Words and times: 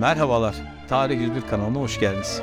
Merhabalar, 0.00 0.56
Tarih 0.88 1.20
101 1.20 1.40
kanalına 1.40 1.80
hoş 1.80 2.00
geldiniz. 2.00 2.40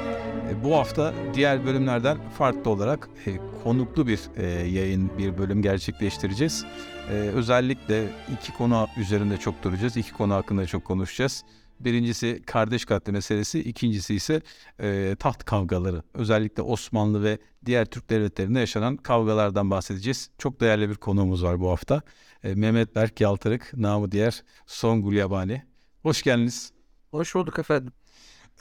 E, 0.49 0.63
Bu 0.63 0.75
hafta 0.75 1.13
diğer 1.33 1.65
bölümlerden 1.65 2.17
farklı 2.37 2.71
olarak 2.71 3.09
e, 3.25 3.37
konuklu 3.63 4.07
bir 4.07 4.19
e, 4.35 4.45
yayın, 4.47 5.17
bir 5.17 5.37
bölüm 5.37 5.61
gerçekleştireceğiz. 5.61 6.65
Özellikle 7.09 8.07
iki 8.33 8.53
konu 8.53 8.87
üzerinde 8.97 9.37
çok 9.37 9.63
duracağız, 9.63 9.97
iki 9.97 10.13
konu 10.13 10.33
hakkında 10.33 10.65
çok 10.65 10.85
konuşacağız. 10.85 11.43
Birincisi 11.79 12.41
kardeş 12.45 12.85
katli 12.85 13.11
meselesi, 13.11 13.59
ikincisi 13.59 14.15
ise 14.15 14.41
e, 14.79 15.15
taht 15.19 15.45
kavgaları. 15.45 16.03
Özellikle 16.13 16.61
Osmanlı 16.63 17.23
ve 17.23 17.37
diğer 17.65 17.85
Türk 17.85 18.09
devletlerinde 18.09 18.59
yaşanan 18.59 18.97
kavgalardan 18.97 19.71
bahsedeceğiz. 19.71 20.29
Çok 20.37 20.61
değerli 20.61 20.89
bir 20.89 20.95
konuğumuz 20.95 21.43
var 21.43 21.59
bu 21.59 21.69
hafta. 21.71 22.01
E, 22.43 22.55
Mehmet 22.55 22.95
Berk 22.95 23.21
Yaltırık, 23.21 23.73
namı 23.73 24.11
diğer 24.11 24.43
Songül 24.65 25.17
Yabani. 25.17 25.63
Hoş 26.03 26.23
geldiniz. 26.23 26.71
Hoş 27.11 27.35
bulduk 27.35 27.59
efendim. 27.59 27.93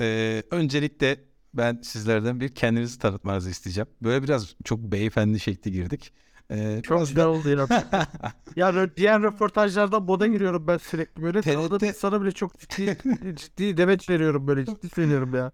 Ee, 0.00 0.42
öncelikle 0.50 1.24
ben 1.54 1.80
sizlerden 1.84 2.40
bir 2.40 2.54
kendinizi 2.54 2.98
tanıtmanızı 2.98 3.50
isteyeceğim. 3.50 3.88
Böyle 4.02 4.23
biraz 4.23 4.54
çok 4.64 4.78
beyefendi 4.80 5.40
şekli 5.40 5.73
girdik. 5.73 6.12
Ee, 6.50 6.80
Çok 6.82 6.96
biraz 6.96 7.09
güzel 7.09 7.24
da- 7.24 7.28
oldu 7.28 7.48
ya. 7.48 7.66
yani 8.56 8.90
diğer 8.96 9.23
röportajlardan 9.23 10.02
moda 10.02 10.26
giriyorum 10.26 10.66
ben 10.66 10.76
sürekli 10.78 11.23
böyle. 11.23 11.40
TRT 11.42 11.54
Tanıdığım 11.54 11.88
insana 11.88 12.23
bile 12.23 12.32
çok 12.32 12.59
ciddi, 12.59 12.98
ciddi 13.36 13.76
demet 13.76 14.10
veriyorum 14.10 14.46
böyle. 14.46 14.66
Ciddi 14.66 14.88
söylüyorum 14.88 15.34
ya. 15.34 15.52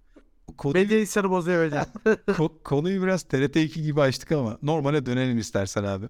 konuyu, 0.57 0.85
Medya 0.85 1.01
insanı 1.01 1.31
bozuyor 1.31 1.59
öyle. 1.59 1.77
ko- 2.27 2.63
konuyu 2.65 3.03
biraz 3.03 3.23
TRT 3.23 3.57
2 3.57 3.83
gibi 3.83 4.01
açtık 4.01 4.33
ama 4.33 4.59
normale 4.63 5.07
dönelim 5.07 5.39
istersen 5.39 5.85
abi. 5.85 6.07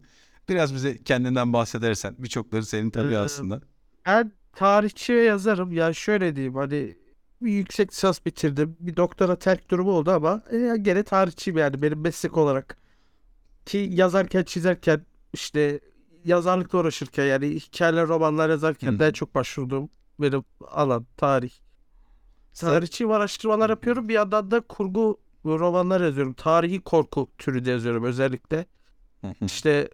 Biraz 0.48 0.74
bize 0.74 1.02
kendinden 1.02 1.52
bahsedersen. 1.52 2.14
Birçokları 2.18 2.66
senin 2.66 2.90
tabii 2.90 3.14
Ee, 3.14 3.18
aslında. 3.18 3.60
Ben 4.06 4.32
tarihçi 4.56 5.14
ve 5.14 5.22
yazarım. 5.22 5.72
Ya 5.72 5.92
şöyle 5.92 6.36
diyeyim 6.36 6.54
hani 6.54 6.96
bir 7.42 7.52
yüksek 7.52 7.92
lisans 7.92 8.26
bitirdim. 8.26 8.76
Bir 8.80 8.96
doktora 8.96 9.38
terk 9.38 9.70
durumu 9.70 9.90
oldu 9.90 10.10
ama 10.10 10.42
e, 10.50 10.76
gene 10.82 11.02
tarihçiyim 11.02 11.58
yani 11.58 11.82
benim 11.82 12.00
meslek 12.00 12.36
olarak. 12.36 12.76
Ki 13.66 13.88
yazarken 13.92 14.42
çizerken 14.42 15.06
işte 15.32 15.80
yazarlıkla 16.24 16.78
uğraşırken 16.78 17.24
yani 17.24 17.48
hikayeler 17.54 18.08
romanlar 18.08 18.50
yazarken 18.50 18.98
en 19.00 19.12
çok 19.12 19.34
başvurduğum 19.34 19.90
benim 20.20 20.44
alan 20.68 21.06
tarih. 21.16 21.52
Tarihçiyim 22.54 23.10
araştırmalar 23.10 23.70
yapıyorum 23.70 24.08
bir 24.08 24.14
yandan 24.14 24.50
da 24.50 24.60
kurgu 24.60 25.20
romanlar 25.44 26.00
yazıyorum. 26.00 26.32
Tarihi 26.32 26.80
korku 26.80 27.30
türü 27.38 27.64
de 27.64 27.70
yazıyorum 27.70 28.04
özellikle. 28.04 28.66
Hı 29.20 29.26
hı. 29.26 29.44
İşte 29.44 29.88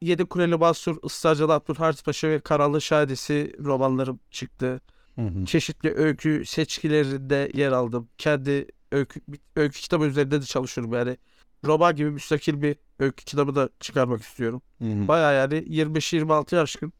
Yedi 0.00 0.24
Kuleli 0.24 0.56
Mansur, 0.56 0.96
Islarcalı 1.04 1.52
Abdülharis 1.52 2.02
Paşa 2.02 2.28
ve 2.28 2.40
Karanlı 2.40 2.80
Şahidesi 2.80 3.56
romanlarım 3.64 4.20
çıktı. 4.30 4.80
Hı 5.14 5.20
hı. 5.22 5.44
Çeşitli 5.44 5.94
öykü 5.94 6.44
seçkilerinde 6.46 7.50
yer 7.54 7.72
aldım. 7.72 8.08
Kendi 8.18 8.66
öykü, 8.92 9.20
öykü 9.56 9.80
kitabı 9.80 10.04
üzerinde 10.04 10.40
de 10.40 10.44
çalışıyorum 10.44 10.92
yani. 10.92 11.16
Roman 11.64 11.96
gibi 11.96 12.10
müstakil 12.10 12.62
bir 12.62 12.76
öykü 12.98 13.24
kitabı 13.24 13.54
da 13.54 13.68
çıkarmak 13.80 14.22
istiyorum. 14.22 14.62
Hı 14.78 14.84
hı. 14.84 15.08
Baya 15.08 15.32
yani 15.32 15.54
25-26 15.54 16.60
aşkın 16.60 16.92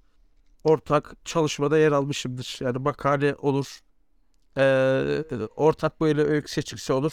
ortak 0.64 1.14
çalışmada 1.24 1.78
yer 1.78 1.92
almışımdır. 1.92 2.58
Yani 2.60 2.78
makale 2.78 3.34
olur. 3.34 3.80
Eee, 4.56 5.24
ortak 5.56 6.00
böyle 6.00 6.22
öykü 6.22 6.52
seçkisi 6.52 6.92
olur. 6.92 7.12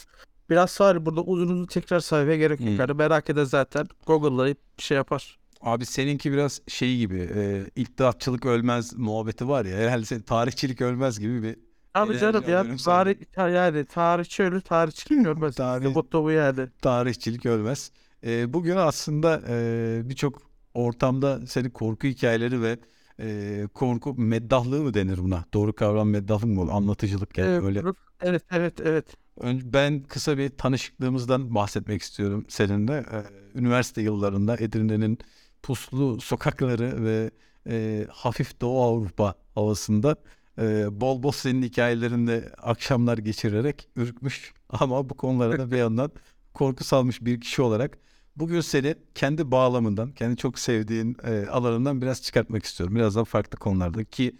Biraz 0.49 0.71
sonra 0.71 1.05
burada 1.05 1.21
uzun 1.21 1.49
uzun 1.49 1.66
tekrar 1.66 1.99
saymaya 1.99 2.38
gerek 2.38 2.59
yok. 2.59 2.79
Yani 2.79 2.93
merak 2.93 3.29
eden 3.29 3.43
zaten 3.43 3.88
Google'layıp 4.05 4.57
bir 4.77 4.83
şey 4.83 4.97
yapar. 4.97 5.39
Abi 5.61 5.85
seninki 5.85 6.31
biraz 6.31 6.61
şey 6.67 6.97
gibi 6.97 7.29
e, 7.35 7.66
ilktihatçılık 7.75 8.45
ölmez 8.45 8.94
muhabbeti 8.97 9.47
var 9.47 9.66
ya. 9.66 9.77
Herhalde 9.77 10.05
senin 10.05 10.22
tarihçilik 10.22 10.81
ölmez 10.81 11.19
gibi 11.19 11.44
bir 11.44 11.57
Abi 11.94 12.13
Enerji 12.13 12.19
canım 12.19 12.44
ya 12.49 12.63
senden. 12.63 12.77
tarih 12.77 13.16
yani 13.38 13.85
tarihçi 13.85 14.44
ölür 14.44 14.61
tarihçilik 14.61 15.23
görmez. 15.25 15.55
Tarih-. 15.55 15.94
Motto 15.94 16.23
bu 16.23 16.31
yani. 16.31 16.69
tarihçilik 16.81 17.45
ölmez. 17.45 17.91
Ee, 18.25 18.53
bugün 18.53 18.75
aslında 18.75 19.41
e, 19.50 20.01
birçok 20.09 20.41
ortamda 20.73 21.47
senin 21.47 21.69
korku 21.69 22.07
hikayeleri 22.07 22.61
ve 22.61 22.79
e, 23.19 23.67
korku 23.73 24.13
meddahlığı 24.16 24.83
mı 24.83 24.94
denir 24.94 25.17
buna? 25.17 25.45
Doğru 25.53 25.73
kavram 25.75 26.09
meddahlık 26.09 26.45
mı 26.45 26.61
olur? 26.61 26.71
Anlatıcılık 26.71 27.38
yani 27.38 27.50
Evet, 27.50 27.63
öyle. 27.63 27.83
evet 28.21 28.44
evet 28.51 28.79
evet. 28.81 29.05
Ben 29.44 30.03
kısa 30.03 30.38
bir 30.38 30.50
tanışıklığımızdan 30.50 31.55
bahsetmek 31.55 32.01
istiyorum 32.01 32.45
seninle. 32.50 32.94
Ee, 33.11 33.23
üniversite 33.59 34.01
yıllarında 34.01 34.57
Edirne'nin 34.57 35.19
puslu 35.63 36.22
sokakları 36.22 37.05
ve 37.05 37.31
e, 37.67 38.07
hafif 38.09 38.61
Doğu 38.61 38.83
Avrupa 38.83 39.35
havasında 39.55 40.16
e, 40.59 41.01
bol 41.01 41.23
bol 41.23 41.31
senin 41.31 41.63
hikayelerinde 41.63 42.51
akşamlar 42.57 43.17
geçirerek 43.17 43.89
ürkmüş 43.95 44.53
ama 44.69 45.09
bu 45.09 45.17
konulara 45.17 45.59
da 45.59 45.71
bir 45.71 45.77
yandan 45.77 46.11
korku 46.53 46.83
salmış 46.83 47.21
bir 47.21 47.41
kişi 47.41 47.61
olarak 47.61 47.97
bugün 48.35 48.61
seni 48.61 48.95
kendi 49.16 49.51
bağlamından, 49.51 50.11
kendi 50.11 50.38
çok 50.38 50.59
sevdiğin 50.59 51.17
e, 51.23 51.47
alanından 51.47 52.01
biraz 52.01 52.21
çıkartmak 52.21 52.66
istiyorum. 52.66 52.95
Birazdan 52.95 53.23
farklı 53.23 53.59
konularda 53.59 54.03
ki 54.03 54.35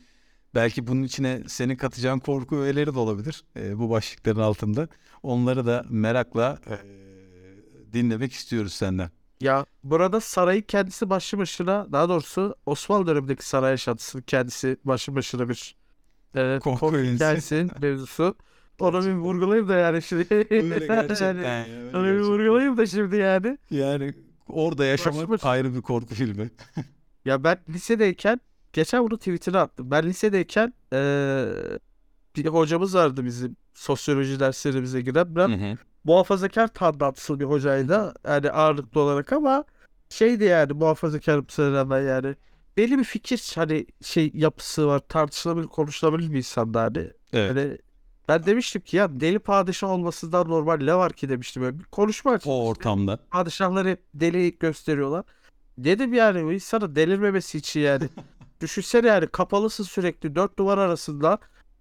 belki 0.56 0.88
bunun 0.88 1.04
içine 1.04 1.44
senin 1.48 1.76
katacağın 1.76 2.20
korku 2.20 2.56
öğeleri 2.58 2.94
de 2.94 3.00
olabilir 3.00 3.44
e, 3.56 3.80
bu 3.80 3.90
başlıkların 3.90 4.40
altında. 4.40 4.88
Onları 5.24 5.66
da 5.66 5.86
merakla 5.90 6.60
e, 6.70 6.76
dinlemek 7.94 8.34
istiyoruz 8.34 8.74
senden. 8.74 9.10
Ya 9.42 9.66
burada 9.84 10.20
sarayın 10.22 10.62
kendisi 10.62 11.10
başlı 11.10 11.38
başına 11.38 11.88
daha 11.92 12.10
doğrusu 12.10 12.56
Osmanlı 12.66 13.08
dönemindeki 13.08 13.48
saray 13.48 13.72
yaşantısının 13.72 14.24
kendisi 14.28 14.78
başlı 14.84 15.16
başına 15.16 15.50
bir 15.50 15.76
e, 16.36 16.60
Korku 16.64 16.80
korku 16.80 16.96
öğesi. 16.98 17.16
hikayesinin 17.16 17.72
mevzusu. 17.82 18.36
Onu 18.80 19.06
bir 19.06 19.12
vurgulayayım 19.14 19.70
da 19.70 19.76
yani 19.76 20.02
şimdi. 20.02 20.28
Öyle 20.50 20.80
gerçekten. 20.88 21.36
Yani, 21.36 21.46
ya, 21.46 21.58
öyle 21.78 21.98
onu 21.98 22.04
bir 22.06 22.12
gerçekten. 22.12 22.34
vurgulayayım 22.34 22.78
da 22.78 22.86
şimdi 22.86 23.16
yani. 23.16 23.58
Yani 23.72 24.14
orada 24.48 24.86
yaşamak 24.86 25.30
başlı- 25.30 25.50
ayrı 25.50 25.76
bir 25.76 25.82
korku 25.82 26.16
filmi. 26.16 26.50
Ya 27.26 27.44
ben 27.44 27.58
lisedeyken 27.70 28.40
geçen 28.74 29.04
bunu 29.04 29.18
tweetine 29.18 29.58
attım. 29.58 29.92
Ben 29.92 30.04
lisedeyken 30.06 30.74
eee, 30.94 31.46
bir 32.36 32.46
hocamız 32.46 32.96
vardı 32.96 33.26
bizim 33.26 33.56
sosyoloji 33.74 34.40
derslerimize 34.40 35.02
giren. 35.02 35.36
Ben 35.36 35.78
muhafazakar 36.04 36.68
tandanslı 36.68 37.40
bir 37.40 37.46
hocaydı. 37.46 38.14
Yani 38.28 38.52
ağırlıklı 38.52 39.02
olarak 39.02 39.34
ama 39.34 39.64
şeydi 40.10 40.44
yani 40.44 40.74
muhafazakar 40.74 41.42
rağmen 41.60 42.02
yani. 42.02 42.36
Belli 42.78 42.98
bir 42.98 43.04
fikir 43.04 43.52
hani 43.56 43.86
şey 44.04 44.32
yapısı 44.34 44.88
var. 44.88 45.00
Tartışılabilir, 45.00 45.68
konuşulabilir 45.68 46.32
bir 46.32 46.38
insandı 46.38 46.78
hani. 46.78 47.12
Evet. 47.34 47.50
Hani 47.50 47.78
ben 48.28 48.46
demiştim 48.46 48.82
ki 48.82 48.98
ya 48.98 49.20
deli 49.20 49.40
padişah 49.40 49.90
olmasından 49.90 50.50
normal 50.50 50.78
ne 50.78 50.96
var 50.96 51.14
ki 51.14 51.30
demiştim. 51.30 51.64
Böyle 51.64 51.80
bir 51.80 51.84
konuşma. 51.84 52.40
O 52.46 52.68
ortamda. 52.68 53.18
Padişahları 53.32 53.90
hep 53.90 54.02
deli 54.14 54.58
gösteriyorlar. 54.60 55.24
Dedim 55.78 56.14
yani 56.14 56.46
bu 56.46 56.54
insanın 56.54 56.96
delirmemesi 56.96 57.58
için 57.58 57.80
yani. 57.80 58.10
Düşünsene 58.62 59.08
yani 59.08 59.28
kapalısın 59.28 59.84
sürekli 59.84 60.36
dört 60.36 60.60
duvar 60.60 60.78
arasında. 60.78 61.38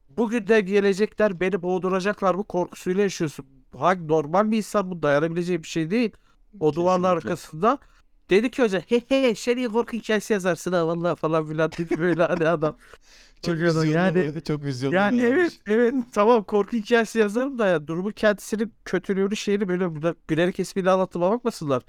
Bugün 0.09 0.47
de 0.47 0.61
gelecekler 0.61 1.41
beni 1.41 1.63
boğduracaklar 1.63 2.39
bu 2.39 2.45
korkusuyla 2.45 3.03
yaşıyorsun. 3.03 3.47
Hangi 3.79 4.09
normal 4.09 4.51
bir 4.51 4.57
insan 4.57 4.91
bu 4.91 5.03
dayanabileceği 5.03 5.63
bir 5.63 5.69
şey 5.69 5.91
değil. 5.91 6.11
O 6.61 6.75
duvarın 6.75 7.03
Kesinlikle. 7.03 7.29
arkasında. 7.29 7.79
Dedi 8.31 8.51
ki 8.51 8.63
hoca 8.63 8.81
he 8.81 9.03
he 9.09 9.35
sen 9.35 9.57
iyi 9.57 9.69
korku 9.69 9.93
hikayesi 9.93 10.33
yazarsın 10.33 10.73
ha 10.73 10.87
vallahi 10.87 11.17
falan 11.17 11.49
filan 11.49 11.73
dedi 11.73 11.99
böyle 11.99 12.23
hani 12.23 12.49
adam. 12.49 12.77
Çok 13.43 13.55
yani, 13.57 13.67
vizyonlu, 13.67 13.91
yani, 13.91 14.43
çok 14.45 14.65
vizyonlu 14.65 14.95
yani 14.95 15.23
evet 15.23 15.61
evet 15.67 15.95
tamam 16.13 16.45
korku 16.45 16.77
hikayesi 16.77 17.19
yazarım 17.19 17.59
da 17.59 17.67
ya 17.67 17.87
durumu 17.87 18.13
kendisinin 18.13 18.73
kötülüğünü 18.85 19.37
şeyini 19.37 19.69
böyle 19.69 19.95
burada 19.95 20.15
bilerek 20.31 20.61
espriyle 20.61 20.91
anlatıma 20.91 21.31
bakmasınlar. 21.31 21.83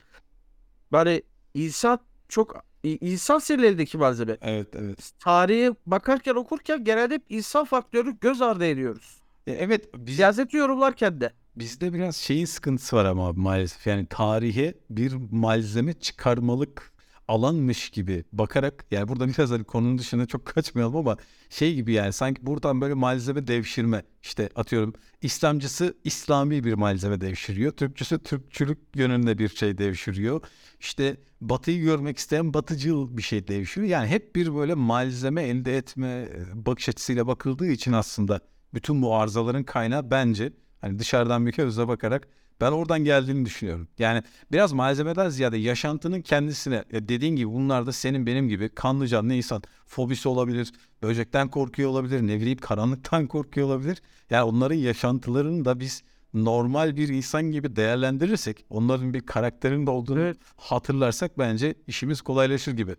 Yani 0.94 1.24
insan 1.54 2.00
çok 2.30 2.66
insan 2.84 3.40
senin 3.40 3.64
elindeki 3.64 3.98
malzeme. 3.98 4.38
Evet 4.42 4.68
evet. 4.76 5.12
Tarihe 5.20 5.76
bakarken 5.86 6.36
okurken 6.36 6.84
genelde 6.84 7.14
hep 7.14 7.24
insan 7.30 7.66
faktörü 7.66 8.20
göz 8.20 8.42
ardı 8.42 8.66
ediyoruz. 8.66 9.22
E, 9.48 9.52
Evet 9.52 9.90
biz, 9.98 10.16
Siyaseti 10.16 10.58
yorumlarken 10.58 11.22
de. 11.22 11.34
Bizde 11.56 11.94
biraz 11.94 12.16
şeyin 12.16 12.46
sıkıntısı 12.46 12.96
var 12.96 13.06
ama 13.06 13.34
maalesef. 13.34 13.88
Yani 13.88 14.06
tarihe 14.06 14.74
bir 14.90 15.14
malzeme 15.32 15.94
çıkarmalık 15.94 16.92
alanmış 17.28 17.90
gibi 17.90 18.24
bakarak 18.34 18.86
yani 18.92 19.08
burada 19.08 19.28
biraz 19.28 19.52
hani 19.52 19.64
konunun 19.64 19.98
dışına 19.98 20.26
çok 20.26 20.46
kaçmayalım 20.46 20.96
ama 20.96 21.18
şey 21.50 21.76
gibi 21.76 21.94
yani 21.94 22.14
sanki 22.14 22.46
buradan 22.46 22.82
böyle 22.82 22.94
malzeme 22.94 23.48
devşirme 23.48 24.04
işte 24.24 24.50
atıyorum 24.56 24.94
İslamcısı 25.22 25.98
İslami 26.04 26.64
bir 26.64 26.74
malzeme 26.74 27.22
devşiriyor. 27.22 27.72
Türkçüsü 27.72 28.24
Türkçülük 28.24 28.78
yönünde 28.96 29.38
bir 29.38 29.50
şey 29.50 29.78
devşiriyor. 29.78 30.42
İşte 30.80 31.18
batıyı 31.42 31.82
görmek 31.82 32.18
isteyen 32.18 32.54
batıcıl 32.54 33.18
bir 33.18 33.22
şey 33.22 33.48
devşiriyor. 33.48 33.92
Yani 33.92 34.08
hep 34.08 34.36
bir 34.36 34.56
böyle 34.56 34.74
malzeme 34.74 35.44
elde 35.44 35.78
etme 35.78 36.08
e, 36.08 36.66
bakış 36.66 36.90
açısıyla 36.90 37.28
bakıldığı 37.28 37.68
için 37.68 37.92
aslında 37.92 38.40
bütün 38.74 39.02
bu 39.02 39.16
arızaların 39.16 39.64
kaynağı 39.64 40.12
bence 40.12 40.54
Hani 40.82 41.00
dışarıdan 41.00 41.46
bir 41.46 41.52
gözle 41.54 41.88
bakarak 41.88 42.28
ben 42.62 42.72
oradan 42.72 43.04
geldiğini 43.04 43.46
düşünüyorum. 43.46 43.88
Yani 44.00 44.24
biraz 44.52 44.74
malzemeden 44.74 45.30
ziyade 45.30 45.58
yaşantının 45.58 46.22
kendisine 46.22 46.84
dediğin 46.92 47.36
gibi 47.36 47.50
bunlar 47.52 47.86
da 47.86 47.92
senin 47.92 48.26
benim 48.26 48.50
gibi 48.50 48.70
kanlı 48.70 49.08
canlı 49.08 49.34
insan. 49.34 49.64
Fobisi 49.86 50.30
olabilir, 50.30 50.72
böcekten 51.04 51.48
korkuyor 51.50 51.90
olabilir, 51.90 52.22
ne 52.22 52.40
bileyim 52.40 52.58
karanlıktan 52.58 53.28
korkuyor 53.34 53.68
olabilir. 53.68 54.02
Yani 54.30 54.44
onların 54.44 54.76
yaşantılarını 54.76 55.66
da 55.66 55.80
biz 55.80 56.04
normal 56.34 56.96
bir 56.96 57.08
insan 57.10 57.44
gibi 57.52 57.76
değerlendirirsek, 57.76 58.66
onların 58.70 59.14
bir 59.14 59.22
karakterinin 59.26 59.88
de 59.88 59.92
olduğunu 59.92 60.20
Evet. 60.20 60.38
hatırlarsak 60.58 61.38
bence 61.38 61.76
işimiz 61.88 62.22
kolaylaşır 62.22 62.72
gibi. 62.72 62.96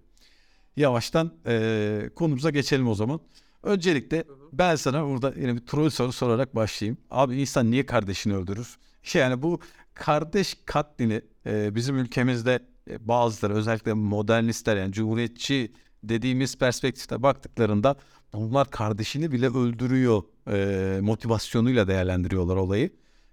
Yavaştan 0.77 1.33
eee, 1.47 2.11
konumuza 2.17 2.51
geçelim 2.51 2.89
o 2.89 2.95
zaman. 2.95 3.21
Öncelikle 3.63 4.25
ben 4.53 4.77
sana 4.77 5.07
burada 5.07 5.35
yine 5.41 5.55
bir 5.55 5.67
troll 5.67 5.91
soru 5.91 6.13
sorarak 6.13 6.55
başlayayım. 6.55 6.99
Abi 7.11 7.37
insan 7.41 7.71
niye 7.71 7.87
kardeşini 7.87 8.35
öldürür? 8.37 8.77
Yani 9.15 9.43
bu 9.43 9.61
kardeş 9.95 10.57
katlini 10.67 11.23
eee, 11.47 11.71
bizim 11.75 11.99
ülkemizde 11.99 12.61
e, 12.91 13.09
bazıları 13.09 13.55
özellikle 13.55 13.93
modernistler 13.93 14.77
yani 14.77 14.93
cumhuriyetçi 14.93 15.73
dediğimiz 16.05 16.59
perspektifte 16.59 17.23
baktıklarında 17.23 17.97
bunlar 18.35 18.71
kardeşini 18.71 19.33
bile 19.33 19.47
öldürüyor 19.49 20.23
eee, 20.51 21.01
motivasyonuyla 21.01 21.89
değerlendiriyorlar 21.89 22.57
olayı. 22.57 22.91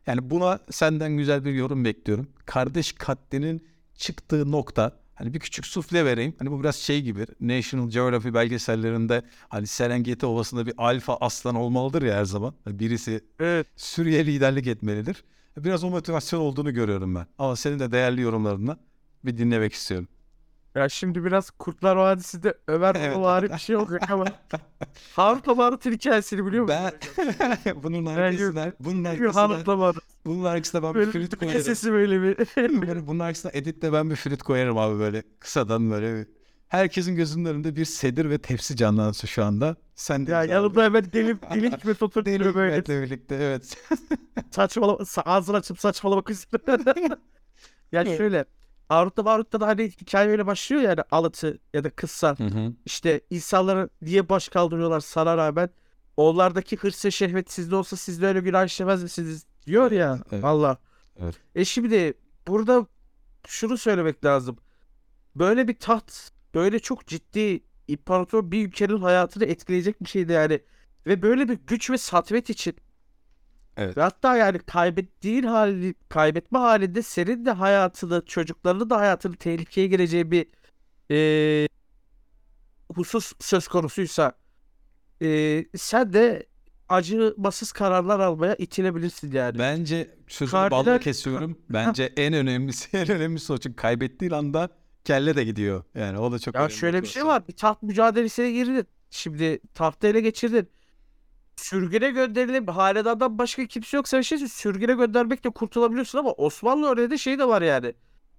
Yani 0.07 0.29
buna 0.29 0.59
senden 0.71 1.17
güzel 1.17 1.45
bir 1.45 1.53
yorum 1.53 1.85
bekliyorum. 1.85 2.27
Kardeş 2.45 2.91
katlinin 2.93 3.67
çıktığı 3.95 4.51
nokta 4.51 4.98
hani 5.19 5.33
bir 5.33 5.39
küçük 5.39 5.65
sufle 5.65 6.05
vereyim. 6.05 6.35
Hani 6.39 6.51
bu 6.51 6.59
biraz 6.59 6.75
şey 6.75 7.01
gibi 7.01 7.25
National 7.41 7.89
Geography 7.89 8.33
belgesellerinde 8.33 9.21
hani 9.49 9.67
Serengeti 9.67 10.25
Ovası'nda 10.25 10.65
bir 10.65 10.73
alfa 10.77 11.17
aslan 11.21 11.55
olmalıdır 11.55 12.01
ya 12.01 12.15
her 12.15 12.25
zaman. 12.25 12.53
Hani 12.63 12.79
Birisi 12.79 13.21
Evet. 13.39 13.67
sürüye 13.75 14.25
liderlik 14.25 14.67
etmelidir. 14.67 15.23
Biraz 15.57 15.83
o 15.83 15.89
motivasyon 15.89 16.39
olduğunu 16.39 16.73
görüyorum 16.73 17.15
ben. 17.15 17.27
Ama 17.37 17.55
senin 17.55 17.79
de 17.79 17.91
değerli 17.91 18.21
yorumlarını 18.21 18.77
bir 19.25 19.37
dinlemek 19.37 19.73
istiyorum. 19.73 20.07
Ya 20.79 20.89
şimdi 20.89 21.25
biraz 21.25 21.49
Kurtlar 21.51 21.95
Vadisi'de 21.95 22.53
Ömer 22.67 22.95
Evet. 22.95 23.51
Bir 23.53 23.57
şey 23.57 23.75
olacak 23.75 24.11
ama 24.11 24.25
Harun'la 25.15 25.55
Marut'un 25.55 25.91
hikayesini 25.91 26.45
biliyor 26.45 26.63
musun? 26.63 26.77
Ben 27.65 27.83
bunun 27.83 28.05
arkasına, 28.05 28.73
bunun 28.79 29.03
arkasına, 29.03 29.93
bunun 30.25 30.43
arkasına 30.43 30.83
ben 30.83 30.89
bir 30.89 30.95
Böyle 30.99 31.11
flüt 31.11 31.31
bir 31.33 31.37
koyarım. 31.37 31.61
sesi 31.61 31.91
böyle 31.91 32.21
bir. 32.21 32.37
böyle 32.87 33.07
bunun 33.07 33.19
arkasına 33.19 33.51
editte 33.55 33.93
ben 33.93 34.09
bir 34.09 34.15
flüt 34.15 34.43
koyarım 34.43 34.77
abi 34.77 34.99
böyle 34.99 35.23
kısadan 35.39 35.91
böyle. 35.91 36.15
bir- 36.15 36.27
Herkesin 36.67 37.15
gözünün 37.15 37.45
önünde 37.45 37.75
bir 37.75 37.85
sedir 37.85 38.29
ve 38.29 38.37
tepsi 38.37 38.75
canlansın 38.75 39.27
şu 39.27 39.43
anda. 39.45 39.75
Sen 39.95 40.27
de 40.27 40.31
ya 40.31 40.43
yanımda 40.43 40.83
hemen 40.83 41.03
deli, 41.13 41.37
deli 41.55 41.71
hikmet 41.77 42.03
oturuyor 42.03 42.55
böyle. 42.55 42.77
Hikmet'le 42.77 43.03
birlikte 43.03 43.35
evet. 43.35 43.77
Saçmalama, 44.51 44.97
sa- 44.99 45.21
ağzını 45.21 45.57
açıp 45.57 45.79
saçmalamak 45.79 46.29
üzere. 46.29 47.17
yani 47.91 48.17
şöyle. 48.17 48.45
Harun'la 48.89 49.23
Marut'ta 49.23 49.61
da 49.61 49.67
hani 49.67 49.83
hikaye 49.83 50.29
öyle 50.29 50.45
başlıyor 50.45 50.81
yani 50.81 51.01
alıtı 51.11 51.59
ya 51.73 51.83
da 51.83 51.89
kıssa. 51.89 52.35
İşte 52.85 53.21
insanları 53.29 53.89
niye 54.01 54.29
baş 54.29 54.49
kaldırıyorlar 54.49 54.99
sana 54.99 55.37
rağmen 55.37 55.69
onlardaki 56.17 56.77
hırs 56.77 57.05
ve 57.05 57.11
şehvet 57.11 57.51
sizde 57.51 57.75
olsa 57.75 57.95
siz 57.95 58.21
de 58.21 58.27
öyle 58.27 58.39
günah 58.39 58.65
işlemez 58.65 59.03
misiniz 59.03 59.45
diyor 59.65 59.91
ya 59.91 60.19
Evet. 60.31 60.43
Allah. 60.43 60.77
Evet. 61.19 61.35
E 61.55 61.65
şimdi 61.65 62.13
burada 62.47 62.87
şunu 63.47 63.77
söylemek 63.77 64.25
lazım. 64.25 64.57
Böyle 65.35 65.67
bir 65.67 65.79
taht 65.79 66.31
böyle 66.53 66.79
çok 66.79 67.07
ciddi 67.07 67.63
imparator 67.87 68.51
bir 68.51 68.67
ülkenin 68.67 69.01
hayatını 69.01 69.45
etkileyecek 69.45 70.03
bir 70.03 70.09
şeydi 70.09 70.31
yani. 70.31 70.61
Ve 71.05 71.21
böyle 71.21 71.49
bir 71.49 71.59
güç 71.67 71.89
ve 71.89 71.97
satvet 71.97 72.49
için 72.49 72.75
Evet. 73.77 73.97
ve 73.97 74.01
hatta 74.01 74.37
yani 74.37 74.59
kaybettiğin 74.59 75.43
hali, 75.43 75.93
kaybetme 76.09 76.59
halinde 76.59 77.01
senin 77.01 77.45
de 77.45 77.51
hayatını, 77.51 78.25
çocuklarının 78.25 78.89
da 78.89 78.97
hayatını 78.97 79.35
tehlikeye 79.35 79.87
gireceği 79.87 80.31
bir 80.31 80.47
eee, 81.09 81.67
husus 82.95 83.31
söz 83.39 83.67
konusuysa 83.67 84.31
eee, 85.21 85.65
sen 85.77 86.13
de 86.13 86.45
acımasız 86.89 87.71
kararlar 87.71 88.19
almaya 88.19 88.55
itilebilirsin 88.55 89.31
yani. 89.31 89.59
Bence 89.59 90.15
sözünü 90.27 90.59
Kardinal- 90.59 90.71
balla 90.71 90.99
kesiyorum. 90.99 91.57
Bence 91.69 92.13
en 92.17 92.33
önemlisi 92.33 92.97
en 92.97 93.11
önemlisi 93.11 93.53
o. 93.53 93.57
Çünkü 93.57 93.75
kaybettiğin 93.75 94.31
anda 94.31 94.69
kelle 95.05 95.35
de 95.35 95.43
gidiyor. 95.43 95.83
Yani 95.95 96.19
o 96.19 96.31
da 96.31 96.39
çok 96.39 96.55
Ya 96.55 96.61
önemli 96.61 96.73
şöyle 96.73 97.01
bir 97.01 97.07
şey 97.07 97.25
var. 97.25 97.47
Bir 97.47 97.53
taht 97.53 97.83
mücadelesine 97.83 98.51
girdin. 98.51 98.87
Şimdi 99.11 99.59
tahtı 99.73 100.07
ele 100.07 100.21
geçirdin. 100.21 100.69
Sürgüne 101.59 102.09
gönderilen 102.11 102.67
hanedandan 102.67 103.37
başka 103.37 103.65
kimse 103.65 103.97
yoksa 103.97 104.17
bir 104.17 104.23
şey 104.23 104.37
sürgüne 104.37 104.93
göndermekle 104.93 105.49
kurtulabiliyorsun 105.49 106.19
ama 106.19 106.31
Osmanlı 106.31 106.87
örneğinde 106.87 107.17
şey 107.17 107.39
de 107.39 107.47
var 107.47 107.61
yani. 107.61 107.93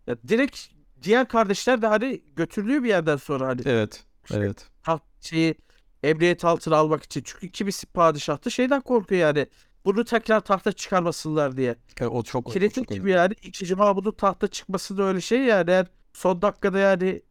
Ya 0.06 0.17
direkt 0.28 0.58
diğer 1.02 1.28
kardeşler 1.28 1.82
de 1.82 1.87
hani 1.87 2.22
götürülüyor 2.37 2.82
bir 2.82 2.88
yerden 2.88 3.17
sonra 3.17 3.46
hani 3.46 3.62
Evet. 3.64 4.05
İşte 4.25 4.37
Evet. 4.37 4.67
taht 4.82 5.02
şeyi 5.20 5.55
emniyet 6.02 6.44
altına 6.44 6.76
almak 6.76 7.02
için. 7.02 7.22
Çünkü 7.25 7.50
kimisi 7.50 7.87
padişah 7.87 8.44
da 8.44 8.50
şeyden 8.50 8.81
korkuyor 8.81 9.20
yani. 9.20 9.46
Bunu 9.84 10.05
tekrar 10.05 10.40
tahta 10.40 10.72
çıkarmasınlar 10.72 11.56
diye. 11.56 11.76
O 12.11 12.22
çok 12.22 12.52
çok 12.70 12.88
gibi 12.88 13.11
yani 13.11 13.34
ikinci 13.43 13.75
Mahmud'un 13.75 14.12
tahta 14.12 14.49
çıkması 14.49 14.99
da 14.99 15.02
öyle 15.02 15.20
şey 15.20 15.40
yani 15.40 15.70
eğer 15.70 15.87
son 16.12 16.43
dakikada 16.43 16.78
yani 16.78 17.22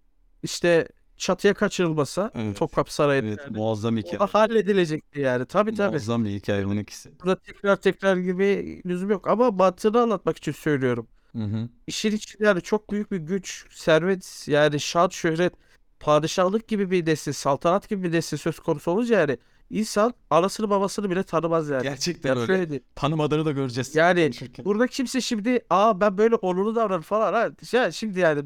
işte 0.43 0.87
çatıya 1.19 1.53
kaçırılmasa 1.53 2.31
Evet. 2.35 2.57
Topkapı 2.57 2.93
Sarayı'nda 2.93 3.27
Evet, 3.27 3.39
yani, 3.45 3.57
muazzam 3.57 3.95
o 3.95 3.97
hikaye. 3.97 4.19
da 4.19 4.25
halledilecekti 4.27 5.19
yani 5.19 5.45
tabii 5.45 5.75
tabii. 5.75 5.91
Muazzam 5.91 6.25
bir 6.25 6.29
hikaye 6.29 6.65
onun 6.65 6.77
ikisi. 6.77 7.19
Burada 7.19 7.35
tekrar 7.39 7.75
tekrar 7.75 8.17
gibi 8.17 8.81
lüzum 8.85 9.09
yok 9.09 9.27
ama 9.27 9.51
mantığını 9.51 10.01
anlatmak 10.01 10.37
için 10.37 10.51
söylüyorum. 10.51 11.07
Hı 11.35 11.43
hı. 11.43 11.69
İşin 11.87 12.11
içinde 12.11 12.45
yani 12.45 12.61
çok 12.61 12.91
büyük 12.91 13.11
bir 13.11 13.17
güç, 13.17 13.65
servet 13.71 14.45
yani 14.47 14.79
şan, 14.79 15.09
şöhret, 15.09 15.53
padişahlık 15.99 16.67
gibi 16.67 16.91
bir 16.91 17.05
nesil, 17.05 17.33
saltanat 17.33 17.89
gibi 17.89 18.03
bir 18.03 18.11
nesil 18.11 18.37
söz 18.37 18.59
konusu 18.59 18.91
olunca 18.91 19.19
yani 19.19 19.37
insan 19.69 20.13
anasını 20.29 20.69
babasını 20.69 21.09
bile 21.09 21.23
tanımaz 21.23 21.69
yani. 21.69 21.83
Gerçekten 21.83 22.29
Yani 22.29 22.41
öyle. 22.41 22.69
diyeyim, 22.69 22.83
Tanımadığını 22.95 23.45
da 23.45 23.51
göreceğiz. 23.51 23.95
Yani 23.95 24.31
burada 24.65 24.87
kimse 24.87 25.21
şimdi 25.21 25.65
aa 25.69 26.01
ben 26.01 26.17
böyle 26.17 26.35
onurlu 26.35 26.75
davranırım 26.75 27.01
falan 27.01 27.33
ha. 27.33 27.49
Ya 27.71 27.91
şimdi 27.91 28.19
yani 28.19 28.43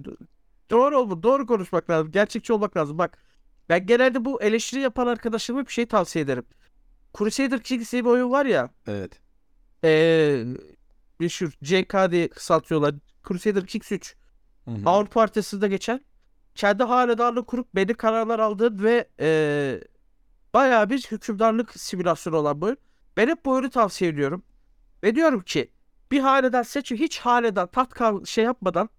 doğru 0.71 0.99
olma 0.99 1.23
doğru 1.23 1.45
konuşmak 1.47 1.89
lazım. 1.89 2.11
Gerçekçi 2.11 2.53
olmak 2.53 2.77
lazım. 2.77 2.97
Bak 2.97 3.17
ben 3.69 3.85
genelde 3.85 4.25
bu 4.25 4.41
eleştiri 4.41 4.81
yapan 4.81 5.07
arkadaşlarıma 5.07 5.65
bir 5.67 5.71
şey 5.71 5.85
tavsiye 5.85 6.25
ederim. 6.25 6.45
Crusader 7.17 7.59
Kings 7.63 7.91
diye 7.91 8.05
bir 8.05 8.09
oyun 8.09 8.31
var 8.31 8.45
ya. 8.45 8.69
Evet. 8.87 9.21
Eee 9.83 10.45
meşhur 11.19 11.51
CK 11.63 12.11
diye 12.11 12.27
kısaltıyorlar. 12.27 12.95
Crusader 13.27 13.65
Kings 13.67 13.91
3. 13.91 14.15
Hı 14.65 14.71
hı. 14.71 14.89
Avrupa 14.89 15.21
haritasında 15.21 15.67
geçen. 15.67 16.01
Kendi 16.55 16.83
hanedanlığı 16.83 17.45
kurup 17.45 17.75
belli 17.75 17.93
kararlar 17.93 18.39
aldığın 18.39 18.83
ve 18.83 19.07
eee 19.19 19.81
bayağı 20.53 20.89
bir 20.89 21.07
hükümdarlık 21.11 21.79
simülasyonu 21.79 22.35
olan 22.37 22.61
bu 22.61 22.65
oyun. 22.65 22.77
Ben 23.17 23.27
hep 23.27 23.45
bu 23.45 23.51
oyunu 23.51 23.69
tavsiye 23.69 24.11
ediyorum. 24.11 24.43
Ve 25.03 25.15
diyorum 25.15 25.41
ki 25.41 25.71
bir 26.11 26.19
hanedan 26.19 26.63
seçin 26.63 26.95
hiç 26.95 27.19
hanedan 27.19 27.67
kav- 27.67 28.25
şey 28.25 28.43
yapmadan 28.43 28.89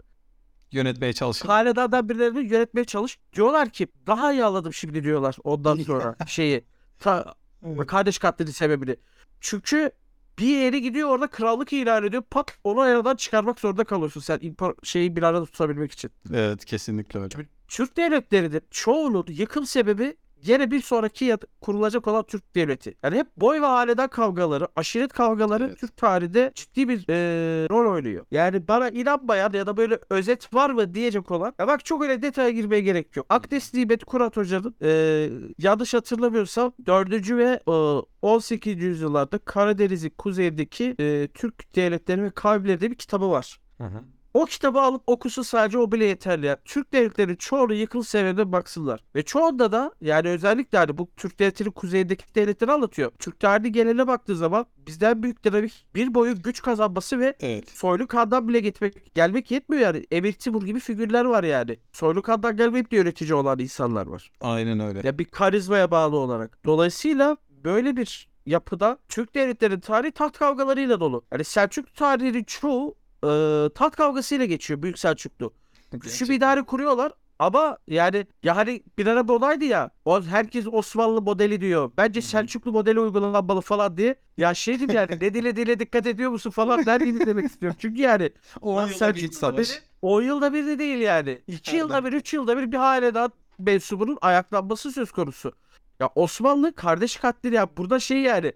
Yönetmeye 0.74 1.12
çalışın. 1.12 1.48
hanedandan 1.48 2.08
birilerini 2.08 2.52
yönetmeye 2.52 2.84
çalış. 2.84 3.18
Diyorlar 3.32 3.70
ki 3.70 3.88
daha 4.06 4.32
iyi 4.32 4.44
anladım 4.44 4.72
şimdi 4.72 5.04
diyorlar 5.04 5.36
ondan 5.44 5.76
sonra 5.86 6.16
şeyi. 6.26 6.64
Ta, 7.00 7.34
Evet. 7.66 7.86
kardeş 7.86 8.18
katledi 8.18 8.52
sebebini. 8.52 8.96
Çünkü 9.40 9.90
bir 10.38 10.46
yere 10.46 10.78
gidiyor 10.78 11.08
orada 11.08 11.26
krallık 11.26 11.72
ilan 11.72 12.04
ediyor. 12.04 12.22
Pat 12.30 12.58
onu 12.64 12.80
aradan 12.80 13.16
çıkarmak 13.16 13.60
zorunda 13.60 13.84
kalıyorsun 13.84 14.20
sen 14.20 14.38
impar 14.42 14.74
şeyi 14.82 15.16
bir 15.16 15.22
arada 15.22 15.46
tutabilmek 15.46 15.92
için. 15.92 16.10
Evet, 16.34 16.64
kesinlikle 16.64 17.20
öyle. 17.20 17.46
Türk 17.68 17.96
devletlerinin 17.96 18.60
çoğunun 18.70 19.24
yıkım 19.28 19.66
sebebi 19.66 20.16
yine 20.46 20.70
bir 20.70 20.80
sonraki 20.80 21.24
ya- 21.24 21.38
kurulacak 21.60 22.08
olan 22.08 22.22
Türk 22.22 22.54
devleti. 22.54 22.94
Yani 23.02 23.16
hep 23.16 23.26
boy 23.36 23.60
ve 23.60 23.66
hanedan 23.66 24.08
kavgaları, 24.08 24.68
aşiret 24.76 25.12
kavgaları 25.12 25.64
Evet. 25.64 25.78
Türk 25.78 25.96
tarihinde 25.96 26.52
ciddi 26.54 26.88
bir 26.88 26.98
eee, 27.08 27.68
rol 27.70 27.92
oynuyor. 27.94 28.26
Yani 28.30 28.68
bana 28.68 28.88
inanmayan 28.88 29.52
ya 29.52 29.66
da 29.66 29.76
böyle 29.76 29.98
özet 30.10 30.54
var 30.54 30.70
mı 30.70 30.94
diyecek 30.94 31.30
olan. 31.30 31.54
Ya 31.58 31.66
bak 31.66 31.84
çok 31.84 32.02
öyle 32.02 32.22
detaya 32.22 32.50
girmeye 32.50 32.80
gerek 32.80 33.16
yok. 33.16 33.26
Akdes 33.28 33.74
Nimet 33.74 34.04
Kurat 34.04 34.36
Hoca'nın 34.36 34.74
eee, 34.80 35.30
yanlış 35.58 35.94
hatırlamıyorsam 35.94 36.72
4. 36.86 37.36
ve 37.36 37.60
eee, 37.68 38.02
18. 38.22 38.84
yüzyıllarda 38.86 39.38
Karadeniz'in 39.38 40.10
kuzeyindeki 40.18 40.94
eee, 40.98 41.28
Türk 41.28 41.74
devletleri 41.76 42.22
ve 42.22 42.30
kavimleri 42.30 42.80
bir 42.90 42.94
kitabı 42.94 43.30
var. 43.30 43.60
Hı 43.78 43.84
hı. 43.84 44.04
O 44.34 44.44
kitabı 44.44 44.80
alıp 44.80 45.02
okusun 45.06 45.42
sadece 45.42 45.78
o 45.78 45.92
bile 45.92 46.04
yeterli. 46.04 46.46
Yani 46.46 46.58
Türk 46.64 46.92
devletlerinin 46.92 47.36
çoğunu 47.36 47.74
yıkıl 47.74 48.02
sebebine 48.02 48.52
baksınlar. 48.52 49.00
Ve 49.14 49.22
çoğunda 49.22 49.72
da 49.72 49.92
yani 50.00 50.28
özellikle 50.28 50.78
hani 50.78 50.98
bu 50.98 51.08
Türk 51.16 51.38
devletinin 51.38 51.70
kuzeyindeki 51.70 52.34
devletleri 52.34 52.72
anlatıyor. 52.72 53.12
Türk 53.18 53.40
tarihi 53.40 53.72
geneline 53.72 54.06
baktığı 54.06 54.36
zaman 54.36 54.66
bizden 54.86 55.22
büyükleri 55.22 55.62
bir, 55.62 55.84
bir 55.94 56.14
boyu 56.14 56.42
güç 56.42 56.62
kazanması 56.62 57.18
ve 57.20 57.36
Evet. 57.40 57.70
soylu 57.70 58.06
kandan 58.06 58.48
bile 58.48 58.60
gitmek, 58.60 59.14
gelmek 59.14 59.50
yetmiyor 59.50 59.82
yani. 59.82 60.06
Emir 60.10 60.32
Timur 60.32 60.62
gibi 60.62 60.80
figürler 60.80 61.24
var 61.24 61.44
yani. 61.44 61.76
Soylu 61.92 62.22
kandan 62.22 62.56
gelmeyip 62.56 62.90
de 62.90 62.96
yönetici 62.96 63.34
olan 63.34 63.58
insanlar 63.58 64.06
var. 64.06 64.30
Aynen 64.40 64.80
öyle. 64.80 65.00
Ya 65.04 65.18
bir 65.18 65.24
karizmaya 65.24 65.90
bağlı 65.90 66.16
olarak. 66.16 66.58
Dolayısıyla 66.64 67.36
böyle 67.50 67.96
bir 67.96 68.28
yapıda 68.46 68.98
Türk 69.08 69.34
devletlerinin 69.34 69.80
tarihi 69.80 70.12
taht 70.12 70.38
kavgalarıyla 70.38 71.00
dolu. 71.00 71.24
Yani 71.32 71.44
Selçuklu 71.44 71.92
tarihinin 71.92 72.44
çoğu 72.44 72.96
e, 73.24 73.68
taht 73.74 73.96
kavgasıyla 73.96 74.44
geçiyor 74.44 74.82
Büyük 74.82 74.98
Selçuklu. 74.98 75.52
Güçlü 75.92 76.28
bir 76.28 76.34
idare 76.34 76.62
kuruyorlar 76.62 77.12
ama 77.38 77.78
yani 77.88 78.26
ya 78.42 78.56
hani 78.56 78.82
bir 78.98 79.06
ara 79.06 79.28
bir 79.28 79.32
olaydı 79.32 79.64
ya 79.64 79.90
o 80.04 80.22
herkes 80.22 80.66
Osmanlı 80.72 81.22
modeli 81.22 81.60
diyor. 81.60 81.90
Bence 81.96 82.22
Selçuklu 82.22 82.72
modeli 82.72 83.00
uygulanmalı 83.00 83.60
falan 83.60 83.96
diye. 83.96 84.16
Ya 84.36 84.54
şey 84.54 84.78
diyeyim 84.78 84.94
yani 84.94 85.18
ne 85.20 85.34
dile 85.34 85.56
dile 85.56 85.78
dikkat 85.78 86.06
ediyor 86.06 86.30
musun 86.30 86.50
falan 86.50 86.86
der 86.86 87.00
gibi 87.00 87.26
demek 87.26 87.46
istiyorum. 87.46 87.78
Çünkü 87.80 88.00
yani 88.00 88.30
O 88.60 88.76
Lan 88.76 88.88
Selçuklu 88.88 89.46
modeli 89.46 89.66
10 90.02 90.22
yılda 90.22 90.52
bir 90.52 90.66
de 90.66 90.78
değil 90.78 90.98
yani. 90.98 91.38
2 91.46 91.76
yılda 91.76 92.04
bir, 92.04 92.12
3 92.12 92.34
yılda 92.34 92.58
bir 92.58 92.72
bir 92.72 92.76
hanedan 92.76 93.32
mensubunun 93.58 94.18
ayaklanması 94.20 94.92
söz 94.92 95.12
konusu. 95.12 95.52
Ya 96.00 96.10
Osmanlı 96.14 96.74
kardeş 96.74 97.16
katli 97.16 97.54
ya 97.54 97.68
burada 97.76 98.00
şey 98.00 98.18
yani. 98.18 98.52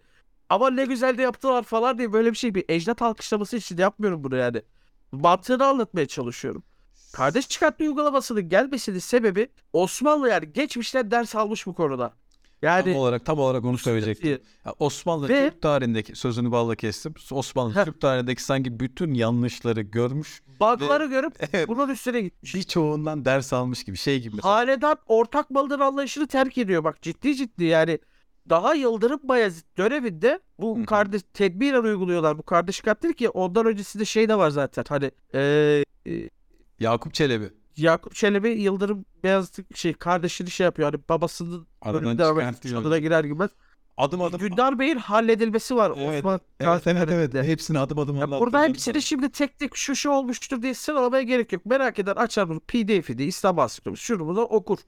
Ama 0.50 0.70
ne 0.70 0.84
güzel 0.84 1.18
de 1.18 1.22
yaptılar 1.22 1.62
falan 1.62 1.98
diye 1.98 2.12
böyle 2.12 2.30
bir 2.32 2.36
şey 2.36 2.54
bir 2.54 2.64
ecdat 2.68 3.02
alkışlaması 3.02 3.56
için 3.56 3.76
yapmıyorum 3.78 4.24
bunu 4.24 4.36
yani. 4.36 4.62
Mantığını 5.12 5.66
anlatmaya 5.66 6.06
çalışıyorum. 6.06 6.62
Kardeş 7.12 7.56
katli 7.56 7.88
uygulamasının 7.88 8.48
gelmesinin 8.48 8.98
sebebi 8.98 9.48
Osmanlı 9.72 10.28
yani 10.28 10.52
geçmişten 10.52 11.10
ders 11.10 11.34
almış 11.36 11.66
bu 11.66 11.74
konuda. 11.74 12.12
Yani 12.62 12.92
Tam 12.92 13.00
olarak 13.02 13.24
tam 13.26 13.38
olarak 13.38 13.64
onu 13.64 13.78
söyleyecektim. 13.78 14.38
Ya 14.64 14.74
Osmanlı 14.78 15.28
Ve- 15.28 15.50
Türk 15.50 15.62
tarihindeki 15.62 16.16
sözünü 16.16 16.50
balla 16.50 16.74
kestim. 16.76 17.14
Osmanlı 17.30 17.74
Heh. 17.74 17.84
Türk 17.84 18.00
tarihindeki 18.00 18.42
sanki 18.42 18.80
bütün 18.80 19.14
yanlışları 19.14 19.80
görmüş. 19.80 20.42
bug'ları 20.60 21.06
görüp 21.06 21.34
Evet, 21.52 21.68
bunun 21.68 21.88
üstüne 21.88 22.20
gitmiş. 22.20 22.54
birçoğundan 22.54 23.24
ders 23.24 23.52
almış 23.52 23.84
gibi 23.84 23.96
şey 23.96 24.20
gibi. 24.20 24.36
mesela. 24.36 24.54
Hanedan 24.54 24.96
ortak 25.06 25.50
malıdır 25.50 25.80
anlayışını 25.80 26.26
terk 26.26 26.58
ediyor. 26.58 26.84
Bak 26.84 27.02
ciddi 27.02 27.36
ciddi 27.36 27.64
yani 27.64 27.98
daha 28.50 28.74
Yıldırım 28.74 29.20
Bayezid 29.24 29.64
döneminde 29.78 30.40
bu 30.58 30.86
kardeş 30.86 31.22
tedbiren 31.34 31.82
uyguluyorlar 31.82 32.38
bu 32.38 32.42
kardeş 32.42 32.80
katli 32.80 33.14
ki 33.14 33.28
ondan 33.28 33.66
öncesinde 33.66 34.04
şey 34.04 34.28
de 34.28 34.38
var 34.38 34.50
zaten 34.50 34.84
hani 34.88 35.10
eee, 35.34 35.84
e, 36.06 36.28
Yakup 36.80 37.14
Çelebi. 37.14 37.50
Yakup 37.76 38.14
Çelebi 38.14 38.48
Yıldırım 38.48 39.04
Beyazıt 39.24 39.76
şey 39.76 39.94
kardeşini 39.94 40.50
şey 40.50 40.64
yapıyor 40.64 40.92
hani 40.92 41.02
babasının 41.08 41.66
çıkartıyor. 42.34 42.82
çadına 42.82 42.98
girer 42.98 43.24
girmez. 43.24 43.50
Adım 43.96 44.22
adım. 44.22 44.40
Dündar 44.40 44.78
Bey'in 44.78 44.96
halledilmesi 44.96 45.76
var. 45.76 45.92
Evet, 45.96 46.18
Osman 46.18 46.40
Evet 46.60 46.86
evet 46.86 46.96
evet. 46.96 47.08
döneminde. 47.08 47.52
Hepsini 47.52 47.78
adım 47.78 47.98
adım 47.98 48.16
anlattım. 48.16 48.40
burada 48.40 48.64
hepsini 48.64 49.02
şimdi 49.02 49.30
tek 49.30 49.58
tek 49.58 49.76
şu 49.76 49.96
şu 49.96 50.10
olmuştur 50.10 50.62
diye 50.62 50.74
sıralamaya 50.74 51.22
gerek 51.22 51.52
yok. 51.52 51.66
Merak 51.66 51.98
eden 51.98 52.14
açar 52.14 52.48
bunu 52.48 52.60
PDF'i 52.60 53.18
de 53.18 53.24
İslam 53.24 53.58
Ansiklopedisi 53.58 54.04
şunu 54.04 54.26
bunu 54.26 54.40
okur. 54.40 54.78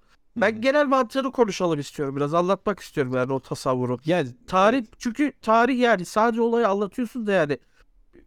Ben 0.40 0.60
genel 0.60 0.86
mantığını 0.86 1.32
konuşalım 1.32 1.80
istiyorum 1.80 2.16
biraz 2.16 2.34
anlatmak 2.34 2.80
istiyorum 2.80 3.14
yani 3.14 3.32
o 3.32 3.40
tasavvuru. 3.40 3.98
Yani 4.04 4.28
Tarih 4.46 4.84
çünkü 4.98 5.32
tarih 5.42 5.78
yani 5.78 6.04
sadece 6.04 6.42
olayı 6.42 6.68
anlatıyorsun 6.68 7.26
da 7.26 7.32
yani 7.32 7.58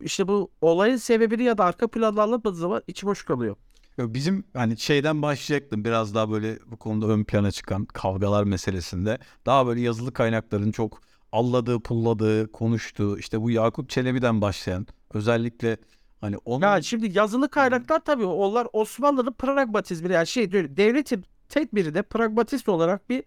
işte 0.01 0.27
bu 0.27 0.51
olayın 0.61 0.95
sebebini 0.95 1.43
ya 1.43 1.57
da 1.57 1.65
arka 1.65 1.87
planını 1.87 2.21
anlatmadığın 2.21 2.59
zaman 2.59 2.83
içi 2.87 3.05
boş 3.05 3.25
kalıyor. 3.25 3.55
Yo, 3.97 4.13
Bizim 4.13 4.43
hani 4.53 4.77
şeyden 4.77 5.21
başlayacaktım 5.21 5.85
biraz 5.85 6.15
daha 6.15 6.31
böyle 6.31 6.59
bu 6.65 6.77
konuda 6.77 7.07
ön 7.07 7.23
plana 7.23 7.51
çıkan 7.51 7.85
kavgalar 7.85 8.43
meselesinde. 8.43 9.17
Daha 9.45 9.67
böyle 9.67 9.81
yazılı 9.81 10.13
kaynakların 10.13 10.71
çok 10.71 11.01
alladığı, 11.31 11.79
pulladığı, 11.79 12.51
konuştuğu 12.51 13.17
işte 13.19 13.41
bu 13.41 13.51
Yakup 13.51 13.89
Çelebi'den 13.89 14.41
başlayan 14.41 14.87
özellikle 15.13 15.77
hani 16.21 16.37
onun 16.45 16.65
Ya 16.65 16.81
şimdi 16.81 17.17
yazılı 17.17 17.49
kaynaklar 17.49 17.99
tabii 18.05 18.25
onlar 18.25 18.67
Osmanlı'nın 18.73 19.33
pragmatizmi 19.33 20.13
yani 20.13 20.27
şey 20.27 20.51
diyor 20.51 20.77
devletin 20.77 21.25
tedbiri 21.53 21.93
de 21.93 22.01
pragmatist 22.01 22.69
olarak 22.69 23.09
bir 23.09 23.23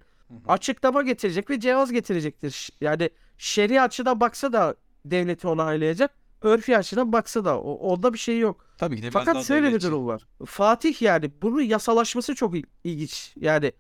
açıklama 0.49 1.03
getirecek 1.03 1.51
ve 1.51 1.61
cevaz 1.61 1.93
getirecektir. 1.93 2.71
Yani 2.81 3.11
şer'i 3.39 3.81
açıdan 3.81 4.21
baksa 4.21 4.53
da 4.53 4.75
devleti 5.05 5.49
onaylayacak. 5.49 6.11
Örfi 6.43 6.77
açıdan 6.79 7.13
baksa 7.13 7.45
da 7.45 7.61
o, 7.61 7.73
onda 7.75 8.13
bir 8.13 8.19
şey 8.19 8.39
yok. 8.39 8.67
tabii 8.79 8.97
ki 8.97 9.03
de 9.03 9.11
Fakat 9.11 9.45
şöyle 9.47 9.73
bir 9.75 9.81
durum 9.81 10.07
var. 10.07 10.27
Fatih 10.47 11.03
yani 11.03 11.31
bunun 11.43 11.61
yasalaşması 11.61 12.35
çok 12.35 12.57
il- 12.57 12.65
ilginç. 12.85 13.33
Yani 13.37 13.73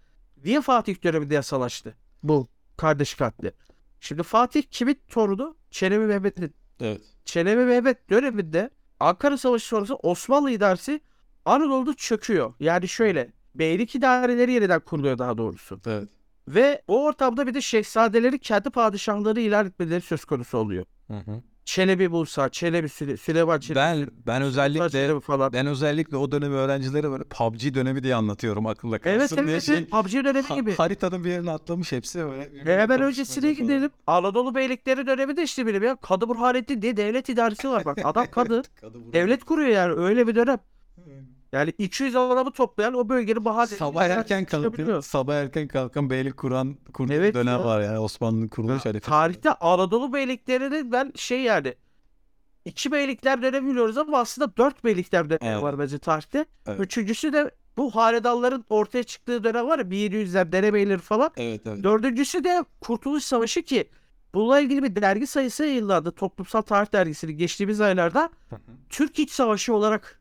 niye 0.44 0.60
Fatih 0.60 1.02
döneminde 1.02 1.34
yasalaştı 1.34 1.94
bu 2.22 2.48
kardeş 2.76 3.14
katli? 3.14 3.52
Şimdi 4.00 4.22
Fatih 4.22 4.62
kimin 4.70 4.98
torunu? 5.08 5.56
Çelebi 5.70 6.04
Mehmet'in. 6.06 6.54
Evet. 6.80 7.00
Çelebi 7.24 7.64
Mehmet 7.64 8.10
döneminde 8.10 8.70
Ankara 9.00 9.38
Savaşı 9.38 9.66
sonrası 9.66 9.94
Osmanlı 9.94 10.50
idaresi 10.50 11.00
Anadolu'da 11.44 11.94
çöküyor. 11.94 12.54
Yani 12.60 12.88
şöyle 12.88 13.32
beylik 13.58 13.94
idareleri 13.94 14.52
yeniden 14.52 14.80
kuruluyor 14.80 15.18
daha 15.18 15.38
doğrusu. 15.38 15.80
Evet. 15.86 16.08
Ve 16.48 16.82
o 16.88 17.04
ortamda 17.04 17.46
bir 17.46 17.54
de 17.54 17.60
şehzadeleri 17.60 18.38
kendi 18.38 18.70
padişahları 18.70 19.40
ilan 19.40 19.66
etmeleri 19.66 20.00
söz 20.00 20.24
konusu 20.24 20.58
oluyor. 20.58 20.84
Hı 21.06 21.16
hı. 21.16 21.42
Çelebi 21.64 22.08
Musa, 22.08 22.48
Çelebi 22.48 22.88
Süle, 22.88 23.16
Süleyman 23.16 23.60
Çelebi, 23.60 23.78
Ben 23.80 24.08
ben 24.26 24.42
özellikle 24.42 24.88
Çelebi 24.90 25.20
falan. 25.20 25.52
ben 25.52 25.66
özellikle 25.66 26.16
o 26.16 26.32
dönemi 26.32 26.54
öğrencilere 26.54 27.10
böyle 27.10 27.24
PUBG 27.24 27.74
dönemi 27.74 28.02
diye 28.02 28.14
anlatıyorum 28.14 28.66
akılda 28.66 28.98
kalsın 28.98 29.16
Evet 29.18 29.30
diye 29.46 29.52
evet, 29.52 29.62
şey. 29.62 29.76
evet. 29.78 29.90
PUBG 29.90 30.12
dönemi 30.14 30.42
Ha- 30.42 30.54
gibi. 30.54 30.74
haritanın 30.74 31.24
bir 31.24 31.30
yerine 31.30 31.50
atlamış 31.50 31.92
hepsi 31.92 32.24
öyle. 32.24 32.50
Ve 32.66 32.78
hemen 32.78 33.02
öncesine 33.02 33.52
gidelim. 33.52 33.90
Anadolu 34.06 34.54
Beylikleri 34.54 35.06
dönemi 35.06 35.36
de 35.36 35.42
işte 35.42 35.66
benim 35.66 35.82
ya. 35.82 35.96
Kadı 35.96 36.28
Burhanettin 36.28 36.82
diye 36.82 36.96
devlet 36.96 37.28
idaresi 37.28 37.68
var 37.68 37.84
bak. 37.84 37.98
Adam 38.04 38.26
kadı. 38.30 38.62
Kadı 38.80 39.12
devlet 39.12 39.44
kuruyor 39.44 39.68
yani 39.68 39.92
öyle 39.92 40.26
bir 40.26 40.34
dönem. 40.34 40.58
Yani 41.52 41.72
200 41.78 42.16
adamı 42.16 42.50
toplayan 42.50 42.94
o 42.94 43.08
bölgenin 43.08 43.44
bahadır. 43.44 43.76
Sabah 43.76 44.04
erken 44.04 44.44
kalkan, 44.44 45.00
sabah 45.00 45.34
erken 45.34 45.68
kalkan 45.68 46.10
beylik 46.10 46.36
kuran 46.36 46.76
kurduğu 46.92 47.12
Evet 47.12 47.34
dönem 47.34 47.58
ya. 47.58 47.64
var 47.64 47.80
yani 47.80 47.98
Osmanlı'nın 47.98 48.48
kuruluş 48.48 48.86
harifesi. 48.86 49.10
Tarihte 49.10 49.52
Anadolu 49.52 50.12
beyliklerinin 50.12 50.92
ben 50.92 51.12
şey 51.16 51.40
yani 51.40 51.74
iki 52.64 52.92
beylikler 52.92 53.42
dönemi 53.42 53.70
biliyoruz 53.70 53.98
ama 53.98 54.18
aslında 54.18 54.56
dört 54.56 54.84
beylikler 54.84 55.24
dönemi 55.30 55.52
Evet. 55.52 55.62
var 55.62 55.78
bence 55.78 55.98
tarihte. 55.98 56.44
Evet. 56.66 56.80
Üçüncüsü 56.80 57.32
de 57.32 57.50
bu 57.76 57.90
hanedanların 57.96 58.64
ortaya 58.70 59.02
çıktığı 59.02 59.44
dönem 59.44 59.66
var 59.66 59.78
ya 59.78 59.84
1700'ler 59.84 60.52
derebeyleri 60.52 60.98
falan. 60.98 61.30
Evet 61.36 61.60
evet. 61.66 61.84
Dördüncüsü 61.84 62.44
de 62.44 62.64
Kurtuluş 62.80 63.24
Savaşı 63.24 63.62
ki 63.62 63.88
bununla 64.34 64.60
ilgili 64.60 64.82
bir 64.82 64.96
dergi 64.96 65.26
sayısı 65.26 65.64
yayınlandı. 65.64 66.10
Toplumsal 66.12 66.62
Tarih 66.62 66.92
Dergisi'nin 66.92 67.38
geçtiğimiz 67.38 67.80
aylarda 67.80 68.30
Türk 68.90 69.18
İç 69.18 69.30
Savaşı 69.30 69.74
olarak 69.74 70.20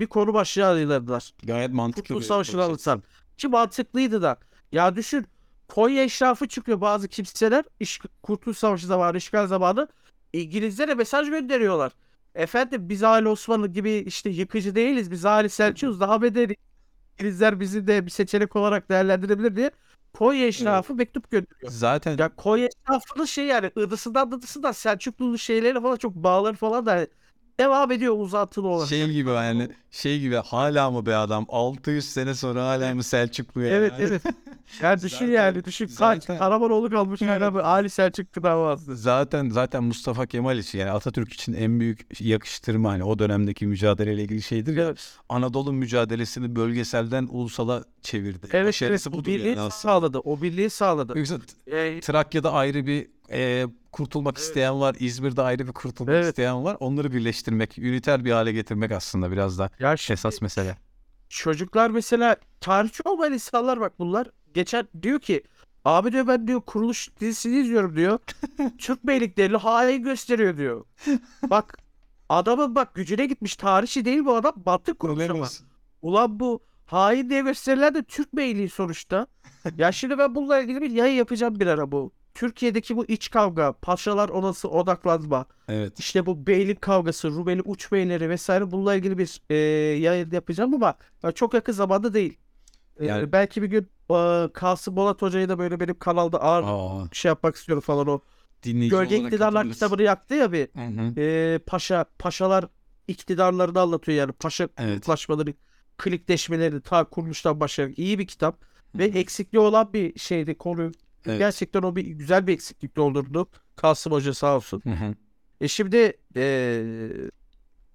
bir 0.00 0.06
konu 0.06 0.34
başlığı 0.34 0.60
yayınladılar. 0.60 1.32
Gayet 1.42 1.70
mantıklı 1.72 2.02
Kurtuluş 2.02 2.22
bir 2.22 2.28
Savaşı'nı 2.28 2.64
anlatan. 2.64 3.02
Ki 3.38 3.48
mantıklıydı 3.48 4.22
da. 4.22 4.38
Ya 4.72 4.96
düşün 4.96 5.26
Konya 5.68 6.04
eşrafı 6.04 6.48
çıkıyor 6.48 6.80
bazı 6.80 7.08
kimseler. 7.08 7.64
İş, 7.80 8.00
Kurtuluş 8.22 8.58
Savaşı 8.58 8.86
zamanı, 8.86 9.16
işgal 9.16 9.46
zamanı 9.46 9.88
İngilizlere 10.32 10.94
mesaj 10.94 11.30
gönderiyorlar. 11.30 11.92
Efendim 12.34 12.88
biz 12.88 13.02
Ali 13.02 13.28
Osmanlı 13.28 13.68
gibi 13.68 13.92
işte 13.92 14.30
yıkıcı 14.30 14.74
değiliz. 14.74 15.10
Biz 15.10 15.24
Ali 15.24 15.48
Selçuk'uz 15.50 16.00
daha 16.00 16.22
bedeli. 16.22 16.56
İngilizler 17.18 17.60
bizi 17.60 17.86
de 17.86 18.06
bir 18.06 18.10
seçenek 18.10 18.56
olarak 18.56 18.88
değerlendirebilir 18.88 19.56
diye 19.56 19.70
Konya 20.12 20.46
eşrafı 20.46 20.94
mektup 20.94 21.30
gönderiyor. 21.30 21.72
Zaten 21.72 22.18
Ya 22.18 22.28
Konya 22.36 22.66
eşrafının 22.66 23.24
şey 23.24 23.46
yani 23.46 23.70
ıdısından 23.78 24.32
dıdısından 24.32 24.72
Selçuklu 24.72 25.38
şeyleri 25.38 25.80
falan 25.82 25.96
çok 25.96 26.14
bağları 26.14 26.56
falan 26.56 26.86
da 26.86 27.06
devam 27.60 27.92
ediyor 27.92 28.14
uzantılı 28.18 28.68
olarak. 28.68 28.88
şey 28.88 29.10
gibi 29.12 29.30
yani 29.30 29.68
şey 29.90 30.20
gibi 30.20 30.36
hala 30.36 30.90
mı 30.90 31.06
be 31.06 31.16
adam 31.16 31.46
600 31.48 32.04
sene 32.04 32.34
sonra 32.34 32.68
hala 32.68 32.94
mı 32.94 33.02
Selçuklu 33.02 33.62
ya? 33.62 33.68
Evet 33.68 33.92
evet. 33.98 34.22
Yani 34.82 34.96
düşün 35.02 35.08
Zaten- 35.26 35.32
yani 35.32 35.64
düşün 35.64 35.86
kaç 35.86 35.96
zaten- 35.98 36.38
Karamanoğlu 36.38 36.90
kalmış 36.90 37.22
hala 37.22 37.54
bu 37.54 37.58
Ali 37.58 37.90
Selçuk 37.90 38.42
davası. 38.42 38.96
Zaten 38.96 39.48
zaten 39.50 39.84
Mustafa 39.84 40.26
Kemal 40.26 40.58
için 40.58 40.78
yani 40.78 40.90
Atatürk 40.90 41.32
için 41.32 41.52
en 41.52 41.80
büyük 41.80 42.20
yakıştırma 42.20 42.90
hani 42.90 43.04
o 43.04 43.18
dönemdeki 43.18 43.66
mücadeleyle 43.66 44.22
ilgili 44.22 44.42
şeydir 44.42 44.76
ya. 44.76 44.84
Evet, 44.84 45.12
Anadolu 45.28 45.72
mücadelesini 45.72 46.56
bölgeselden 46.56 47.28
ulusala 47.30 47.84
çevirdi. 48.02 48.38
evet, 48.42 48.54
evet 48.54 48.66
Başarısı 48.68 49.10
o 49.10 49.12
budur 49.12 49.24
birliği 49.24 49.48
yani 49.48 49.60
aslında. 49.60 49.70
sağladı. 49.70 50.18
O 50.18 50.42
birliği 50.42 50.70
sağladı. 50.70 51.18
Yoksa 51.18 51.36
Ee, 51.66 52.00
Trakya'da 52.00 52.52
ayrı 52.52 52.86
bir 52.86 53.06
e, 53.32 53.66
kurtulmak 53.92 54.38
isteyen 54.38 54.80
var. 54.80 54.96
İzmir'de 54.98 55.42
ayrı 55.42 55.66
bir 55.66 55.72
kurtulmak 55.72 56.14
Evet. 56.14 56.26
isteyen 56.28 56.64
var. 56.64 56.76
Onları 56.80 57.12
birleştirmek, 57.12 57.78
üniter 57.78 58.24
bir 58.24 58.32
hale 58.32 58.52
getirmek 58.52 58.92
aslında 58.92 59.32
biraz 59.32 59.58
da 59.58 59.70
ya 59.78 59.96
şimdi 59.96 60.18
esas 60.18 60.42
mesele. 60.42 60.76
çocuklar 61.28 61.90
mesela 61.90 62.36
tarihçi 62.60 63.02
olmayan 63.04 63.32
insanlar 63.32 63.80
bak 63.80 63.98
bunlar 63.98 64.30
geçen 64.54 64.88
diyor 65.02 65.20
ki 65.20 65.42
abi 65.84 66.12
diyor 66.12 66.26
ben 66.26 66.48
diyor 66.48 66.60
kuruluş 66.60 67.08
dizisini 67.20 67.58
izliyorum 67.58 67.96
diyor. 67.96 68.18
Türk 68.78 69.06
beyliklerini 69.06 69.56
hain 69.56 70.02
gösteriyor 70.02 70.56
diyor. 70.56 70.84
Bak 71.50 71.78
adamın 72.28 72.74
bak 72.74 72.94
gücüne 72.94 73.26
gitmiş 73.26 73.56
tarihçi 73.56 74.04
değil 74.04 74.24
bu 74.24 74.34
adam 74.36 74.54
mantık 74.66 74.98
kurmuş 74.98 75.30
ama. 75.30 75.48
Ulan 76.02 76.40
bu 76.40 76.60
hain 76.86 77.30
diye 77.30 77.40
gösterilen 77.40 77.94
de 77.94 78.02
Türk 78.02 78.36
beyliği 78.36 78.68
sonuçta. 78.68 79.26
ya 79.76 79.92
şimdi 79.92 80.18
ben 80.18 80.34
bununla 80.34 80.60
ilgili 80.60 80.80
bir 80.82 80.90
yayın 80.90 81.14
yapacağım 81.16 81.60
bir 81.60 81.66
ara 81.66 81.92
bu. 81.92 82.12
Türkiye'deki 82.38 82.96
bu 82.96 83.04
iç 83.04 83.30
kavga, 83.30 83.72
paşalar 83.72 84.28
odası 84.28 84.68
odaklanma, 84.68 85.46
Evet. 85.68 85.98
işte 85.98 86.26
bu 86.26 86.46
beylik 86.46 86.82
kavgası, 86.82 87.30
Rumeli 87.30 87.62
uç 87.62 87.92
beyleri 87.92 88.28
vesaire 88.30 88.70
bununla 88.70 88.94
ilgili 88.94 89.18
bir 89.18 89.40
e, 89.50 89.54
yayın 89.98 90.30
yapacağım 90.30 90.74
ama 90.74 90.94
ya 91.22 91.32
çok 91.32 91.54
yakın 91.54 91.72
zamanda 91.72 92.14
değil. 92.14 92.38
E, 93.00 93.06
Yani- 93.06 93.32
belki 93.32 93.62
bir 93.62 93.66
gün 93.66 93.88
e, 94.14 94.48
Kasım 94.52 94.96
Bolat 94.96 95.22
Hoca'yı 95.22 95.48
da 95.48 95.58
böyle 95.58 95.80
benim 95.80 95.98
kanalda 95.98 96.42
ağır 96.42 96.64
Aa, 96.66 97.08
şey 97.12 97.28
yapmak 97.28 97.56
istiyorum 97.56 97.80
falan 97.82 98.06
o 98.06 98.20
dinleyici 98.62 98.90
Gölge 98.96 99.16
İktidarlar 99.16 99.70
kitabını 99.70 100.02
yaktı 100.02 100.34
ya 100.34 100.52
bir. 100.52 100.68
Hı 100.76 101.02
hı. 101.02 101.20
Ee, 101.20 101.58
paşa, 101.66 102.04
paşalar 102.18 102.64
iktidarlarını 103.08 103.80
anlatıyor 103.80 104.18
yani. 104.18 104.32
Paşa 104.32 104.68
Evet. 104.78 104.94
kutlaşmaları, 105.00 105.54
klikleşmeleri 105.96 106.80
ta 106.80 107.04
kuruluştan 107.04 107.60
başlayarak 107.60 107.98
iyi 107.98 108.18
bir 108.18 108.26
kitap. 108.26 108.64
Ve 108.94 109.08
Hı 109.08 109.12
hı. 109.12 109.18
eksikliği 109.18 109.60
olan 109.60 109.92
bir 109.92 110.18
şeydi 110.18 110.58
konu. 110.58 110.92
Evet. 111.26 111.38
Gerçekten 111.38 111.82
o 111.82 111.96
bir 111.96 112.04
güzel 112.04 112.46
bir 112.46 112.52
eksiklik 112.52 112.96
doldurdu. 112.96 113.48
Kasım 113.76 114.12
Hoca 114.12 114.34
sağ 114.34 114.56
olsun. 114.56 114.82
Hı 114.84 114.90
hı. 114.90 115.14
E 115.60 115.68
şimdi 115.68 116.12
eee, 116.36 117.30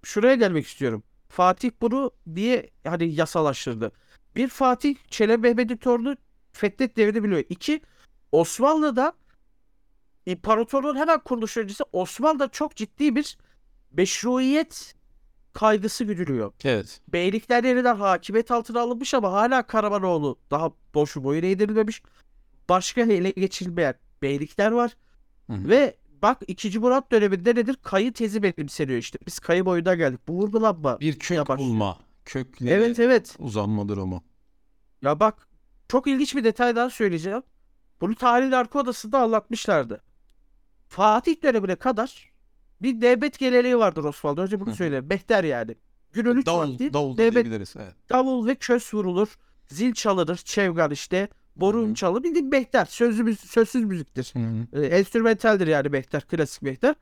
şuraya 0.04 0.36
gelmek 0.36 0.68
istiyorum. 0.68 1.04
Fatih 1.30 1.72
bunu 1.82 2.12
diye 2.36 2.70
hani 2.88 3.14
yasalaştırdı. 3.14 3.92
Bir 4.36 4.48
Fatih 4.48 4.96
Çelebi 5.08 5.42
Mehmet'in 5.42 5.78
torunu 5.78 6.16
Fethet 6.54 6.98
devrini 6.98 7.24
biliyor. 7.24 7.44
İki 7.50 7.82
Osmanlı'da 8.32 9.14
imparatorluğun 10.26 10.96
hemen 10.96 11.20
kuruluş 11.20 11.58
öncesi 11.58 11.84
Osmanlı'da 11.92 12.48
çok 12.48 12.76
ciddi 12.76 13.16
bir 13.16 13.38
meşruiyet 13.92 14.96
kaygısı 15.54 16.04
güdülüyor. 16.04 16.54
Evet. 16.64 17.02
Beylikler 17.08 17.64
yeniden 17.64 17.96
hakimiyet 17.96 18.52
altına 18.52 18.82
alınmış 18.82 19.14
ama 19.14 19.32
hala 19.32 19.68
Karamanoğlu 19.68 20.40
daha 20.52 20.72
boşu 20.94 21.24
boyuna 21.24 21.46
eğdirilmemiş. 21.46 22.02
Başka 22.70 23.02
ele 23.02 23.30
geçilmeyen 23.30 23.96
beylikler 24.22 24.72
var. 24.72 24.92
Hı 25.48 25.54
hı. 25.54 25.70
Ve 25.70 25.98
bak 26.22 26.42
2. 26.48 26.80
Murat 26.80 27.12
döneminde 27.12 27.56
nedir? 27.56 27.78
Kayı 27.84 28.14
tezi 28.14 28.44
benimseniyor 28.44 28.98
işte. 29.00 29.20
Biz 29.28 29.40
kayı 29.40 29.66
boyuna 29.66 29.96
geldik. 29.96 30.20
Bu 30.28 30.34
vurgulanma. 30.34 31.00
Bir 31.00 31.20
kök 31.20 31.38
Yavaş. 31.38 31.60
bulma. 31.60 31.98
Kökle 32.26 32.72
Evet 32.72 33.00
evet. 33.00 33.36
uzanma 33.40 33.88
durumu. 33.88 34.24
Ya 35.02 35.20
bak 35.20 35.48
çok 35.88 36.08
ilginç 36.08 36.36
bir 36.36 36.44
detay 36.44 36.76
daha 36.76 36.90
söyleyeceğim. 36.90 37.44
Bunu 38.02 38.16
tarihin 38.16 38.52
arka 38.52 38.80
odasında 38.80 39.20
anlatmışlardı. 39.20 40.02
Fatih 40.88 41.44
dönemine 41.44 41.76
kadar 41.76 42.32
bir 42.82 43.02
devlet 43.02 43.40
geleneği 43.40 43.78
vardır 43.78 44.04
Osmanlı'da. 44.04 44.42
Önce 44.42 44.60
bunu 44.60 44.76
söyleyeyim. 44.76 45.10
Behter 45.10 45.44
yani. 45.44 45.76
Günün 46.14 46.36
üç 46.38 46.46
Davul, 46.46 46.72
vakti 46.72 46.94
davul 46.94 47.18
devlet. 47.18 47.76
Evet. 47.76 47.96
davul 48.10 48.48
ve 48.48 48.56
kös 48.56 48.94
vurulur. 48.94 49.38
Zil 49.68 49.94
çalınır. 49.94 50.38
Çevgar 50.38 50.92
işte. 50.92 51.28
Borun 51.56 51.88
Hı 51.88 51.92
hı. 51.92 51.96
çalınır. 51.96 52.24
Bildiğin 52.24 52.52
behter. 52.52 52.86
Sözlü, 52.86 53.36
sözsüz 53.36 53.84
müziktir. 53.84 54.34
Hı 54.34 54.40
hı. 54.40 54.82
E, 54.84 54.88
enstrümentaldir 54.88 55.68
yani 55.68 55.94
Behter, 55.94 56.22
klasik 56.28 56.64
Behter. 56.64 56.96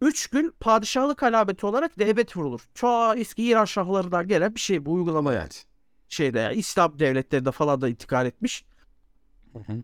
Üç 0.00 0.26
gün 0.26 0.54
padişahlık 0.60 1.22
alameti 1.22 1.66
olarak 1.66 1.98
devlet 1.98 2.36
vurulur. 2.36 2.68
Çok 2.74 3.18
eski 3.18 3.44
İran 3.44 3.64
şahlarından 3.64 4.28
gelen 4.28 4.54
bir 4.54 4.60
şey 4.60 4.86
bu 4.86 4.92
uygulama 4.92 5.32
yani. 5.32 5.48
Şeyde 6.08 6.38
yani 6.38 6.54
İslam 6.54 6.98
devletlerinde 6.98 7.50
falan 7.50 7.80
da 7.80 7.88
intikal 7.88 8.26
etmiş. 8.26 8.64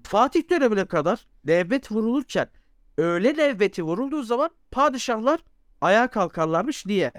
Fatih 0.02 0.50
dönemine 0.50 0.84
kadar 0.84 1.26
devlet 1.46 1.92
vurulurken 1.92 2.48
öğle 2.96 3.36
devleti 3.36 3.82
vurulduğu 3.82 4.22
zaman 4.22 4.50
padişahlar 4.70 5.40
ayağa 5.80 6.08
kalkarlarmış. 6.08 6.86
Neden 6.86 7.12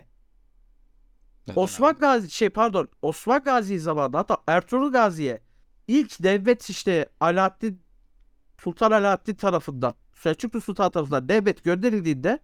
Osman? 1.55 1.95
Gazi 1.95 2.29
şey 2.31 2.49
pardon 2.49 2.87
Osman 3.01 3.43
Gazi 3.43 3.79
zamanında 3.79 4.17
hatta 4.17 4.37
Ertuğrul 4.47 4.91
Gazi'ye 4.91 5.41
ilk 5.89 6.23
devlet 6.23 6.69
işte 6.69 7.05
Alaaddin 7.19 7.81
Sultan 8.57 8.91
Alaaddin 8.91 9.35
tarafından 9.35 9.93
Selçuklu 10.15 10.61
Sultan 10.61 10.91
tarafından 10.91 11.29
devlet 11.29 11.63
gönderildiğinde 11.63 12.39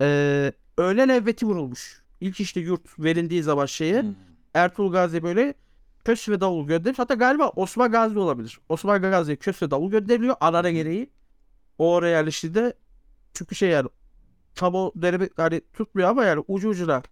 eee 0.00 0.52
öğle 0.78 1.08
devleti 1.08 1.46
vurulmuş. 1.46 2.02
İlk 2.20 2.40
işte 2.40 2.60
yurt 2.60 2.98
verildiği 2.98 3.42
zaman 3.42 3.66
şeye 3.66 4.02
Hı. 4.02 4.14
Ertuğrul 4.54 4.92
Gazi 4.92 5.22
böyle 5.22 5.54
kös 6.04 6.28
ve 6.28 6.40
davul 6.40 6.66
göndermiş. 6.66 6.98
Hatta 6.98 7.14
galiba 7.14 7.48
Osman 7.48 7.90
Gazi 7.92 8.18
olabilir. 8.18 8.60
Osman 8.68 9.02
Gazi'ye 9.02 9.36
kös 9.36 9.62
ve 9.62 9.70
davul 9.70 9.90
gönderiliyor 9.90 10.36
anara 10.40 10.70
gereği. 10.70 11.10
O 11.78 11.94
oraya 11.94 12.10
yerleştiğinde 12.10 12.74
çünkü 13.34 13.54
şey 13.54 13.68
yani 13.70 13.88
tam 14.54 14.74
o 14.74 14.92
dönemi 15.02 15.28
hani 15.36 15.60
tutmuyor 15.72 16.08
ama 16.08 16.24
yani 16.24 16.44
ucu 16.48 16.68
ucuna 16.68 17.02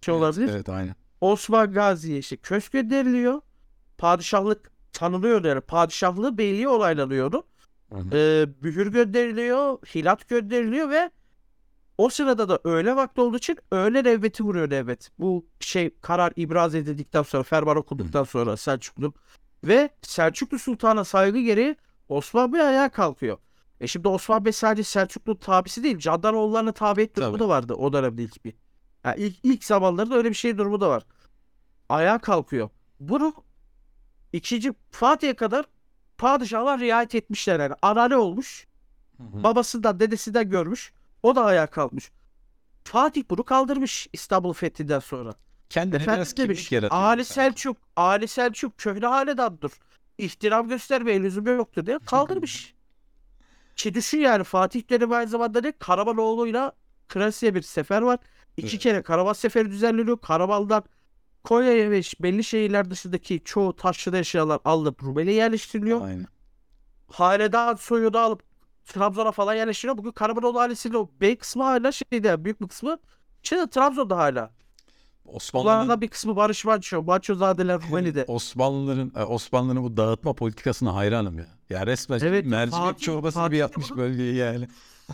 şey 0.00 0.14
Evet, 0.14 0.22
olabilir. 0.22 0.48
Evet 0.48 0.68
aynen. 0.68 0.94
Osman 1.20 1.72
Gazi'ye 1.72 2.18
işte 2.18 2.36
kös 2.36 2.68
gönderiliyor. 2.68 3.40
Padişahlık 3.98 4.72
tanınıyordu 5.02 5.48
yani. 5.48 5.60
Padişahlığı 5.60 6.38
beyliği 6.38 6.68
hı. 7.96 8.16
Ee, 8.16 8.46
mühür 8.60 8.86
gönderiliyor. 8.86 9.78
Hilat 9.78 10.28
gönderiliyor 10.28 10.90
ve 10.90 11.10
o 11.98 12.08
sırada 12.08 12.48
da 12.48 12.60
öğle 12.64 12.96
vakti 12.96 13.20
olduğu 13.20 13.36
için 13.36 13.58
öğle 13.72 14.04
devleti 14.04 14.44
vuruyor 14.44 14.70
devlet. 14.70 15.10
Bu 15.18 15.46
şey 15.60 15.90
karar 16.00 16.32
ibraz 16.36 16.74
edildikten 16.74 17.22
sonra 17.22 17.42
ferman 17.42 17.76
okunduktan 17.76 18.24
sonra 18.24 18.56
Selçuklu 18.56 19.14
ve 19.64 19.90
Selçuklu 20.02 20.58
Sultan'a 20.58 21.04
saygı 21.04 21.38
gereği 21.38 21.76
Osman 22.08 22.52
Bey 22.52 22.60
ayağa 22.60 22.88
kalkıyor. 22.88 23.38
E 23.80 23.86
şimdi 23.86 24.08
Osman 24.08 24.44
Bey 24.44 24.52
sadece 24.52 24.82
Selçuklu 24.82 25.38
tabisi 25.38 25.82
değil, 25.82 25.98
Candaroğullarına 25.98 26.72
tabi 26.72 27.02
et 27.02 27.16
durumu 27.16 27.38
da 27.38 27.48
vardı 27.48 27.74
o 27.74 27.92
dönemde 27.92 28.22
ilk 28.22 28.44
bir. 28.44 28.54
Yani 29.04 29.20
ilk, 29.20 29.36
ilk 29.42 29.64
zamanlarda 29.64 30.16
öyle 30.16 30.28
bir 30.28 30.34
şey 30.34 30.58
durumu 30.58 30.80
da 30.80 30.88
var. 30.88 31.02
Ayağa 31.88 32.18
kalkıyor. 32.18 32.70
Bunu 33.00 33.34
ikinci 34.32 34.72
Fatih'e 34.90 35.34
kadar 35.34 35.64
padişahlar 36.18 36.80
riayet 36.80 37.14
etmişler 37.14 37.60
yani. 37.60 37.74
Anane 37.82 38.16
olmuş. 38.16 38.66
Hı 39.16 39.22
hı. 39.22 39.42
Babasından 39.42 40.00
dedesinden 40.00 40.50
görmüş. 40.50 40.92
O 41.22 41.36
da 41.36 41.44
ayağa 41.44 41.66
kalkmış. 41.66 42.10
Fatih 42.84 43.24
bunu 43.30 43.44
kaldırmış 43.44 44.08
İstanbul 44.12 44.52
fethinden 44.52 44.98
sonra. 44.98 45.34
Kendine 45.68 46.02
Efendim 46.02 46.16
biraz 46.16 46.36
demiş. 46.36 46.72
Ali. 46.90 47.24
Selçuk, 47.24 47.76
Ali 47.96 48.28
Selçuk 48.28 48.78
köhne 48.78 49.06
hanedandır. 49.06 49.72
İhtiram 50.18 50.68
göstermeye 50.68 51.22
lüzum 51.22 51.46
yoktur 51.46 51.86
diye 51.86 51.98
kaldırmış. 51.98 52.74
Ki 53.76 53.94
düşün 53.94 54.18
yani 54.18 54.44
Fatih 54.44 54.90
dönemi 54.90 55.14
aynı 55.14 55.28
zamanda 55.28 55.60
ne? 55.60 55.72
Karamanoğlu'yla 55.72 56.72
Krasiye 57.08 57.54
bir 57.54 57.62
sefer 57.62 58.02
var. 58.02 58.18
İki 58.56 58.68
Evet. 58.68 58.82
kere 58.82 59.02
karavan 59.02 59.32
seferi 59.32 59.70
düzenleniyor. 59.70 60.18
Karavandan 60.18 60.84
Konya'ya 61.44 61.90
ve 61.90 62.00
belli 62.20 62.44
şehirler 62.44 62.90
dışındaki 62.90 63.40
çoğu 63.44 63.76
taşrada 63.76 64.18
eşyalar 64.18 64.60
alınıp 64.64 65.02
Rumeli'ye 65.02 65.36
yerleştiriliyor. 65.36 66.06
Aynen. 66.06 66.26
Hanedan 67.10 67.74
soyunu 67.74 68.18
alıp 68.18 68.42
Trabzon'a 68.84 69.32
falan 69.32 69.54
yerleştiriyor. 69.54 69.98
Bugün 69.98 70.10
Karamanoğlu 70.12 70.58
ailesinin 70.58 70.94
o 70.94 71.10
bey 71.20 71.36
kısmı 71.36 71.62
hala 71.62 71.92
şeyde 71.92 72.44
büyük 72.44 72.60
bir 72.60 72.68
kısmı 72.68 72.98
şeyde 73.42 73.70
Trabzon'da 73.70 74.16
hala. 74.16 74.50
Osmanlı'nın 75.24 76.00
bir 76.00 76.08
kısmı 76.08 76.36
Barış 76.36 76.64
Manço, 76.64 77.02
Mançozadeler 77.02 77.80
Rumeli'de. 77.88 78.24
Osmanlıların 78.28 79.12
e, 79.16 79.24
Osmanlıların 79.24 79.84
bu 79.84 79.96
dağıtma 79.96 80.32
politikasına 80.32 80.94
hayranım 80.94 81.38
ya. 81.38 81.46
Ya 81.70 81.86
resmen 81.86 82.20
Evet, 82.22 82.46
mercimek 82.46 82.84
Fatih- 82.84 83.00
çorbası 83.04 83.34
Fatih 83.34 83.46
gibi 83.48 83.54
de 83.54 83.60
yapmış 83.60 83.90
bölgeyi 83.90 84.34
yani. 84.36 84.68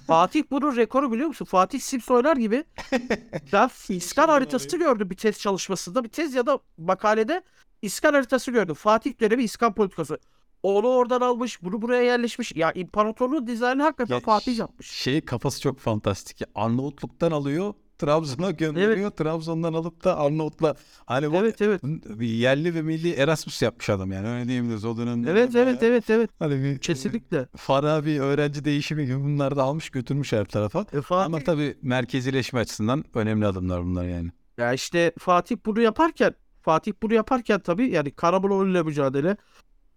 Fatih 0.07 0.44
bunun 0.51 0.77
rekoru 0.77 1.12
biliyor 1.12 1.29
musun? 1.29 1.44
Fatih 1.44 1.81
Sims 1.81 2.11
oynar 2.11 2.37
gibi. 2.37 2.64
ben 3.53 3.70
İskan 3.88 4.29
haritası 4.29 4.77
gördüm 4.77 5.11
bir 5.11 5.16
tez 5.16 5.38
çalışmasında. 5.38 6.05
Bir 6.05 6.09
tez 6.09 6.35
ya 6.35 6.46
da 6.46 6.59
makalede 6.79 7.42
İskan 7.83 8.12
haritası 8.12 8.51
gördüm. 8.51 8.74
Fatih 8.74 9.20
dönemi 9.20 9.44
İskan 9.44 9.74
politikası. 9.74 10.18
Onu 10.62 10.88
oradan 10.88 11.20
almış, 11.20 11.62
bunu 11.62 11.83
buraya 11.83 12.03
yerleşmiş. 12.03 12.53
Ya 12.57 12.72
imparatorluğun 12.72 13.46
dizaynı 13.46 13.83
hakikaten 13.83 14.14
Ya 14.14 14.20
Fatih 14.20 14.59
yapmış. 14.59 14.90
Şey 14.90 15.20
kafası 15.20 15.61
çok 15.61 15.79
fantastik. 15.79 16.42
Arnavutluk'tan 16.55 17.31
alıyor, 17.31 17.74
Trabzon'a 17.98 18.50
gönderiyor. 18.50 19.11
Trabzon'dan 19.11 19.72
alıp 19.72 20.04
da 20.04 20.18
Arnavut'la 20.18 20.74
hani 21.06 21.32
bu 21.32 21.37
Evet 21.37 21.62
evet. 21.62 21.82
bir 21.84 22.28
yerli 22.28 22.74
ve 22.74 22.82
milli 22.82 23.12
Erasmus 23.12 23.62
yapmış 23.62 23.90
adam 23.90 24.12
yani 24.12 24.28
öyle 24.28 24.48
diyebiliriz 24.48 24.84
o 24.84 24.96
dönemde. 24.96 25.30
Evet 25.30 25.54
evet 25.56 25.82
evet 25.82 26.11
evet. 26.11 26.30
Hani 26.38 26.64
bir 26.64 26.78
Kesinlikle. 26.78 27.46
Farabi 27.56 28.20
öğrenci 28.20 28.64
değişimi 28.64 29.06
gibi 29.06 29.24
bunları 29.24 29.56
da 29.56 29.62
almış 29.62 29.90
götürmüş 29.90 30.32
her 30.32 30.44
tarafa. 30.44 30.80
E, 30.92 31.00
Fatih, 31.00 31.26
Ama 31.26 31.40
tabii 31.40 31.78
merkezileşme 31.82 32.61
açısından 32.61 33.04
önemli 33.14 33.46
adımlar 33.46 33.84
bunlar 33.84 34.04
yani. 34.04 34.30
ya 34.58 34.72
işte 34.72 35.12
Fatih 35.18 35.56
bunu 35.66 35.80
yaparken 35.80 36.34
Fatih 36.62 36.92
bunu 37.02 37.14
yaparken 37.14 37.61
tabii 37.61 37.90
yani 37.90 38.11
Karamanoğlu 38.11 38.68
ile 38.70 38.82
mücadele 38.82 39.37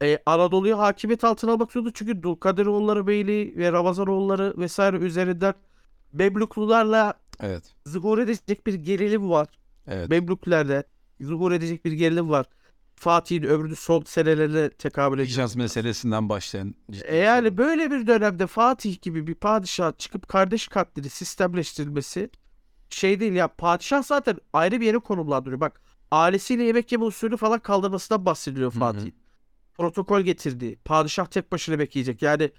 e, 0.03 0.17
Anadolu'yu 0.25 0.79
hakimiyet 0.79 1.23
altına 1.23 1.51
almak 1.51 1.71
zorunda 1.71 1.91
çünkü 1.93 2.23
Dulkadiroğulları 2.23 3.07
Beyliği 3.07 3.57
ve 3.57 3.71
Ramazanoğulları 3.71 4.53
vesaire 4.57 4.97
üzerinden 4.97 5.53
Memluklularla 6.13 7.13
Evet. 7.41 7.63
zuhur 7.86 8.19
edecek 8.19 8.67
bir 8.67 8.73
gerilim 8.73 9.30
var. 9.30 9.47
Evet. 9.88 10.10
Memlüklerde 10.10 10.84
zuhur 11.21 11.51
edecek 11.51 11.86
bir 11.86 11.91
gerilim 11.91 12.30
var. 12.30 12.45
Fatih'in 12.95 13.43
ömrünün 13.43 13.73
son 13.73 14.01
senelerine 14.01 14.69
tekabül 14.69 15.15
ediyor. 15.15 15.30
Hicaz 15.30 15.56
meselesinden 15.56 16.30
başlayan 16.30 16.75
E 17.04 17.15
yani 17.15 17.58
böyle 17.58 17.91
bir 17.91 18.08
dönemde 18.08 18.47
Fatih 18.47 19.01
gibi 19.01 19.27
bir 19.27 19.36
padişah 19.36 19.97
çıkıp 19.97 20.27
kardeş 20.27 20.67
katlini 20.67 21.10
sistemleştirilmesi 21.10 22.30
şey 22.89 23.19
değil 23.19 23.34
ya 23.34 23.47
padişah 23.47 24.04
zaten 24.04 24.38
ayrı 24.54 24.82
bir 24.82 24.86
yere 24.86 24.99
konumlandırıyor. 24.99 25.60
Bak 25.60 25.82
ailesiyle 26.12 26.63
yemek 26.63 26.91
yeme 26.91 27.04
usulü 27.04 27.38
falan 27.38 27.60
kaldırmasından 27.60 28.25
bahsediliyor. 28.25 28.71
Fatih. 28.71 29.12
Protokol 29.77 30.21
getirdi. 30.21 30.80
Padişah 30.86 31.25
tek 31.25 31.51
başına 31.51 31.73
yemek 31.73 31.95
yiyecek. 31.95 32.21
Yani 32.21 32.51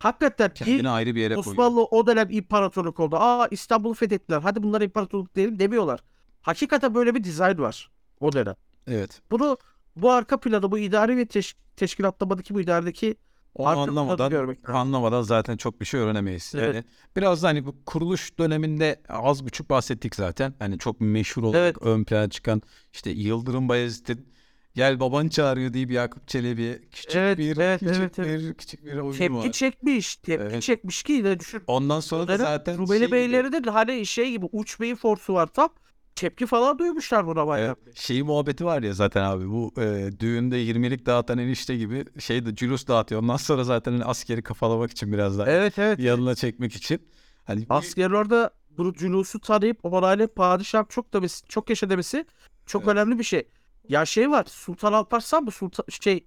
hakikaten 0.00 0.54
kendini 0.54 0.88
ayrı 0.88 1.14
bir 1.14 1.20
yere 1.20 1.34
koyuyor. 1.34 1.52
Osmanlı 1.52 1.84
o 1.84 2.06
dönem 2.06 2.28
imparatorluk 2.30 3.00
oldu. 3.00 3.16
Aa 3.18 3.48
İstanbul'u 3.50 3.94
fethettiler. 3.94 4.40
Hadi 4.40 4.62
bunlar 4.62 4.80
imparatorluk 4.80 5.34
diyelim 5.34 5.58
demiyorlar. 5.58 6.00
Hakikaten 6.42 6.94
böyle 6.94 7.14
bir 7.14 7.24
dizayn 7.24 7.58
var 7.58 7.90
o 8.20 8.32
dönem. 8.32 8.54
Evet. 8.86 9.22
Bunu 9.30 9.56
bu 9.96 10.10
arka 10.10 10.40
planı 10.40 10.70
bu 10.70 10.78
idari 10.78 11.16
ve 11.16 11.22
teş- 11.22 11.54
teşkilatlamadaki 11.76 12.54
bu 12.54 12.60
idaredeki 12.60 13.16
bunları 13.58 13.76
anlamadan, 13.78 14.30
görmek 14.30 14.62
lazım. 14.64 14.76
anlamadan 14.76 15.22
zaten 15.22 15.56
çok 15.56 15.80
bir 15.80 15.86
şey 15.86 16.00
öğrenemeyiz. 16.00 16.52
Evet. 16.56 16.74
Yani 16.74 16.84
biraz 17.16 17.42
da 17.42 17.48
hani 17.48 17.66
bu 17.66 17.76
kuruluş 17.86 18.38
döneminde 18.38 19.02
az 19.08 19.44
buçuk 19.44 19.70
bahsettik 19.70 20.14
zaten. 20.14 20.54
Hani 20.58 20.78
çok 20.78 21.00
meşhur 21.00 21.42
olarak 21.42 21.62
Evet. 21.62 21.76
ön 21.80 22.04
plana 22.04 22.30
çıkan 22.30 22.62
işte 22.92 23.10
Yıldırım 23.10 23.68
Bayezid'in 23.68 24.28
Gel 24.74 25.00
baban 25.00 25.28
çağırıyor 25.28 25.72
deyip 25.72 25.90
Yakup 25.90 26.28
Çelebi 26.28 26.88
küçük 26.92 27.16
Evet, 27.16 27.38
bir 27.38 27.56
evet, 27.56 27.80
küçük 27.80 27.96
evet, 27.96 28.18
evet. 28.18 28.40
bir 28.40 28.54
küçük 28.54 28.84
bir 28.84 28.96
oyun 28.96 29.12
Tepki 29.12 29.34
var. 29.34 29.52
çekmiş. 29.52 30.16
Tepki 30.16 30.42
Evet. 30.44 30.62
çekmiş 30.62 31.02
ki 31.02 31.24
de 31.24 31.40
düşün. 31.40 31.62
Ondan 31.66 32.00
sonra 32.00 32.28
da 32.28 32.36
zaten 32.36 32.78
Rumeli 32.78 32.98
şey 32.98 33.12
Beyleri 33.12 33.64
de 33.64 33.70
hani 33.70 34.06
şey 34.06 34.30
gibi 34.30 34.46
uç 34.52 34.80
beyin 34.80 34.96
forsu 34.96 35.34
var 35.34 35.46
tam. 35.46 35.68
Tepki 36.14 36.46
falan 36.46 36.78
duymuşlar 36.78 37.26
buna 37.26 37.46
bayağı. 37.46 37.76
Evet, 37.84 37.96
şeyi 37.96 38.22
muhabbeti 38.22 38.64
var 38.64 38.82
ya 38.82 38.92
zaten 38.92 39.22
abi 39.24 39.48
bu 39.50 39.72
e, 39.80 40.10
düğünde 40.20 40.56
20'lik 40.56 41.06
dağıtan 41.06 41.38
enişte 41.38 41.76
gibi 41.76 42.04
şey 42.20 42.46
de 42.46 42.54
cülus 42.54 42.88
dağıtıyor. 42.88 43.22
Ondan 43.22 43.36
sonra 43.36 43.64
zaten 43.64 43.92
hani 43.92 44.04
askeri 44.04 44.42
kafalamak 44.42 44.90
için 44.90 45.12
biraz 45.12 45.38
daha 45.38 45.50
Evet 45.50 45.78
evet. 45.78 45.98
yanına 45.98 46.34
çekmek 46.34 46.74
için. 46.76 47.02
Hani 47.44 47.60
bir- 47.60 47.66
Askerler 47.70 48.30
de 48.30 48.50
bu 48.78 48.92
culusu 48.94 49.40
tanıyıp 49.40 49.84
orayla 49.84 50.26
padişah 50.26 50.84
çok 50.88 51.12
demesi, 51.14 51.46
çok 51.48 51.70
yaşa 51.70 51.90
demesi 51.90 52.24
çok 52.66 52.82
Evet. 52.82 52.92
önemli 52.92 53.18
bir 53.18 53.24
şey. 53.24 53.48
Ya 53.90 54.06
şey 54.06 54.30
var 54.30 54.44
Sultan 54.48 54.92
Alparslan 54.92 55.46
bu 55.46 55.50
Sultan 55.50 55.84
şey 56.02 56.26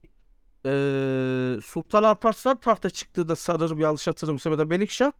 eee 0.65 1.61
Sultan 1.65 2.03
Alparslan 2.03 2.59
tahta 2.59 2.89
çıktığında 2.89 3.35
sanırım 3.35 3.79
yanlış 3.79 4.07
hatırlamıyorsam 4.07 4.67
Melikşah 4.67 5.11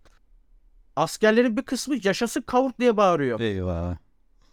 askerlerin 0.96 1.58
bir 1.58 1.62
kısmı 1.62 1.96
yaşasın 2.04 2.42
kavurt 2.42 2.80
diye 2.80 2.98
bağırıyor. 2.98 3.40
eyvah. 3.40 3.96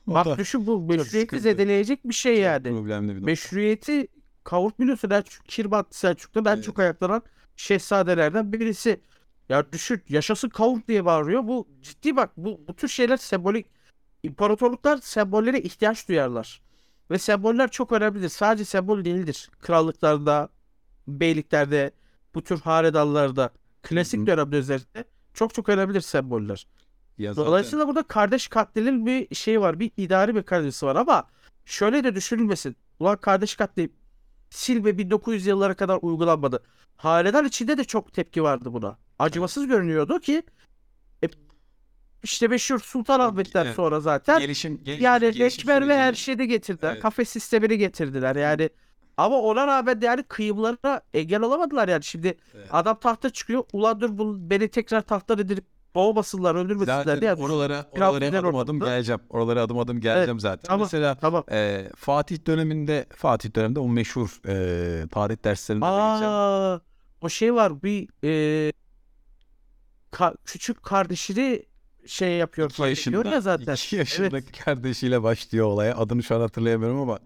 O 0.07 0.15
Bak 0.15 0.27
da 0.27 0.39
düşün 0.39 0.67
bu 0.67 0.81
meşruiyeti 0.81 1.41
zedeleyecek 1.41 2.09
bir 2.09 2.15
şey 2.15 2.41
yani. 2.41 2.63
problemli 2.63 3.17
bir. 3.17 3.21
Meşruiyeti 3.21 4.09
kavurt 4.45 4.79
biliyorsun 4.81 5.09
Selçuk, 5.09 5.47
Kirbat 5.47 5.95
Selçuk'ta 5.95 6.41
en 6.41 6.45
Evet. 6.55 6.65
çok 6.65 6.79
ayaklanan 6.79 7.23
şehzadelerden 7.57 8.53
birisi. 8.53 9.01
Ya 9.49 9.73
düşün 9.73 10.03
yaşasın 10.09 10.49
kavurt 10.49 10.89
diye 10.89 11.05
bağırıyor. 11.05 11.47
Bu 11.47 11.69
ciddi 11.83 12.17
bak 12.17 12.31
bu, 12.37 12.61
bu 12.69 12.77
tür 12.77 12.89
şeyler 12.89 13.17
sembolik. 13.17 13.67
İmparatorluklar 14.23 14.99
sembollere 14.99 15.61
ihtiyaç 15.61 16.09
duyarlar. 16.09 16.70
Ve 17.11 17.19
semboller 17.19 17.71
çok 17.71 17.93
önemlidir. 17.93 18.29
Sadece 18.29 18.65
sembol 18.65 19.05
değildir. 19.05 19.51
Krallıklarda, 19.61 20.49
beyliklerde, 21.09 21.91
bu 22.35 22.43
tür 22.45 22.61
hanedanlarda, 22.61 23.51
klasik 23.83 24.21
Hı 24.21 24.27
dönemde 24.27 24.57
özellikle 24.57 25.05
çok 25.35 25.55
çok 25.55 25.69
önemlidir 25.69 26.01
semboller. 26.01 26.67
Ya 27.19 27.35
zaten- 27.35 27.47
Dolayısıyla 27.49 27.89
burada 27.89 28.03
kardeş 28.03 28.49
katlinin 28.49 29.07
bir 29.07 29.35
şey 29.35 29.61
var. 29.61 29.81
Bir 29.81 29.91
idari 29.97 30.33
mekanizması 30.33 30.87
var 30.87 30.97
ama 30.97 31.25
şöyle 31.65 32.05
de 32.05 32.15
düşünülmesin. 32.15 32.77
Ulan 33.01 33.17
kardeş 33.17 33.57
katli 33.57 33.91
silme 34.51 34.99
1900 34.99 35.47
yıllara 35.47 35.75
kadar 35.75 35.99
uygulanmadı. 36.03 36.63
Hanedan 36.97 37.45
içinde 37.45 37.79
de 37.79 37.85
çok 37.85 38.13
tepki 38.13 38.43
vardı 38.43 38.73
buna. 38.73 38.99
Acımasız 39.19 39.67
görünüyordu 39.67 40.21
ki 40.21 40.43
işte 42.23 42.49
meşhur 42.49 42.79
Sultan 42.79 43.21
Ahmet'ten 43.21 43.65
Evet. 43.65 43.75
sonra 43.77 44.01
zaten 44.01 44.41
gelişim, 44.41 44.85
gelişim 44.85 45.05
yani 45.05 45.39
reçber 45.39 45.89
ve 45.89 45.97
her 45.99 46.15
şeyi 46.15 46.39
de 46.39 46.47
getirdiler. 46.47 46.93
Evet. 46.93 47.03
Kafe 47.03 47.25
sistemini 47.25 47.79
getirdiler 47.79 48.37
yani. 48.37 48.71
Ama 49.17 49.37
ona 49.41 49.67
rağmen 49.67 50.01
yani 50.03 50.23
kıyımlara 50.23 51.01
engel 51.15 51.43
olamadılar 51.43 51.89
yani. 51.89 52.05
Şimdi 52.05 52.39
Evet. 52.55 52.69
adam 52.71 52.99
tahta 53.01 53.31
çıkıyor. 53.31 53.65
Ulan 53.73 54.01
dur 54.01 54.19
bu, 54.19 54.51
beni 54.51 54.69
tekrar 54.69 55.01
tahttan 55.03 55.39
edilip 55.39 55.65
boğmasınlar, 55.95 56.55
öldürmesinler 56.55 57.05
Zaten 57.05 57.21
diye. 57.21 57.35
oralara, 57.35 57.87
oralara 57.93 58.27
adım 58.27 58.47
adım 58.47 58.55
ortamda. 58.55 58.85
geleceğim. 58.87 59.21
Oralara 59.31 59.63
adım 59.63 59.79
adım 59.79 60.01
geleceğim 60.01 60.41
zaten. 60.41 60.69
tamam. 60.69 60.81
Mesela 60.81 61.15
Tamam. 61.15 61.45
e, 61.53 61.89
Fatih 61.97 62.47
döneminde 62.47 63.07
Fatih 63.17 63.55
döneminde 63.55 63.81
o 63.81 63.89
meşhur 63.89 64.41
e, 64.49 65.09
tarih 65.09 65.45
derslerinde 65.45 65.85
de 65.85 65.89
Aa, 65.89 66.81
o 67.21 67.29
şey 67.29 67.55
var 67.55 67.83
bir 67.83 68.09
e, 68.25 68.73
ka- 70.13 70.37
küçük 70.45 70.83
kardeşini 70.83 71.63
şey 72.07 72.37
yapıyor. 72.37 72.71
İki 72.71 72.83
yaşında, 72.83 73.29
ya 73.29 73.41
zaten. 73.41 73.75
iki 73.75 73.97
yaşındaki 73.97 74.53
kardeşiyle 74.53 75.23
başlıyor 75.23 75.67
olaya. 75.67 75.97
Adını 75.97 76.23
şu 76.23 76.37
an 76.37 76.41
hatırlayamıyorum 76.41 77.01
ama 77.01 77.19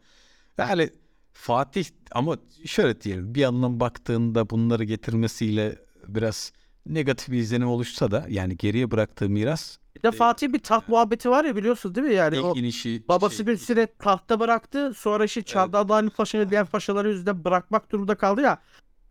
yani 0.59 0.91
Fatih 1.33 1.85
ama 2.13 2.37
şöyle 2.65 3.01
diyelim 3.01 3.35
bir 3.35 3.41
yandan 3.41 3.81
baktığında 3.81 4.51
bunları 4.51 4.85
getirmesiyle 4.85 5.79
biraz 6.09 6.53
negatif 6.87 7.29
bir 7.29 7.39
izlenim 7.39 7.69
oluşsa 7.69 8.11
da 8.11 8.27
yani 8.29 8.57
geriye 8.57 8.91
bıraktığı 8.91 9.29
miras 9.29 9.79
Bir 9.97 10.03
de 10.03 10.11
Fatih 10.11 10.53
bir 10.53 10.59
taht 10.59 10.89
muhabbeti 10.89 11.31
var 11.31 11.45
ya 11.45 11.57
biliyorsun 11.57 11.95
değil 11.95 12.07
mi 12.07 12.15
yani? 12.15 12.37
ilk 12.37 12.45
O 12.45 12.55
inişi 12.57 13.03
babası 13.09 13.37
şey- 13.37 13.47
bir 13.47 13.57
süre 13.57 13.87
tahta 13.99 14.41
bıraktı. 14.41 14.93
Sonra 14.97 15.25
işte 15.25 15.43
Çağdalı 15.43 15.95
Ali 15.95 16.11
Paşa'yı 16.11 16.51
diğer 16.51 16.67
paşaları 16.67 17.09
yüzünden 17.09 17.45
bırakmak 17.45 17.93
durumunda 17.93 18.15
kaldı 18.15 18.41
ya. 18.41 18.59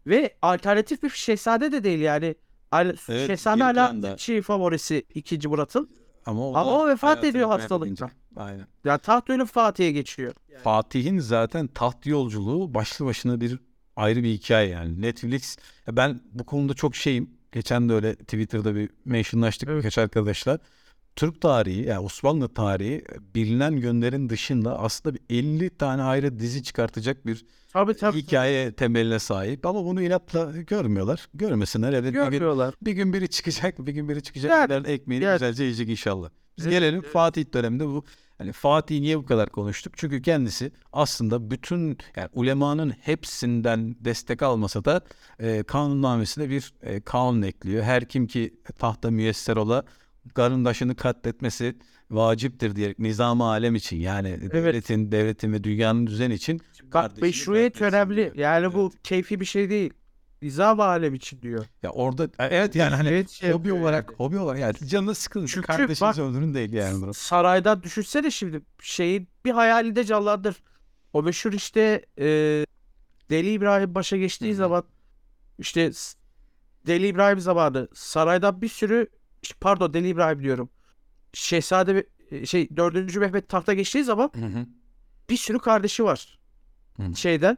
Ve 0.07 0.35
alternatif 0.41 1.03
bir 1.03 1.09
şehzade 1.09 1.71
de 1.71 1.83
değil 1.83 1.99
yani. 1.99 2.35
Al- 2.73 2.95
Evet, 3.09 3.27
şehzade 3.27 3.55
geri 3.57 3.79
hala 3.79 4.17
şey 4.17 4.41
favorisi 4.41 5.03
2. 5.13 5.47
Murat'ın. 5.47 5.89
ama 6.25 6.47
o, 6.49 6.55
Ama 6.55 6.71
o 6.79 6.87
vefat 6.87 7.03
hayatını 7.09 7.29
ediyor 7.29 7.49
kaybedince. 7.49 7.73
hastalıktan. 7.73 8.11
Aynen. 8.35 8.67
Yani 8.85 8.99
taht 8.99 9.29
ölüm 9.29 9.45
Fatih'e 9.45 9.91
geçiyor. 9.91 10.33
Fatih'in 10.63 11.19
zaten 11.19 11.67
taht 11.67 12.05
yolculuğu 12.05 12.73
başlı 12.73 13.05
başına 13.05 13.41
bir 13.41 13.59
ayrı 13.95 14.23
bir 14.23 14.29
hikaye 14.29 14.69
yani. 14.69 15.01
Netflix 15.01 15.57
ya 15.87 15.97
ben 15.97 16.21
bu 16.31 16.43
konuda 16.43 16.73
çok 16.73 16.95
şeyim. 16.95 17.29
Geçen 17.51 17.89
de 17.89 17.93
öyle 17.93 18.15
Twitter'da 18.15 18.75
bir 18.75 18.89
mentionlaştık 19.05 19.69
birkaç 19.69 19.97
arkadaşlar. 19.97 20.59
Türk 21.15 21.41
tarihi 21.41 21.87
yani 21.87 21.99
Osmanlı 21.99 22.53
tarihi 22.53 23.03
bilinen 23.35 23.71
yönlerin 23.71 24.29
dışında 24.29 24.79
aslında 24.79 25.15
bir 25.15 25.21
50 25.29 25.69
tane 25.77 26.03
ayrı 26.03 26.39
dizi 26.39 26.63
çıkartacak 26.63 27.25
bir 27.25 27.45
Tabii 27.73 27.93
tabii. 27.93 28.17
hikaye 28.17 28.71
temeline 28.71 29.19
sahip 29.19 29.65
ama 29.65 29.85
bunu 29.85 30.01
inatla 30.01 30.51
görmüyorlar. 30.51 31.27
Görmesinler. 31.33 31.93
Evet, 31.93 32.03
bir, 32.03 32.09
gün, 32.19 32.23
Görmüyorlar. 32.31 32.75
bir 32.81 32.91
gün 32.91 33.13
biri 33.13 33.29
çıkacak, 33.29 33.85
bir 33.85 33.91
gün 33.91 34.09
biri 34.09 34.23
çıkacak. 34.23 34.69
Yani, 34.69 34.87
ekmeğini 34.87 35.23
yani. 35.25 35.35
güzelce 35.35 35.63
yiyecek 35.63 35.89
inşallah. 35.89 36.29
Biz 36.57 36.65
Evet, 36.65 36.79
gelelim 36.79 36.99
evet. 37.03 37.13
Fatih 37.13 37.53
döneminde 37.53 37.87
bu 37.87 38.03
hani 38.37 38.51
Fatih 38.51 38.99
niye 38.99 39.17
bu 39.17 39.25
kadar 39.25 39.49
konuştuk? 39.49 39.93
Çünkü 39.97 40.21
kendisi 40.21 40.71
aslında 40.93 41.51
bütün 41.51 41.97
yani 42.15 42.29
ulemanın 42.33 42.89
hepsinden 42.89 43.95
destek 43.99 44.41
almasa 44.41 44.85
da 44.85 45.01
e, 45.39 45.63
kanunnamesine 45.63 46.49
bir 46.49 46.73
e, 46.81 47.01
kanun 47.01 47.41
ekliyor. 47.41 47.83
Her 47.83 48.05
kim 48.07 48.27
ki 48.27 48.53
tahta 48.79 49.11
müyesser 49.11 49.55
ola 49.55 49.83
karındaşını 50.35 50.95
katletmesi 50.95 51.75
vaciptir 52.11 52.75
diyerek 52.75 52.99
nizam 52.99 53.41
alem 53.41 53.75
için 53.75 53.97
yani 53.97 54.51
devletin 54.51 55.11
devletin 55.11 55.53
ve 55.53 55.63
dünyanın 55.63 56.07
düzen 56.07 56.31
için 56.31 56.61
Bak 56.93 57.21
meşruiyet 57.21 57.81
önemli. 57.81 58.15
diyor. 58.15 58.35
Yani 58.35 58.73
bu 58.73 58.91
keyfi 59.03 59.39
bir 59.39 59.45
şey 59.45 59.69
değil. 59.69 59.93
Nizam 60.41 60.79
alem 60.79 61.13
için 61.15 61.41
diyor. 61.41 61.65
Ya 61.83 61.89
orada 61.89 62.27
evet 62.39 62.75
yani 62.75 62.95
hani 62.95 63.07
Evet, 63.09 63.29
şey 63.29 63.51
hobi 63.51 63.73
olarak 63.73 64.07
yani. 64.09 64.17
hobi 64.17 64.37
olarak 64.39 64.59
yani 64.59 64.73
canına 64.89 65.13
sıkılın. 65.13 65.45
Çünkü 65.45 65.67
Kardeşiniz 65.67 66.01
bak- 66.01 66.17
öldürün 66.19 66.53
değil 66.53 66.73
yani 66.73 67.01
durum. 67.01 67.13
Saraydan 67.13 67.83
düşünsene 67.83 68.31
şimdi 68.31 68.61
şeyin 68.81 69.27
bir 69.45 69.51
hayalinde 69.51 70.03
canlandır. 70.03 70.55
O 71.13 71.23
meşhur 71.23 71.53
işte 71.53 72.05
e, 72.19 72.25
Deli 73.29 73.51
İbrahim 73.51 73.95
başa 73.95 74.17
geçtiği 74.17 74.47
Hı 74.49 74.51
hı. 74.51 74.55
zaman 74.55 74.83
işte 75.59 75.91
Deli 76.87 77.07
İbrahim 77.07 77.39
zamanı 77.39 77.87
saraydan 77.93 78.61
bir 78.61 78.67
sürü 78.67 79.07
pardon 79.61 79.93
Deli 79.93 80.07
İbrahim 80.07 80.43
diyorum. 80.43 80.69
Şehzade 81.33 82.07
e, 82.31 82.45
şey 82.45 82.77
4. 82.77 83.15
Mehmet 83.15 83.49
tahta 83.49 83.73
geçtiği 83.73 84.03
zaman 84.03 84.31
bir 85.29 85.37
sürü 85.37 85.59
kardeşi 85.59 86.03
var. 86.03 86.39
Hı. 86.97 87.15
Şeyden. 87.15 87.57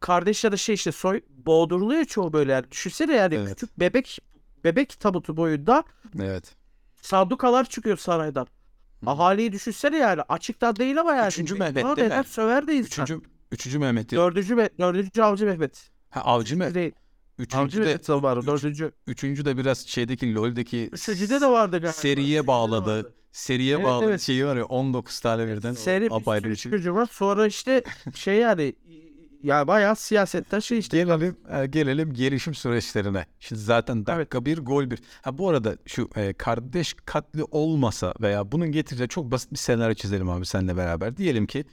Kardeş 0.00 0.44
ya 0.44 0.52
da 0.52 0.56
şey 0.56 0.74
işte 0.74 0.92
soy 0.92 1.20
boğduruluyor 1.28 2.04
çoğu 2.04 2.32
böyle 2.32 2.52
yani. 2.52 2.70
Düşünsene 2.70 3.14
yani 3.14 3.34
Evet. 3.34 3.48
küçük 3.48 3.80
bebek 3.80 4.18
bebek 4.64 5.00
tabutu 5.00 5.36
boyunda 5.36 5.84
Evet. 6.22 6.54
sandukalar 7.02 7.64
çıkıyor 7.64 7.96
saraydan. 7.96 8.46
Ahaliyi 9.06 9.52
düşünsene 9.52 9.96
yani. 9.96 10.22
Açıktan 10.28 10.76
değil 10.76 11.00
ama 11.00 11.14
yani. 11.14 11.28
Üçüncü 11.28 11.54
Mehmet 11.54 11.96
değil 11.96 12.08
mi? 12.08 12.24
söver 12.24 12.66
de 12.66 12.74
insan. 12.74 13.04
Üçüncü, 13.04 13.20
üçüncü 13.52 13.78
Mehmet. 13.78 14.10
Dördüncü, 14.10 14.54
Me- 14.54 14.78
dördüncü 14.78 15.22
Avcı 15.22 15.46
Mehmet. 15.46 15.90
Ha, 16.10 16.20
avcı 16.20 16.56
mı? 16.56 16.74
Değil. 16.74 16.92
Üçüncü 17.38 17.84
de, 17.84 17.98
zamanı. 18.02 18.40
üç- 18.40 18.46
Dördüncü. 18.46 18.92
üçüncü 19.06 19.44
de 19.44 19.56
biraz 19.56 19.86
şeydeki 19.86 20.34
LoL'deki 20.34 20.88
Üçüncüde 20.92 21.40
de 21.40 21.46
vardı 21.46 21.76
galiba. 21.78 21.92
seriye 21.92 22.46
bağladı. 22.46 23.12
Seriye 23.32 23.74
Evet, 23.76 23.84
bağlı 23.84 24.04
evet. 24.04 24.20
şeyi 24.20 24.46
var 24.46 24.56
ya 24.56 24.64
19 24.64 25.20
tane 25.20 25.46
birden. 25.46 25.72
Seri 25.72 26.04
bir 26.04 26.16
apayrı 26.16 26.56
sürü 26.56 26.72
bir 26.78 26.82
şey. 26.82 26.94
var. 26.94 27.08
Sonra 27.12 27.46
işte 27.46 27.82
şey 28.14 28.36
yani 28.36 28.74
ya 29.42 29.66
bayağı 29.66 29.96
siyasetten 29.96 30.58
şey 30.60 30.78
işte. 30.78 30.96
Gelelim, 30.98 31.36
e, 31.62 31.66
gelelim 31.66 32.12
gelişim 32.14 32.54
süreçlerine. 32.54 33.26
Şimdi 33.40 33.60
zaten 33.60 34.06
dakika 34.06 34.44
bir 34.44 34.58
gol 34.58 34.90
bir. 34.90 34.98
Ha 35.22 35.38
bu 35.38 35.48
arada 35.48 35.76
şu 35.86 36.10
e, 36.16 36.32
kardeş 36.32 36.94
katli 37.04 37.44
olmasa 37.44 38.14
veya 38.20 38.52
bunun 38.52 38.72
getireceği 38.72 39.08
çok 39.08 39.30
basit 39.30 39.52
bir 39.52 39.56
senaryo 39.58 39.94
çizelim 39.94 40.30
abi 40.30 40.46
seninle 40.46 40.76
beraber. 40.76 41.16
Diyelim 41.16 41.46
ki 41.46 41.64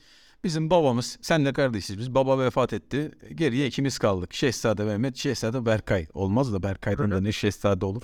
bizim 0.43 0.69
babamız, 0.69 1.17
senle 1.21 1.53
kardeşiz 1.53 1.97
biz. 1.97 2.15
Baba 2.15 2.39
vefat 2.39 2.73
etti. 2.73 3.11
Geriye 3.35 3.67
ikimiz 3.67 3.97
kaldık. 3.97 4.33
Şehzade 4.33 4.83
Mehmet, 4.83 5.17
Şehzade 5.17 5.65
Berkay. 5.65 6.07
Olmaz 6.13 6.53
da 6.53 6.63
Berkay'dan 6.63 7.11
da 7.11 7.21
ne 7.21 7.31
şehzade 7.31 7.85
olur. 7.85 8.03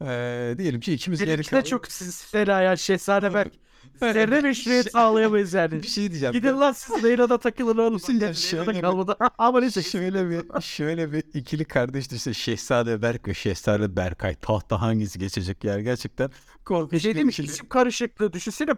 E, 0.00 0.54
diyelim 0.58 0.80
ki 0.80 0.92
ikimiz 0.92 1.24
geri 1.24 1.38
de 1.38 1.42
kaldık. 1.42 1.66
çok 1.66 1.86
fena 2.30 2.60
ya 2.60 2.76
Şehzade 2.76 3.34
Berk. 3.34 3.52
Zerre 4.00 4.40
meşruiyet 4.40 4.90
sağlayamayız 4.92 5.52
yani. 5.54 5.82
Bir 5.82 5.88
şey 5.88 6.10
diyeceğim. 6.10 6.32
Gidin 6.32 6.60
lan 6.60 6.72
siz 6.72 7.04
Leyla'da 7.04 7.38
takılın 7.38 7.78
oğlum. 7.78 8.00
Şöyle 8.00 8.20
Leyla'da 8.20 8.74
bir- 8.74 8.80
kalmadı. 8.80 9.16
Ama 9.38 9.60
neyse. 9.60 9.82
şöyle 9.82 10.30
bir 10.30 10.60
şöyle 10.62 11.12
bir 11.12 11.24
ikili 11.34 11.64
kardeş 11.64 12.12
işte 12.12 12.34
Şehzade 12.34 13.02
Berk 13.02 13.28
ve 13.28 13.34
Şehzade 13.34 13.96
Berkay 13.96 14.34
tahta 14.34 14.80
hangisi 14.80 15.18
geçecek 15.18 15.64
yer 15.64 15.78
gerçekten 15.78 16.28
Bir 16.28 16.64
korkunç. 16.64 17.02
şey 17.02 17.14
değil 17.14 17.26
mi? 17.26 17.32
İsim 17.38 17.68
karışıklığı. 17.68 18.32
Düşünsene 18.32 18.70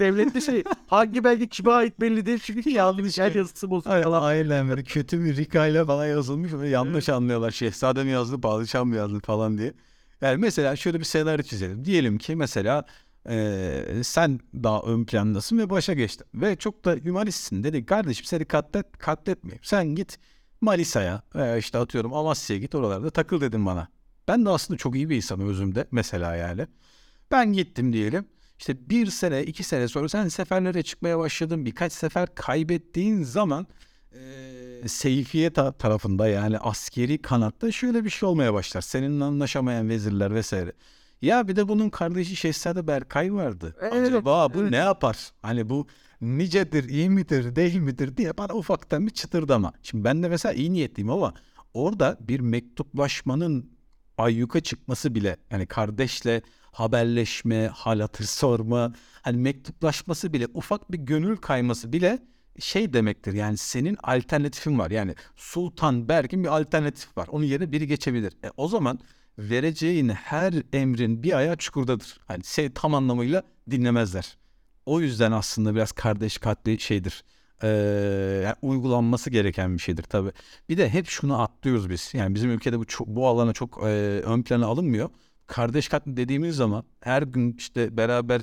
devletli 0.00 0.42
şey. 0.42 0.64
Hangi 0.86 1.24
belge 1.24 1.48
kime 1.48 1.70
ait 1.70 2.00
belli 2.00 2.26
değil. 2.26 2.38
Çünkü 2.38 2.70
yanlış 2.70 3.18
her 3.18 3.32
yazısı 3.32 3.70
bozuk 3.70 3.92
falan. 3.92 4.22
Aynen 4.22 4.68
böyle 4.68 4.82
kötü 4.84 5.24
bir 5.24 5.36
rikayla 5.36 5.84
falan 5.84 6.06
yazılmış 6.06 6.52
ve 6.52 6.68
yanlış 6.68 7.08
anlıyorlar. 7.08 7.50
Şehzade 7.50 8.04
mi 8.04 8.10
yazdı, 8.10 8.40
padişah 8.40 8.84
mı 8.84 8.96
yazdı 8.96 9.20
falan 9.20 9.58
diye. 9.58 9.74
Yani 10.20 10.36
mesela 10.36 10.76
şöyle 10.76 10.98
bir 10.98 11.04
senaryo 11.04 11.42
çizelim. 11.42 11.84
Diyelim 11.84 12.18
ki 12.18 12.36
mesela 12.36 12.84
eee, 13.28 14.02
sen 14.02 14.40
daha 14.54 14.82
ön 14.82 15.04
plandasın 15.04 15.58
ve 15.58 15.70
başa 15.70 15.92
geçtin. 15.94 16.26
Ve 16.34 16.56
çok 16.56 16.84
da 16.84 16.92
hümanistsin. 16.92 17.64
Dedi 17.64 17.86
kardeşim 17.86 18.24
seni 18.24 18.44
katlet, 18.44 18.98
katletmeyeyim. 18.98 19.64
Sen 19.64 19.86
git 19.86 20.18
Manisa'ya 20.60 21.22
veya 21.34 21.56
işte 21.56 21.78
atıyorum 21.78 22.14
Amasya'ya 22.14 22.60
git 22.60 22.74
oralarda 22.74 23.10
takıl 23.10 23.40
dedim 23.40 23.66
bana. 23.66 23.88
Ben 24.28 24.44
de 24.44 24.50
aslında 24.50 24.78
çok 24.78 24.94
iyi 24.96 25.10
bir 25.10 25.16
insanım 25.16 25.48
özümde 25.48 25.86
mesela 25.90 26.36
yani. 26.36 26.66
Ben 27.30 27.52
gittim 27.52 27.92
diyelim. 27.92 28.26
İşte 28.58 28.90
bir 28.90 29.06
sene, 29.06 29.44
iki 29.44 29.62
sene 29.62 29.88
sonra 29.88 30.08
sen 30.08 30.28
seferlere 30.28 30.82
çıkmaya 30.82 31.18
başladın. 31.18 31.66
Birkaç 31.66 31.92
sefer 31.92 32.34
kaybettiğin 32.34 33.22
zaman 33.22 33.66
eee 34.14 34.88
Seyfiye 34.88 35.50
ta- 35.50 35.72
tarafında 35.72 36.28
yani 36.28 36.58
askeri 36.58 37.22
kanatta 37.22 37.72
şöyle 37.72 38.04
bir 38.04 38.10
şey 38.10 38.28
olmaya 38.28 38.54
başlar. 38.54 38.80
Seninle 38.80 39.24
anlaşamayan 39.24 39.88
vezirler 39.88 40.34
vesaire. 40.34 40.72
Ya 41.22 41.48
bir 41.48 41.56
de 41.56 41.68
bunun 41.68 41.90
kardeşi 41.90 42.36
Şehzade 42.36 42.86
Berkay 42.86 43.34
vardı. 43.34 43.76
Evet, 43.80 43.92
Acaba 44.08 44.54
bu 44.54 44.60
evet. 44.62 44.70
ne 44.70 44.76
yapar? 44.76 45.30
Hani 45.42 45.68
bu 45.68 45.86
nicedir, 46.20 46.88
iyi 46.88 47.10
midir, 47.10 47.56
değil 47.56 47.76
midir 47.76 48.16
diye 48.16 48.38
bana 48.38 48.54
ufaktan 48.54 49.06
bir 49.06 49.10
çıtırdama. 49.12 49.72
Şimdi 49.82 50.04
ben 50.04 50.22
de 50.22 50.28
mesela 50.28 50.52
iyi 50.52 50.72
niyetliyim 50.72 51.10
ama 51.10 51.34
orada 51.74 52.16
bir 52.20 52.40
mektuplaşmanın 52.40 53.70
ayyuka 54.18 54.60
çıkması 54.60 55.14
bile 55.14 55.36
yani 55.50 55.66
kardeşle 55.66 56.42
haberleşme, 56.76 57.66
hal 57.66 58.00
hatır 58.00 58.24
sorma, 58.40 58.92
hani 59.22 59.36
mektuplaşması 59.36 60.32
bile 60.32 60.46
ufak 60.54 60.92
bir 60.92 60.98
gönül 60.98 61.36
kayması 61.36 61.92
bile 61.92 62.18
şey 62.58 62.92
demektir. 62.92 63.32
Yani 63.32 63.56
senin 63.56 63.96
alternatifin 64.02 64.78
var. 64.78 64.90
Yani 64.90 65.14
Sultan 65.36 66.08
Berk'in 66.08 66.44
bir 66.44 66.58
alternatif 66.58 67.16
var. 67.18 67.28
Onun 67.30 67.44
yerine 67.44 67.72
biri 67.72 67.86
geçebilir. 67.86 68.32
E, 68.44 68.50
o 68.56 68.68
zaman 68.68 68.98
vereceğin 69.38 70.08
her 70.08 70.54
emrin 70.72 71.22
bir 71.22 71.36
ayağı 71.38 71.56
çukurdadır. 71.56 72.20
Hani 72.26 72.44
seni 72.44 72.74
tam 72.74 72.94
anlamıyla 72.94 73.42
dinlemezler. 73.70 74.36
O 74.86 75.00
yüzden 75.00 75.32
aslında 75.32 75.74
biraz 75.74 75.92
kardeş 75.92 76.38
katli 76.38 76.80
şeydir. 76.80 77.24
Ee, 77.62 77.68
yani 78.44 78.54
uygulanması 78.62 79.30
gereken 79.30 79.74
bir 79.74 79.78
şeydir 79.78 80.02
tabii. 80.02 80.32
Bir 80.68 80.78
de 80.78 80.88
hep 80.88 81.08
şunu 81.08 81.42
atlıyoruz 81.42 81.90
biz. 81.90 82.10
Yani 82.14 82.34
bizim 82.34 82.50
ülkede 82.50 82.78
bu 82.78 82.84
bu 83.06 83.28
alana 83.28 83.52
çok 83.52 83.78
e, 83.82 83.86
ön 84.24 84.42
plana 84.42 84.66
alınmıyor. 84.66 85.10
Kardeş 85.46 85.88
katli 85.88 86.16
dediğimiz 86.16 86.56
zaman 86.56 86.84
her 87.00 87.22
gün 87.22 87.56
işte 87.58 87.96
beraber 87.96 88.40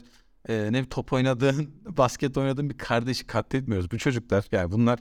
e, 0.50 0.70
ne 0.72 0.90
top 0.90 1.14
oynadığın, 1.14 1.74
basket 1.98 2.38
oynadığın 2.38 2.70
bir 2.70 2.78
kardeşi 2.78 3.28
katletmiyoruz. 3.28 3.92
Bu 3.92 3.98
çocuklar 3.98 4.46
yani 4.52 4.72
bunlar 4.72 5.00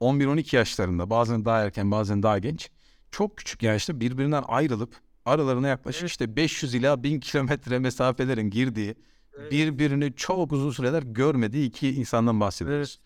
11-12 0.00 0.56
yaşlarında 0.56 1.10
bazen 1.10 1.44
daha 1.44 1.62
erken 1.62 1.90
bazen 1.90 2.22
daha 2.22 2.38
genç 2.38 2.70
çok 3.10 3.36
küçük 3.36 3.62
yaşta 3.62 4.00
birbirinden 4.00 4.44
ayrılıp 4.48 4.94
aralarına 5.24 5.68
yaklaşık 5.68 6.08
işte 6.08 6.36
500 6.36 6.74
ila 6.74 7.02
1000 7.02 7.20
kilometre 7.20 7.78
mesafelerin 7.78 8.50
girdiği 8.50 8.94
birbirini 9.50 10.12
çok 10.16 10.52
uzun 10.52 10.70
süreler 10.70 11.02
görmediği 11.02 11.68
iki 11.68 11.90
insandan 11.90 12.40
bahsediyoruz. 12.40 12.98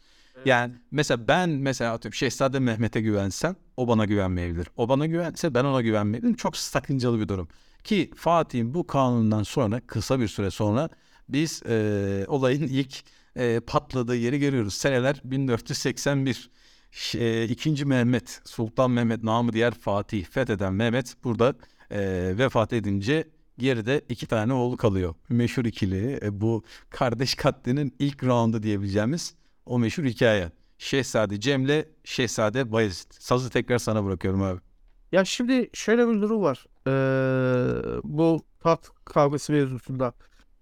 Yani 0.45 0.75
mesela 0.91 1.29
ben 1.29 1.51
mesela 1.51 1.93
atıyorum 1.93 2.15
Şehzade 2.15 2.59
Mehmet'e 2.59 3.01
güvensem 3.01 3.57
o 3.77 3.89
bana 3.89 4.05
güvenmeyebilir. 4.05 4.69
O 4.77 4.89
bana 4.89 5.07
güvense 5.07 5.55
ben 5.55 5.65
ona 5.65 5.81
güvenmeyebilirim. 5.81 6.37
Çok 6.37 6.57
sakıncalı 6.57 7.21
bir 7.21 7.29
durum. 7.29 7.49
Ki 7.87 8.11
Fatih'in 8.17 8.75
bu 8.75 8.87
kanundan 8.87 9.43
sonra 9.43 9.81
kısa 9.87 10.21
bir 10.21 10.29
süre 10.29 10.51
sonra 10.51 10.89
biz 11.29 11.63
e, 11.69 12.25
olayın 12.29 12.63
ilk 12.63 13.03
e, 13.37 13.61
patladığı 13.61 14.17
yeri 14.17 14.39
görüyoruz. 14.39 14.75
Seneler 14.75 15.21
1481. 15.25 16.51
Ş- 16.91 17.19
e, 17.19 17.85
Mehmet, 17.85 18.41
Sultan 18.45 18.91
Mehmet 18.91 19.23
namı 19.23 19.53
diğer 19.53 19.75
Fatih 19.75 20.25
fetheden 20.25 20.73
Mehmet 20.73 21.25
burada 21.25 21.55
e, 21.91 21.99
vefat 22.39 22.73
edince 22.73 23.29
geride 23.59 24.05
iki 24.09 24.27
tane 24.27 24.53
oğlu 24.53 24.77
kalıyor. 24.77 25.15
Meşhur 25.29 25.65
ikili 25.65 26.19
e, 26.23 26.41
bu 26.41 26.65
kardeş 26.91 27.35
katlinin 27.35 27.95
ilk 27.99 28.25
roundu 28.25 28.63
diyebileceğimiz 28.63 29.35
o 29.67 29.79
meşhur 29.79 30.05
hikaye. 30.05 30.53
Şehzade 30.79 31.41
Cem'le 31.41 31.85
Şehzade 32.05 32.73
Bayezid. 32.73 33.11
Sazı 33.11 33.51
tekrar 33.51 33.79
sana 33.79 34.05
bırakıyorum 34.05 34.43
abi. 34.43 34.66
Ya 35.13 35.25
şimdi 35.25 35.71
şöyle 35.73 36.09
bir 36.09 36.23
durum 36.23 36.43
var. 36.43 36.67
Ee, 36.87 38.01
bu 38.05 38.45
taht 38.61 38.89
kavgası 39.05 39.53
mevzusunda. 39.53 40.13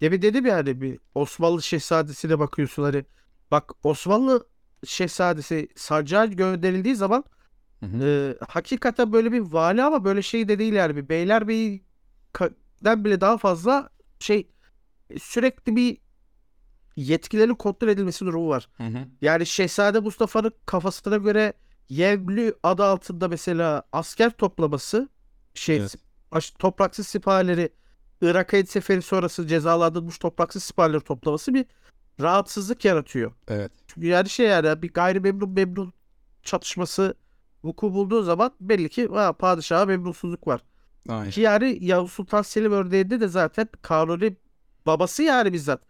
Demin 0.01 0.21
dedim 0.21 0.45
ya 0.45 0.55
hani 0.55 0.81
bir 0.81 0.99
Osmanlı 1.15 1.61
şehzadesine 1.61 2.39
bakıyorsun 2.39 2.83
hani. 2.83 3.05
Bak 3.51 3.71
Osmanlı 3.83 4.47
şehzadesi 4.85 5.67
Sancak'a 5.75 6.25
gönderildiği 6.25 6.95
zaman 6.95 7.23
e, 8.03 8.35
hakikaten 8.49 9.13
böyle 9.13 9.31
bir 9.31 9.39
vali 9.39 9.83
ama 9.83 10.03
böyle 10.03 10.21
şey 10.21 10.47
de 10.47 10.59
değil 10.59 10.73
yani 10.73 10.95
bir 10.95 11.09
beylerbeyi'den 11.09 13.05
bile 13.05 13.21
daha 13.21 13.37
fazla 13.37 13.89
şey 14.19 14.47
sürekli 15.19 15.75
bir 15.75 15.97
yetkilerin 16.95 17.53
kontrol 17.55 17.87
edilmesi 17.87 18.25
durumu 18.25 18.49
var. 18.49 18.69
Yani 19.21 19.45
Şehzade 19.45 19.99
Mustafa'nın 19.99 20.51
kafasına 20.65 21.17
göre 21.17 21.53
Yevlü 21.89 22.55
adı 22.63 22.83
altında 22.83 23.27
mesela 23.27 23.83
asker 23.91 24.29
toplaması 24.31 25.09
şey 25.53 25.77
Evet. 25.77 25.95
baş- 26.31 26.51
topraksız 26.51 27.07
sipahileri 27.07 27.69
Irak'a 28.21 28.65
seferi 28.65 29.01
sonrası 29.01 29.47
cezalandırılmış 29.47 30.17
topraksız 30.17 30.63
sipahileri 30.63 31.01
toplaması 31.01 31.53
bir 31.53 31.65
rahatsızlık 32.21 32.85
yaratıyor. 32.85 33.31
Evet. 33.47 33.71
Çünkü 33.87 34.07
yani 34.07 34.29
şey 34.29 34.47
yani 34.47 34.81
bir 34.81 34.93
gayrimemnun 34.93 35.49
memnun 35.49 35.93
çatışması 36.43 37.15
vuku 37.63 37.93
bulduğu 37.93 38.23
zaman 38.23 38.51
belli 38.61 38.89
ki 38.89 39.07
ha, 39.07 39.33
padişaha 39.33 39.85
memnunsuzluk 39.85 40.47
var. 40.47 40.61
Aynen. 41.09 41.31
Ki 41.31 41.41
yani 41.41 41.77
Yavuz 41.81 42.11
Sultan 42.11 42.41
Selim 42.41 42.71
örneğinde 42.71 43.21
de 43.21 43.27
zaten 43.27 43.67
Kanuni 43.81 44.35
babası 44.85 45.23
yani 45.23 45.53
bizzat. 45.53 45.81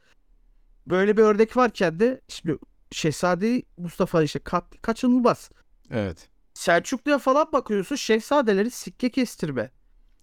Böyle 0.88 1.17
bir 1.17 1.21
örnek 1.23 1.58
varken 1.58 1.99
de 1.99 2.21
şimdi 2.27 2.58
Şehzade 2.91 3.63
Mustafa 3.77 4.23
işte 4.23 4.39
kat, 4.39 4.81
kaçınılmaz. 4.81 5.49
Evet. 5.91 6.30
Selçuklu'ya 6.54 7.17
falan 7.17 7.48
bakıyorsun 7.54 7.95
şehzadeleri 7.95 8.71
sikke 8.71 9.10
kestirme. 9.10 9.71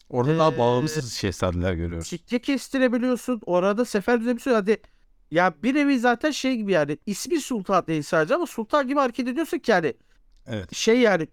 Orada 0.08 0.38
daha 0.38 0.52
Ee, 0.52 0.58
bağımsız 0.58 1.12
şehzadeler 1.12 1.72
görüyoruz. 1.74 2.06
Sikke 2.08 2.38
kestirebiliyorsun. 2.38 3.40
Orada 3.46 3.84
sefer 3.84 4.20
düzenliyorsun. 4.20 4.52
Hadi 4.52 4.80
ya 5.30 5.54
bir 5.62 5.74
nevi 5.74 5.98
zaten 5.98 6.30
şey 6.30 6.56
gibi 6.56 6.72
yani 6.72 6.98
ismi 7.06 7.40
sultan 7.40 7.86
değil 7.86 8.02
sadece 8.02 8.34
ama 8.34 8.46
sultan 8.46 8.88
gibi 8.88 8.98
hareket 9.00 9.28
ediyorsun 9.28 9.58
ki 9.58 9.70
yani 9.70 9.94
Evet. 10.46 10.74
şey 10.74 11.00
yani 11.00 11.28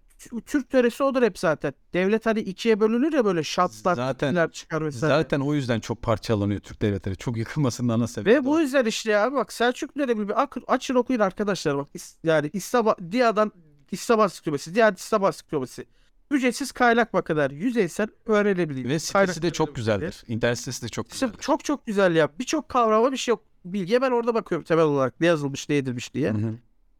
Türk 0.46 0.70
töresi 0.70 1.02
odur 1.02 1.22
hep 1.22 1.38
zaten. 1.38 1.74
Devlet 1.92 2.26
hani 2.26 2.40
ikiye 2.40 2.80
bölünür 2.80 3.12
ya 3.12 3.24
böyle 3.24 3.44
şartlar 3.44 3.94
Zaten 3.96 4.48
çıkar 4.48 4.84
vesaire. 4.84 5.14
zaten 5.14 5.40
o 5.40 5.54
yüzden 5.54 5.80
çok 5.80 6.02
parçalanıyor 6.02 6.60
Türk 6.60 6.82
devletleri. 6.82 7.16
Çok 7.16 7.36
yıkılmasının 7.36 7.88
ana 7.88 8.06
sebebi. 8.06 8.34
Ve 8.34 8.44
bu 8.44 8.60
yüzden 8.60 8.84
işte 8.84 9.10
ya 9.10 9.32
bak 9.32 9.52
Selçuklu 9.52 10.00
dönemi 10.02 10.28
bir 10.28 10.42
ak- 10.42 10.56
açın 10.66 10.94
okuyun 10.94 11.20
arkadaşlar 11.20 11.76
bak 11.78 11.88
yani 12.24 12.50
İslam 12.52 12.94
Dia'dan 13.12 13.52
İslam 13.92 14.20
Ansiklopedisi, 14.20 14.74
Diyanet 14.74 14.98
İslam 14.98 15.24
Ansiklopedisi. 15.24 15.86
Ücretsiz 16.30 16.72
kaynak 16.72 17.14
bakılar. 17.14 17.50
Yüzeysel 17.50 18.08
öğrenebildiğin. 18.26 18.88
Ve 18.88 18.98
sitesi 18.98 19.12
kaynakları 19.12 19.42
de 19.42 19.50
çok 19.50 19.74
güzeldir. 19.74 20.22
İnternet 20.28 20.58
sitesi 20.58 20.82
de 20.82 20.88
çok 20.88 21.10
güzeldir. 21.10 21.38
çok 21.40 21.64
çok 21.64 21.86
güzel 21.86 22.16
ya. 22.16 22.28
Birçok 22.38 22.68
kavrama 22.68 23.12
bir 23.12 23.16
şey 23.16 23.32
yok. 23.32 23.44
Bilgiye 23.64 24.02
ben 24.02 24.10
orada 24.10 24.34
bakıyorum 24.34 24.64
temel 24.64 24.84
olarak 24.84 25.20
ne 25.20 25.26
yazılmış 25.26 25.68
ne 25.68 25.76
edilmiş 25.76 26.14
diye. 26.14 26.30
Hı 26.30 26.34
hı. 26.36 26.54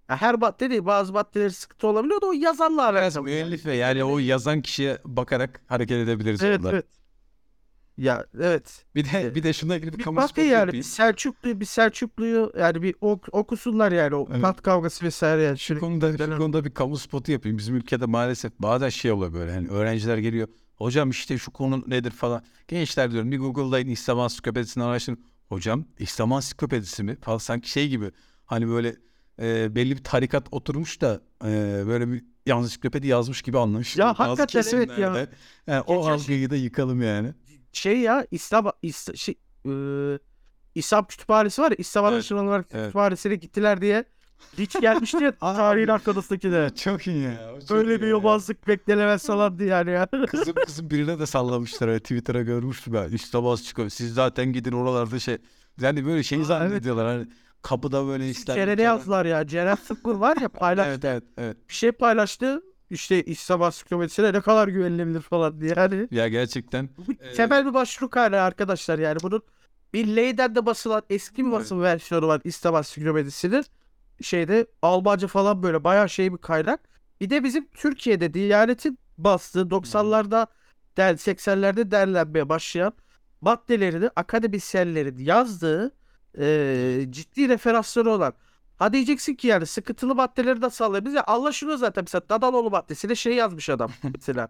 Ya 0.09 0.17
her 0.17 0.35
madde 0.35 0.71
değil 0.71 0.87
bazı 0.87 1.13
maddeleri 1.13 1.51
sıkıntı 1.51 1.87
olabiliyor 1.87 2.21
da 2.21 2.27
o 2.27 2.33
yazanla 2.33 2.89
alakalı. 2.89 3.23
müellif 3.23 3.67
ve 3.67 3.77
yani 3.77 4.05
o 4.05 4.19
yazan 4.19 4.63
kişiye 4.63 4.99
bakarak 5.05 5.61
hareket 5.67 5.97
edebiliriz 5.97 6.43
Evet 6.43 6.59
orada. 6.61 6.71
evet. 6.73 6.87
Ya 8.01 8.27
evet. 8.41 8.85
Bir 8.95 9.05
de 9.05 9.35
bir 9.35 9.43
de 9.43 9.53
şununla 9.53 9.77
ilgili 9.77 9.93
bir 9.93 9.99
Bir 9.99 10.03
kamu 10.03 10.23
spotu 10.23 10.41
yani 10.41 10.73
bir. 10.73 10.83
Selçuklu 10.83 11.61
bir 11.61 11.65
Selçuklu'yu 11.65 12.53
yani 12.59 12.83
bir 12.83 12.95
ok- 13.01 13.35
okusunlar 13.35 13.93
yani 13.93 14.15
o 14.15 14.29
Evet. 14.31 14.43
tat 14.43 14.63
kavgası 14.63 15.05
vesaire 15.05 15.43
yani. 15.43 15.59
Şu 15.59 15.81
konuda, 15.81 16.19
şu 16.19 16.37
konuda 16.39 16.65
bir 16.65 16.71
kamu 16.71 16.97
spotu 16.99 17.33
yapayım. 17.33 17.59
Bizim 17.59 17.77
ülkede 17.77 18.07
maalesef 18.07 18.53
bazen 18.59 18.89
şey 18.89 19.13
oluyor 19.13 19.33
böyle. 19.33 19.53
Hani 19.53 19.69
öğrenciler 19.69 20.19
geliyor. 20.19 20.49
Hocam 20.77 21.11
işte 21.11 21.39
şu 21.39 21.51
konu 21.51 21.85
nedir 21.87 22.11
falan. 22.11 22.43
Gençler 22.69 23.11
diyorum 23.13 23.31
bir 23.31 23.39
Google'dayın 23.39 23.89
İslam 23.89 24.21
Ansiklopedisini 24.21 24.85
araştırın. 24.85 25.25
Hocam 25.49 25.85
İslam 25.99 26.33
Ansiklopedisi 26.33 27.03
mi? 27.03 27.17
Falan 27.21 27.39
sanki 27.39 27.71
şey 27.71 27.89
gibi. 27.89 28.11
Hani 28.47 28.69
böyle 28.69 28.97
e, 29.43 29.75
belli 29.75 29.97
bir 29.97 30.05
tarikat 30.05 30.47
oturmuş 30.51 31.01
da 31.01 31.21
e, 31.45 31.83
böyle 31.87 32.13
bir 32.13 32.25
ansiklopedi 32.53 33.07
yazmış 33.07 33.43
gibi 33.43 33.59
anlamış. 33.59 33.97
Ya 33.97 34.07
Bazı 34.19 34.23
hakikaten 34.23 34.77
evet 34.77 34.99
ya. 34.99 35.27
Yani 35.67 35.81
o 35.87 35.97
Geçen 35.97 36.11
algıyı 36.13 36.51
da 36.51 36.57
yıkalım 36.57 37.03
yani. 37.03 37.35
Şey 37.73 37.99
ya 37.99 38.27
İslam 38.31 38.67
İs- 38.83 39.17
şey, 39.17 39.35
e, 39.67 39.73
İslam 40.75 41.05
kütüphanesi 41.07 41.63
var 41.63 41.71
ya 41.71 41.77
İslam 41.79 42.05
Evet, 42.05 42.15
Araştırmaları 42.15 42.65
evet. 42.71 42.85
Kütüphanesi'ne 42.85 43.35
gittiler 43.35 43.81
diye 43.81 44.05
hiç 44.59 44.81
gelmişti 44.81 45.17
ya 45.25 45.39
tarihin 45.39 45.89
arkasındaki 45.89 46.53
de. 46.53 46.71
Çok 46.77 47.07
iyi 47.07 47.23
ya. 47.23 47.55
çok 47.61 47.71
Böyle 47.71 47.95
iyi 47.95 47.99
bir 48.01 48.05
ya. 48.05 48.09
yobazlık 48.09 48.69
beklenemez 48.69 49.23
salandı 49.23 49.65
yani 49.65 49.91
ya. 49.91 50.07
Kızım 50.31 50.55
kızım 50.67 50.91
birine 50.91 51.19
de 51.19 51.27
sallamışlar. 51.27 51.89
öyle 51.89 52.01
Twitter'a 52.01 52.43
görmüştüm 52.43 52.95
ben. 52.95 53.09
İslamaz 53.13 53.65
çıkıyor. 53.65 53.89
Siz 53.89 54.15
zaten 54.15 54.53
gidin 54.53 54.73
oralarda 54.73 55.19
şey. 55.19 55.39
Yani 55.81 56.07
böyle 56.07 56.23
şey 56.23 56.45
zannediyorlar. 56.45 57.07
Hani 57.07 57.27
kapıda 57.63 58.07
böyle 58.07 58.29
İslam. 58.29 58.57
Ceren'e 58.57 58.83
yazdılar 58.83 59.27
ya. 59.27 59.47
Ceren 59.47 59.75
Sıkkın 59.75 60.21
var 60.21 60.37
ya 60.37 60.49
paylaştı. 60.49 60.91
Evet 60.91 61.05
evet 61.05 61.23
evet. 61.39 61.57
Bir 61.69 61.75
şey 61.75 61.93
paylaştı. 61.93 62.63
İşte 62.91 63.23
İslam 63.23 63.63
Ansiklopedisi'ne 63.63 64.33
ne 64.33 64.41
kadar 64.41 64.69
güvenilebilir 64.69 65.21
falan 65.21 65.61
diye. 65.61 65.75
Yani 65.77 66.09
Ya 66.11 66.29
gerçekten 66.29 66.89
bu 66.99 67.13
Ee, 67.21 67.33
temel 67.33 67.67
bir 67.67 67.75
başlık 67.75 68.17
hala 68.17 68.45
arkadaşlar 68.45 68.99
yani 68.99 69.19
bunun 69.23 69.43
bir 69.95 70.17
Leyden 70.17 70.55
de 70.55 70.67
basılan 70.67 71.03
eski 71.11 71.47
bir 71.47 71.53
basım 71.53 71.83
versiyonu 71.83 72.27
var 72.29 72.41
İslam 72.45 72.75
Ansiklopedisi'nin. 72.75 73.65
Şeyde 74.23 74.67
Almanca 74.83 75.29
falan 75.29 75.63
böyle 75.63 75.85
bayağı 75.85 76.09
şey 76.09 76.33
bir 76.33 76.39
kaynak. 76.39 76.81
Bir 77.21 77.31
de 77.31 77.45
bizim 77.45 77.69
Türkiye'de 77.75 78.35
Diyanet'in 78.35 78.99
bastığı 79.19 79.71
90'larda 79.71 80.47
der 80.97 81.17
80'lerde 81.17 81.91
derlenmeye 81.91 82.49
başlayan 82.49 82.93
maddelerini 83.41 84.11
akademisyenlerin 84.17 85.19
yazdığı 85.19 85.93
eee, 86.39 87.07
ciddi 87.11 87.49
referansları 87.49 88.11
olan. 88.11 88.35
Ha 88.81 88.93
diyeceksin 88.93 89.35
ki 89.35 89.47
yani 89.49 89.67
sıkıntılı 89.67 90.15
maddeleri 90.15 90.61
nasıl 90.61 90.85
alabiliriz? 90.85 91.15
Ya 91.15 91.25
anlaşılıyor 91.25 91.79
zaten 91.79 92.05
mesela 92.05 92.29
Dadaloğlu 92.29 92.71
maddesine 92.71 93.15
şey 93.15 93.35
yazmış 93.35 93.71
adam 93.71 93.91
mesela. 94.15 94.49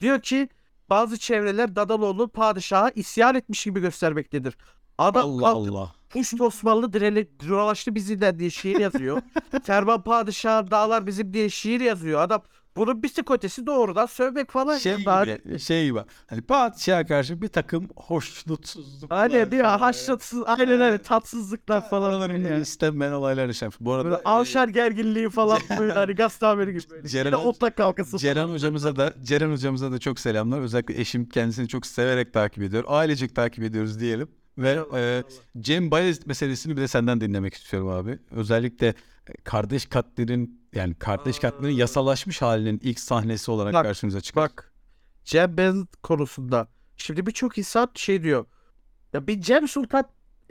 Diyor 0.00 0.20
ki 0.20 0.48
bazı 0.90 1.18
çevreler 1.18 1.76
Dadaloğlu 1.76 2.28
padişaha 2.28 2.90
isyan 2.90 3.34
etmiş 3.34 3.64
gibi 3.64 3.80
göstermektedir. 3.80 4.56
Adam 4.98 5.24
Allah 5.24 5.48
Allah. 5.48 5.92
Puşt 6.10 6.40
Osmanlı 6.40 6.92
direli 6.92 7.28
dolaştı 7.48 7.94
bizimden 7.94 8.38
diye 8.38 8.50
şiir 8.50 8.80
yazıyor. 8.80 9.22
Ferman 9.64 10.02
Padişah 10.02 10.70
dağlar 10.70 11.06
bizim 11.06 11.32
diye 11.32 11.50
şiir 11.50 11.80
yazıyor. 11.80 12.20
Adam 12.20 12.42
bunun 12.76 13.02
bir 13.02 13.08
tık 13.08 13.30
ötesi 13.30 13.66
doğrudan 13.66 14.06
sövmek 14.06 14.50
falan. 14.50 14.78
Şey 14.78 15.04
daha- 15.04 15.24
gibi, 15.24 15.58
şey 15.58 15.84
gibi. 15.86 16.00
Hani 16.26 16.42
padişaha 16.42 17.06
karşı 17.06 17.42
bir 17.42 17.48
takım 17.48 17.88
hoşnutsuzluklar. 17.96 19.16
Aynen 19.22 19.50
bir 19.52 19.60
falan. 19.60 19.78
haşlatsız 19.78 20.42
aynen 20.46 20.80
öyle 20.80 20.98
tatsızlıklar 20.98 21.90
falan. 21.90 22.10
Aralarında 22.10 22.48
Yani. 22.48 22.62
istenmeyen 22.62 23.12
olaylar 23.12 23.46
yaşanmış. 23.46 23.76
Bu 23.80 23.92
arada 23.92 24.04
Böyle 24.04 24.16
e, 24.16 24.22
avşar 24.24 24.68
gerginliği 24.68 25.30
falan 25.30 25.58
böyle 25.78 25.92
hani 25.92 26.14
gazete 26.14 26.46
haberi 26.46 26.72
gibi. 26.72 26.82
Böyle. 26.90 27.08
Ceren- 27.08 27.34
otlak 27.34 27.76
kavgası. 27.76 28.18
Ceren 28.18 28.48
hocamıza 28.48 28.96
da 28.96 29.14
Ceren 29.22 29.50
hocamıza 29.52 29.92
da 29.92 29.98
çok 29.98 30.20
selamlar. 30.20 30.60
Özellikle 30.60 31.00
eşim 31.00 31.28
kendisini 31.28 31.68
çok 31.68 31.86
severek 31.86 32.32
takip 32.32 32.62
ediyor. 32.62 32.84
Ailecek 32.86 33.34
takip 33.36 33.64
ediyoruz 33.64 34.00
diyelim. 34.00 34.28
Ve 34.60 34.80
e. 34.94 35.22
Cem 35.60 35.90
Bayezid 35.90 36.26
meselesini 36.26 36.76
bir 36.76 36.82
de 36.82 36.88
senden 36.88 37.20
dinlemek 37.20 37.54
istiyorum 37.54 37.88
abi. 37.88 38.18
Özellikle 38.30 38.94
kardeş 39.44 39.86
katlerin 39.86 40.60
yani 40.74 40.94
kardeş 40.94 41.38
katlerin 41.38 41.74
Aa. 41.74 41.78
yasalaşmış 41.78 42.42
halinin 42.42 42.80
ilk 42.82 43.00
sahnesi 43.00 43.50
olarak 43.50 43.74
Bak, 43.74 43.84
karşımıza 43.84 44.20
çıktı. 44.20 44.40
Bak 44.40 44.72
Cem 45.24 45.56
Beyazıt 45.56 45.96
konusunda 46.02 46.68
şimdi 46.96 47.26
birçok 47.26 47.58
insan 47.58 47.90
şey 47.94 48.22
diyor. 48.22 48.46
Ya 49.12 49.26
bir 49.26 49.40
Cem 49.40 49.68
Sultan 49.68 50.04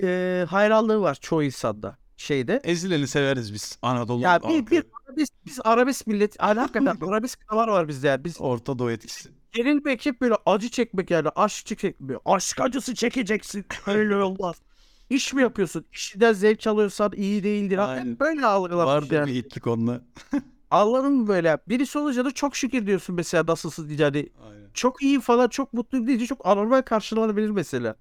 e, 0.03 0.45
hayranlığı 0.49 1.01
var 1.01 1.17
çoğu 1.21 1.43
insanda 1.43 1.97
şeyde. 2.17 2.61
Ezileni 2.63 3.07
severiz 3.07 3.53
biz 3.53 3.77
Anadolu. 3.81 4.21
Ya 4.21 4.41
bir, 4.43 4.67
bir 4.67 4.83
arabesk, 5.07 5.33
biz 5.45 5.59
arabesk 5.63 6.07
millet 6.07 6.35
yani 6.39 6.59
hakikaten 6.59 7.07
arabesk 7.07 7.51
davar 7.51 7.67
var 7.67 7.87
bizde 7.87 8.07
yani. 8.07 8.23
Biz 8.23 8.41
Orta 8.41 8.79
Doğu 8.79 8.91
etkisi. 8.91 9.38
Gerilmek 9.51 10.05
hep 10.05 10.21
böyle 10.21 10.35
acı 10.45 10.69
çekmek 10.69 11.11
yani 11.11 11.29
aşk 11.35 11.65
çekmek. 11.65 12.17
Aşk 12.25 12.61
acısı 12.61 12.95
çekeceksin. 12.95 13.65
Öyle 13.87 14.15
olmaz. 14.15 14.55
İş 15.09 15.33
mi 15.33 15.41
yapıyorsun? 15.41 15.85
İşinden 15.93 16.33
zevk 16.33 16.67
alıyorsan 16.67 17.11
iyi 17.15 17.43
değildir. 17.43 17.77
Aynen. 17.77 18.19
Böyle 18.19 18.45
algılamış 18.45 18.85
Vardı 18.87 19.13
yani. 19.15 19.29
bir 19.29 19.35
hitlik 19.35 19.67
onunla. 19.67 20.01
Anladın 20.71 21.13
mı 21.13 21.27
böyle? 21.27 21.57
Birisi 21.67 21.99
olunca 21.99 22.25
da 22.25 22.31
çok 22.31 22.55
şükür 22.55 22.85
diyorsun 22.87 23.15
mesela 23.15 23.43
nasılsın 23.47 23.89
diye. 23.89 23.99
Yani 23.99 24.29
Aynen. 24.49 24.69
çok 24.73 25.01
iyi 25.01 25.19
falan 25.19 25.47
çok 25.47 25.73
mutluyum 25.73 26.07
deyince 26.07 26.25
çok 26.25 26.45
anormal 26.47 26.81
karşılanabilir 26.81 27.49
mesela. 27.49 27.95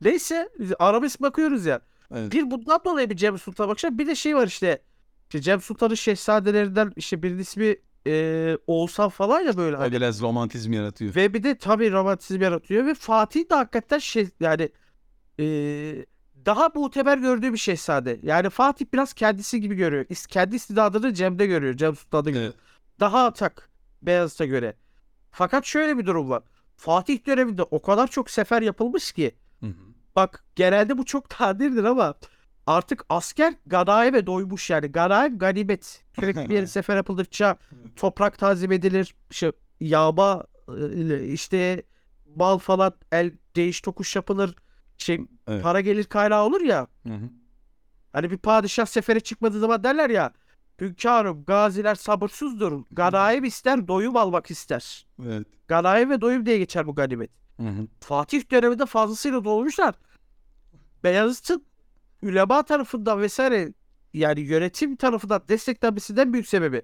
Neyse 0.00 0.48
arabesk 0.78 1.22
bakıyoruz 1.22 1.66
ya. 1.66 1.80
Evet. 2.14 2.32
Bir 2.32 2.50
bundan 2.50 2.80
dolayı 2.84 3.10
bir 3.10 3.16
Cem 3.16 3.38
Sultan 3.38 3.68
bakacağım. 3.68 3.98
Bir 3.98 4.06
de 4.06 4.14
şey 4.14 4.36
var 4.36 4.46
işte. 4.46 4.82
işte 5.28 5.40
Cem 5.40 5.60
Sultan'ın 5.60 5.94
şehzadelerinden 5.94 6.92
işte 6.96 7.22
birinin 7.22 7.38
ismi 7.38 7.76
e, 8.06 8.56
Oğuzhan 8.66 9.08
falan 9.08 9.40
ya 9.40 9.56
böyle. 9.56 9.76
Hani. 9.76 9.92
biraz 9.92 10.20
romantizm 10.22 10.72
yaratıyor. 10.72 11.14
Ve 11.14 11.34
bir 11.34 11.42
de 11.42 11.58
tabii 11.58 11.92
romantizm 11.92 12.42
yaratıyor. 12.42 12.86
Ve 12.86 12.94
Fatih 12.94 13.50
de 13.50 13.54
hakikaten 13.54 13.98
şey 13.98 14.28
yani 14.40 14.68
e, 15.40 15.44
daha 16.46 16.68
muteber 16.74 17.18
gördüğü 17.18 17.52
bir 17.52 17.58
şehzade. 17.58 18.20
Yani 18.22 18.50
Fatih 18.50 18.86
biraz 18.92 19.12
kendisi 19.12 19.60
gibi 19.60 19.74
görüyor. 19.74 20.04
İs- 20.04 20.28
Kendi 20.28 20.56
istidadını 20.56 21.14
Cem'de 21.14 21.46
görüyor. 21.46 21.74
Cem 21.76 21.96
Sultan'da 21.96 22.30
görüyor. 22.30 22.52
Evet. 22.54 22.60
Daha 23.00 23.24
atak 23.26 23.70
Beyazıt'a 24.02 24.44
göre. 24.46 24.74
Fakat 25.30 25.64
şöyle 25.64 25.98
bir 25.98 26.06
durum 26.06 26.30
var. 26.30 26.42
Fatih 26.76 27.26
döneminde 27.26 27.62
o 27.62 27.82
kadar 27.82 28.06
çok 28.06 28.30
sefer 28.30 28.62
yapılmış 28.62 29.12
ki 29.12 29.34
Hı 29.60 29.66
hı. 29.66 29.72
bak 30.16 30.44
genelde 30.56 30.98
bu 30.98 31.04
çok 31.04 31.40
nadirdir 31.40 31.84
ama 31.84 32.14
artık 32.70 33.04
asker 33.08 33.54
ganaime 33.66 34.26
doymuş 34.26 34.70
yani. 34.70 34.86
Ganaim 34.86 35.38
ganimet. 35.38 36.04
Sürekli 36.14 36.50
bir 36.50 36.66
sefer 36.76 36.96
yapıldıkça 36.96 37.56
toprak 37.96 38.38
tazim 38.38 38.72
edilir. 38.72 39.14
İşte 39.30 39.52
yağma 39.80 40.44
e, 40.78 41.24
işte 41.24 41.82
mal 42.36 42.58
falan 42.58 42.92
el 43.12 43.32
değiş 43.56 43.80
tokuş 43.80 44.16
yapılır. 44.16 44.54
Şey, 44.98 45.20
Evet. 45.48 45.62
para 45.62 45.80
gelir 45.80 46.04
kaynağı 46.04 46.44
olur 46.44 46.60
ya. 46.60 46.86
Hı 47.06 47.14
hı. 47.14 47.30
Hani 48.12 48.30
bir 48.30 48.36
padişah 48.38 48.86
sefere 48.86 49.20
çıkmadığı 49.20 49.60
zaman 49.60 49.84
derler 49.84 50.10
ya. 50.10 50.32
Hünkârım 50.80 51.44
gaziler 51.44 51.94
sabırsızdır. 51.94 52.74
Ganaim 52.90 53.44
ister 53.44 53.88
doyum 53.88 54.16
almak 54.16 54.50
ister. 54.50 55.06
Evet. 55.26 55.46
Ganaim 55.68 56.10
ve 56.10 56.20
doyum 56.20 56.46
diye 56.46 56.58
geçer 56.58 56.86
bu 56.86 56.94
ganimet. 56.94 57.30
Hı 57.56 57.66
hı. 57.68 57.86
Fatih 58.00 58.50
döneminde 58.50 58.86
fazlasıyla 58.86 59.44
dolmuşlar. 59.44 59.94
Beyazıt'ın 61.04 61.64
ülema 62.22 62.62
tarafından 62.62 63.20
vesaire 63.20 63.72
yani 64.14 64.40
yönetim 64.40 64.96
tarafından 64.96 65.42
desteklenmesinden 65.48 66.32
büyük 66.32 66.48
sebebi. 66.48 66.82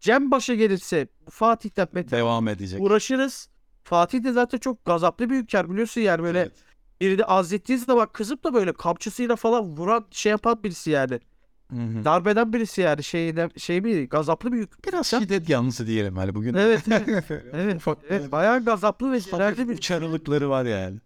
Cem 0.00 0.30
başa 0.30 0.54
gelirse 0.54 1.08
Fatih'ten 1.30 1.88
beter 1.94 2.18
Devam 2.18 2.48
edecek. 2.48 2.80
uğraşırız. 2.80 3.48
Fatih 3.84 4.24
de 4.24 4.32
zaten 4.32 4.58
çok 4.58 4.84
gazaplı 4.84 5.30
bir 5.30 5.34
hünkâr 5.36 5.70
biliyorsun 5.70 6.00
yani 6.00 6.22
böyle 6.22 6.40
Evet. 6.40 6.52
birini 7.00 7.24
azlettiği 7.24 7.78
zaman 7.78 8.06
bak 8.06 8.14
kızıp 8.14 8.44
da 8.44 8.54
böyle 8.54 8.72
kamçısıyla 8.72 9.36
falan 9.36 9.76
vuran 9.76 10.06
şey 10.10 10.30
yapan 10.30 10.62
birisi 10.62 10.90
yani. 10.90 11.20
Hı 11.70 11.76
hı. 11.76 12.04
Darbeden 12.04 12.52
birisi 12.52 12.80
yani 12.80 13.02
şeyden 13.02 13.50
şey 13.56 13.84
bir 13.84 14.08
gazaplı 14.10 14.52
bir 14.52 14.58
hüküm. 14.58 14.78
Biraz 14.86 15.06
şiddet 15.06 15.48
yanlısı 15.48 15.86
diyelim 15.86 16.16
hani 16.16 16.34
bugün. 16.34 16.54
Evet, 16.54 16.82
evet. 16.88 17.24
Evet, 17.52 17.82
evet 18.08 18.32
bayağı 18.32 18.64
gazaplı 18.64 19.12
ve 19.12 19.20
hafif 19.30 19.68
bir 19.68 19.74
uçarılıkları 19.74 20.50
var 20.50 20.64
yani. 20.64 20.98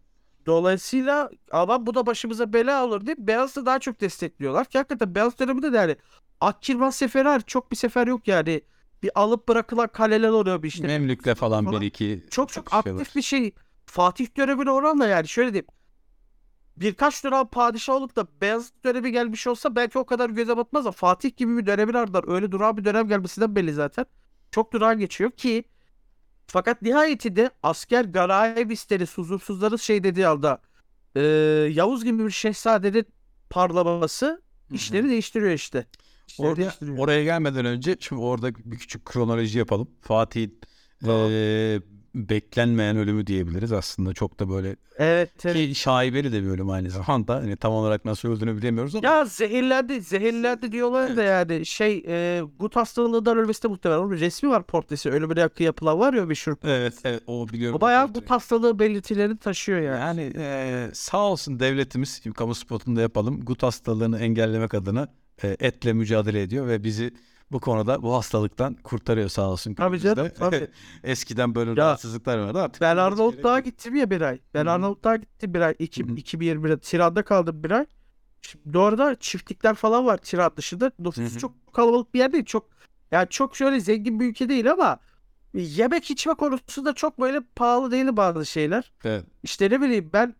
Dolayısıyla 0.49 1.31
ama 1.51 1.87
bu 1.87 1.95
da 1.95 2.07
başımıza 2.07 2.53
bela 2.53 2.85
olur 2.85 3.07
diye 3.07 3.17
Beyazıt'ı 3.19 3.67
daha 3.67 3.79
çok 3.79 4.01
destekliyorlar. 4.01 4.65
Ki 4.65 4.79
hakikaten 4.79 5.15
Beyaz 5.15 5.39
döneminde 5.39 5.73
de 5.73 5.77
yani 5.77 5.97
Akkirman 6.41 6.91
seferi 6.91 7.29
hariç 7.29 7.47
çok 7.47 7.71
bir 7.71 7.77
sefer 7.77 8.07
yok 8.07 8.29
yani. 8.29 8.61
Bir 9.03 9.11
alıp 9.15 9.49
bırakılan 9.49 9.89
kaleler 9.89 10.29
oluyor 10.29 10.63
bir 10.63 10.69
işte. 10.69 10.87
Memlük'le 10.87 11.35
falan, 11.35 11.65
falan. 11.65 11.81
bir 11.81 11.87
iki 11.87 12.27
çok 12.31 12.53
çok 12.53 12.75
aktif 12.75 12.95
var. 12.95 13.09
bir 13.17 13.23
şey. 13.23 13.55
Fatih 13.87 14.37
dönemine 14.37 14.71
oranla 14.71 15.07
yani 15.07 15.29
şöyle 15.29 15.53
diyeyim. 15.53 15.67
Birkaç 16.77 17.25
dönem 17.25 17.47
padişah 17.47 17.95
olup 17.95 18.17
da 18.17 18.27
Beyazıt 18.41 18.85
dönemi 18.85 19.13
gelmiş 19.13 19.47
olsa 19.47 19.77
belki 19.77 19.99
o 19.99 20.07
kadar 20.07 20.31
göze 20.31 20.57
batmaz 20.57 20.87
ama 20.87 20.93
Fatih 20.93 21.37
gibi 21.37 21.57
bir 21.57 21.67
dönemin 21.67 21.95
ardından 21.95 22.31
öyle 22.31 22.53
duran 22.53 22.77
bir 22.77 22.85
dönem 22.85 23.09
gelmesinden 23.09 23.57
belli 23.57 23.73
zaten. 23.73 24.07
Çok 24.51 24.73
durağan 24.73 24.99
geçiyor 24.99 25.31
ki 25.31 25.65
fakat 26.49 26.83
nihayetinde 26.83 27.51
asker 27.63 28.05
ganaim 28.05 28.71
isteriz, 28.71 29.19
huzursuzlarız 29.19 29.83
şey 29.83 30.05
dediği 30.05 30.27
anda 30.27 30.61
eee, 31.17 31.23
Yavuz 31.73 32.05
gibi 32.05 32.25
bir 32.27 32.31
şehzadenin 32.31 33.07
parlaması 33.51 34.43
işleri 34.73 35.09
değiştiriyor 35.09 35.53
işte. 35.53 35.87
İşleri 36.29 36.49
Orada, 36.49 36.61
değiştiriyor. 36.61 36.99
oraya 36.99 37.25
gelmeden 37.25 37.65
önce 37.65 37.97
şimdi 38.01 38.23
orada 38.23 38.55
bir 38.55 38.79
küçük 38.79 39.05
kronoloji 39.07 39.59
yapalım. 39.59 39.91
Fatih'in 40.01 40.61
Tamam. 41.05 41.31
eee, 41.31 41.81
beklenmeyen 42.19 42.97
ölümü 42.97 43.27
diyebiliriz 43.27 43.73
aslında. 43.73 44.15
Çok 44.15 44.41
da 44.41 44.51
böyle 44.51 44.77
evet, 44.99 45.31
evet. 45.45 45.57
ki 45.57 45.75
şaibeli 45.75 46.33
de 46.33 46.43
bir 46.43 46.49
ölüm 46.49 46.71
aynı 46.71 46.91
zamanda. 46.91 47.35
Hani 47.35 47.57
tam 47.57 47.73
olarak 47.73 48.05
nasıl 48.05 48.29
öldüğünü 48.29 48.57
bilemiyoruz 48.57 48.95
ama. 48.95 49.07
Ya 49.07 49.25
zehirlendi, 49.25 50.01
zehirlendi 50.01 50.73
diyorlar 50.73 51.17
da 51.17 51.23
yani 51.23 51.67
şey 51.67 52.05
e, 52.07 52.43
gut 52.59 52.77
hastalığından 52.77 53.39
ölmesi 53.39 53.63
de 53.63 53.69
muhtemelen. 53.69 54.01
Onun 54.01 54.11
resmi 54.11 54.51
var 54.51 54.63
portresi. 54.63 55.11
Ölümüne 55.11 55.41
yakın 55.41 55.65
yapılan 55.65 55.99
var 55.99 56.15
ya 56.15 56.27
meşhur. 56.27 56.57
Evet, 56.65 56.95
evet 57.05 57.23
o 57.27 57.49
biliyorum. 57.49 57.77
O 57.77 57.81
bayağı 57.81 58.13
gut 58.13 58.31
hastalığı 58.31 58.79
belirtilerini 58.79 59.39
taşıyor 59.39 59.81
yani. 59.81 60.01
Yani 60.01 60.33
eee, 60.37 60.91
sağ 60.93 61.19
olsun 61.19 61.61
devletimiz 61.61 62.23
kamu 62.37 62.55
spotunda 62.55 63.01
yapalım. 63.01 63.41
Gut 63.41 63.63
hastalığını 63.63 64.19
engellemek 64.19 64.75
adına 64.75 65.09
eee, 65.45 65.57
etle 65.61 65.93
mücadele 65.93 66.43
ediyor 66.43 66.69
ve 66.69 66.85
bizi 66.85 67.13
bu 67.53 67.61
konuda 67.61 68.03
bu 68.03 68.15
hastalıktan 68.15 68.75
kurtarıyor 68.75 69.29
sağ 69.29 69.51
olsun. 69.51 69.75
Tabii 69.75 70.01
canım, 70.01 70.29
tabii. 70.39 70.69
Eskiden 71.05 71.55
böyle 71.55 71.71
Ya, 71.71 71.77
rahatsızlıklar 71.77 72.39
vardı 72.39 72.63
artık. 72.63 72.81
Ben 72.83 72.97
Arnavutluğa 72.97 73.61
gittim 73.61 73.95
ya 73.95 74.11
bir 74.11 74.21
ay. 74.21 74.39
Ben. 74.55 74.67
Arnavutluğa 74.67 75.17
gittim 75.17 75.55
bir 75.55 75.61
ay. 75.61 75.75
İki, 75.79 76.05
Hı 76.05 76.13
hı. 76.13 76.15
2021'de 76.15 76.79
Tiran'da 76.79 77.23
kaldım 77.25 77.65
bir 77.65 77.71
ay. 77.71 77.87
Şimdi 78.43 78.79
orada 78.79 79.17
çiftlikler 79.21 79.75
falan 79.75 80.07
var 80.07 80.17
Tiran 80.17 80.51
dışında. 80.57 80.93
Hı. 81.05 81.39
çok 81.39 81.75
kalabalık 81.75 82.15
bir 82.15 82.19
yer 82.19 82.33
değil. 82.33 82.45
Çok 82.45 82.69
yani 83.11 83.27
çok 83.31 83.57
şöyle 83.57 83.81
zengin 83.81 84.21
bir 84.21 84.27
ülke 84.27 84.49
değil 84.49 84.71
ama 84.73 84.99
yemek 85.55 86.11
içme 86.11 86.35
konusunda 86.35 86.93
çok 86.95 87.21
böyle 87.21 87.41
pahalı 87.57 87.91
değil 87.91 88.17
bazı 88.17 88.47
şeyler. 88.47 88.93
Evet. 89.05 89.25
İşte 89.43 89.71
ne 89.71 89.81
bileyim 89.81 90.11
ben 90.13 90.35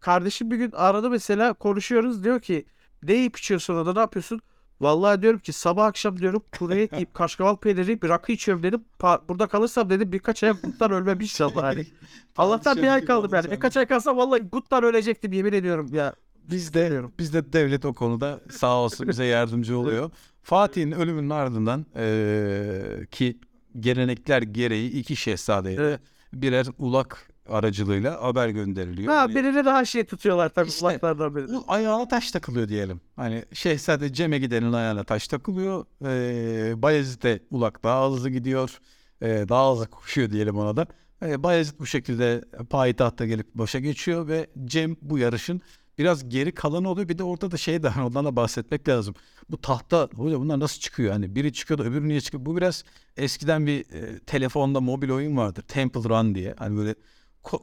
kardeşim 0.00 0.50
bir 0.50 0.56
gün 0.56 0.72
aradı 0.72 1.10
mesela 1.10 1.52
konuşuyoruz 1.52 2.24
diyor 2.24 2.40
ki 2.40 2.66
ne 3.02 3.12
yiyip 3.12 3.38
içiyorsun 3.38 3.74
orada 3.74 3.92
ne 3.92 3.98
yapıyorsun? 3.98 4.40
Vallahi 4.80 5.22
diyorum 5.22 5.38
ki 5.40 5.52
sabah 5.52 5.84
akşam 5.86 6.20
diyorum 6.20 6.42
kuru 6.58 6.74
et 6.74 6.92
yiyip 6.92 7.14
kaşkaval 7.14 7.56
peyniri 7.56 7.86
yiyip 7.86 8.04
rakı 8.04 8.32
içiyorum 8.32 8.62
dedim. 8.62 8.84
Pa- 9.00 9.28
burada 9.28 9.46
kalırsam 9.46 9.90
dedim 9.90 10.12
birkaç 10.12 10.44
ay 10.44 10.50
guttan 10.62 10.90
ölmem 10.92 11.20
inşallah 11.20 11.62
hani. 11.62 11.86
Allah'tan 12.36 12.76
bir 12.76 12.88
ay 12.88 13.04
kaldım 13.04 13.30
yani. 13.34 13.50
Birkaç 13.50 13.76
ay 13.76 13.86
kalsam 13.86 14.16
vallahi 14.16 14.40
guttan 14.40 14.84
ölecektim 14.84 15.32
yemin 15.32 15.52
ediyorum 15.52 15.88
ya. 15.92 16.14
Biz 16.50 16.74
de 16.74 17.02
biz 17.18 17.34
de 17.34 17.52
devlet 17.52 17.84
o 17.84 17.94
konuda 17.94 18.40
sağ 18.50 18.76
olsun 18.76 19.08
bize 19.08 19.24
yardımcı 19.24 19.78
oluyor. 19.78 20.10
Fatih'in 20.42 20.90
ölümünün 20.92 21.30
ardından 21.30 21.86
eee, 21.96 23.06
ki 23.10 23.38
gelenekler 23.80 24.42
gereği 24.42 24.90
iki 24.90 25.16
şehzadeye 25.16 25.78
de 25.78 25.82
Evet. 25.82 26.00
birer 26.32 26.66
ulak 26.78 27.28
aracılığıyla 27.48 28.22
haber 28.22 28.48
gönderiliyor. 28.48 29.12
Ha 29.12 29.20
Hani 29.20 29.34
birini 29.34 29.64
daha 29.64 29.84
şey 29.84 30.04
tutuyorlar 30.04 30.48
tabii 30.48 30.68
İşte, 30.68 30.80
kulaklardan 30.80 31.36
birini. 31.36 31.52
bu 31.52 31.64
ayağına 31.68 32.08
taş 32.08 32.30
takılıyor 32.30 32.68
diyelim. 32.68 33.00
Hani 33.16 33.44
Şehzade 33.52 34.12
Cem'e 34.12 34.38
gidenin 34.38 34.72
ayağına 34.72 35.04
taş 35.04 35.28
takılıyor. 35.28 35.86
Ee, 36.04 36.82
Bayezid'e 36.82 37.40
ulak 37.50 37.82
daha 37.84 38.10
hızlı 38.10 38.30
gidiyor. 38.30 38.78
Ee, 39.22 39.44
daha 39.48 39.72
hızlı 39.72 39.86
koşuyor 39.86 40.30
diyelim 40.30 40.58
ona 40.58 40.76
da. 40.76 40.86
Ee, 41.22 41.42
Bayezid 41.42 41.78
bu 41.78 41.86
şekilde 41.86 42.44
payitahta 42.70 43.26
gelip 43.26 43.54
başa 43.54 43.78
geçiyor 43.78 44.28
ve 44.28 44.46
Cem 44.64 44.96
bu 45.02 45.18
yarışın 45.18 45.60
biraz 45.98 46.28
geri 46.28 46.52
kalanı 46.54 46.88
oluyor. 46.88 47.08
Bir 47.08 47.18
de 47.18 47.22
orada 47.22 47.50
da 47.50 47.56
şey 47.56 47.82
de 47.82 47.90
ondan 48.06 48.24
da 48.24 48.36
bahsetmek 48.36 48.88
lazım. 48.88 49.14
Bu 49.50 49.60
tahta 49.60 50.08
hocam 50.16 50.40
bunlar 50.40 50.60
nasıl 50.60 50.80
çıkıyor? 50.80 51.12
Hani 51.12 51.34
biri 51.34 51.52
çıkıyor 51.52 51.78
da 51.78 51.84
öbürü 51.84 52.08
niye 52.08 52.20
çıkıyor? 52.20 52.46
Bu 52.46 52.56
biraz 52.56 52.84
eskiden 53.16 53.66
bir 53.66 53.80
e, 53.92 54.18
telefonda 54.18 54.80
mobil 54.80 55.10
oyun 55.10 55.36
vardır. 55.36 55.62
Temple 55.62 56.00
Run 56.08 56.34
diye. 56.34 56.54
Hani 56.58 56.76
böyle 56.76 56.94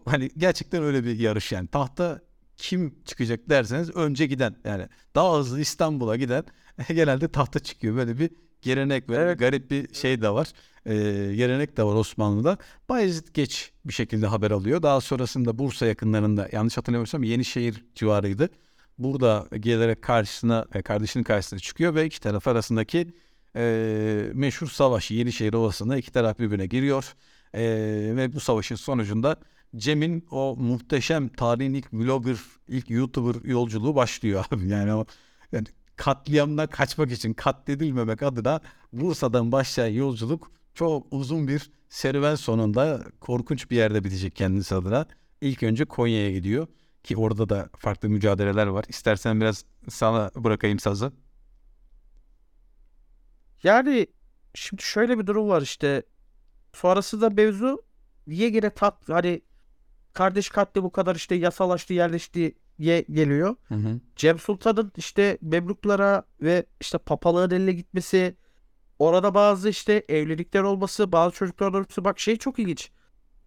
hani 0.06 0.30
gerçekten 0.38 0.84
öyle 0.84 1.04
bir 1.04 1.20
yarış 1.20 1.52
yani. 1.52 1.68
Tahta 1.68 2.22
kim 2.58 2.96
çıkacak 3.06 3.50
derseniz 3.50 3.90
önce 3.96 4.26
giden 4.28 4.56
yani 4.66 4.88
daha 5.16 5.38
hızlı 5.40 5.60
İstanbul'a 5.60 6.16
giden 6.16 6.44
genelde 6.88 7.28
tahta 7.28 7.60
çıkıyor. 7.60 7.96
Böyle 7.96 8.20
bir 8.20 8.30
gelenek 8.62 9.10
ve 9.10 9.16
Evet. 9.16 9.40
garip 9.40 9.72
bir 9.72 9.94
şey 9.94 10.22
de 10.22 10.30
var. 10.30 10.52
Ee, 10.86 10.94
gelenek 11.36 11.78
de 11.78 11.84
var 11.84 11.96
Osmanlı'da. 11.96 12.58
Bayezid 12.90 13.28
geç 13.34 13.72
bir 13.86 13.94
şekilde 13.94 14.28
haber 14.28 14.52
alıyor. 14.52 14.84
Daha 14.84 15.02
sonrasında 15.02 15.60
Bursa 15.60 15.86
yakınlarında 15.86 16.50
yanlış 16.52 16.78
hatırlamıyorsam 16.78 17.24
Yenişehir 17.24 17.86
civarıydı. 17.96 18.50
Burada 18.98 19.48
gelerek 19.60 20.02
karşısına 20.02 20.66
e, 20.74 20.82
kardeşinin 20.82 21.24
karşısına 21.24 21.60
çıkıyor 21.60 21.96
ve 21.96 22.06
iki 22.06 22.20
taraf 22.20 22.48
arasındaki 22.48 23.14
e, 23.56 24.32
meşhur 24.34 24.68
savaş 24.68 25.12
Yenişehir 25.12 25.54
Ovası'nda 25.54 25.98
iki 25.98 26.12
taraf 26.12 26.40
birbirine 26.40 26.66
giriyor. 26.66 27.14
E, 27.54 27.62
ve 28.16 28.34
bu 28.34 28.40
savaşın 28.40 28.76
sonucunda 28.76 29.36
Cem'in 29.76 30.28
o 30.32 30.56
muhteşem 30.60 31.30
tarihin 31.30 31.74
ilk 31.74 31.94
vlogger, 31.94 32.38
ilk 32.68 32.90
YouTuber 32.90 33.50
yolculuğu 33.50 33.96
başlıyor 33.96 34.46
abi. 34.52 34.68
Yani 34.70 34.94
o 34.94 35.06
yani 35.52 35.68
katliamdan 35.96 36.68
kaçmak 36.68 37.12
için 37.12 37.34
katledilmemek 37.34 38.24
adına 38.24 38.62
Bursa'dan 38.94 39.52
başlayan 39.52 39.94
yolculuk 39.94 40.52
çok 40.74 41.08
uzun 41.12 41.48
bir 41.48 41.72
serüven 41.90 42.36
sonunda 42.36 43.04
korkunç 43.20 43.72
bir 43.72 43.76
yerde 43.76 44.04
bitecek 44.04 44.36
kendisi 44.36 44.76
adına. 44.76 45.06
İlk 45.42 45.64
önce 45.64 45.86
Konya'ya 45.86 46.32
gidiyor 46.32 46.68
ki 47.04 47.18
orada 47.18 47.50
da 47.50 47.70
farklı 47.78 48.10
mücadeleler 48.10 48.68
var. 48.68 48.86
İstersen 48.90 49.42
biraz 49.42 49.66
sana 49.90 50.32
bırakayım 50.36 50.80
sazı. 50.80 51.12
Yani 53.64 54.08
şimdi 54.54 54.84
şöyle 54.84 55.20
bir 55.20 55.28
durum 55.28 55.50
var 55.50 55.62
işte. 55.62 56.04
Sonrasında 56.74 57.30
mevzu 57.30 57.84
niye 58.28 58.50
gene 58.50 58.70
tat 58.70 59.10
hani 59.10 59.42
kardeş 60.14 60.50
katli 60.50 60.84
bu 60.84 60.92
kadar 60.92 61.16
işte 61.16 61.36
yasalaştı 61.36 61.94
yerleşti 61.94 62.56
ye 62.80 63.02
geliyor. 63.12 63.56
Hı 63.68 63.76
hı. 63.76 64.00
Cem 64.16 64.40
Sultan'ın 64.40 64.92
işte 64.98 65.38
Memluklara 65.42 66.24
ve 66.42 66.66
işte 66.82 66.98
papalığın 66.98 67.52
eline 67.52 67.72
gitmesi, 67.72 68.36
orada 69.00 69.34
bazı 69.34 69.70
işte 69.70 70.06
evlilikler 70.10 70.62
olması, 70.64 71.12
bazı 71.12 71.36
çocukların 71.36 71.74
olması 71.74 72.06
bak 72.06 72.20
şey 72.20 72.38
çok 72.38 72.60
ilginç. 72.60 72.92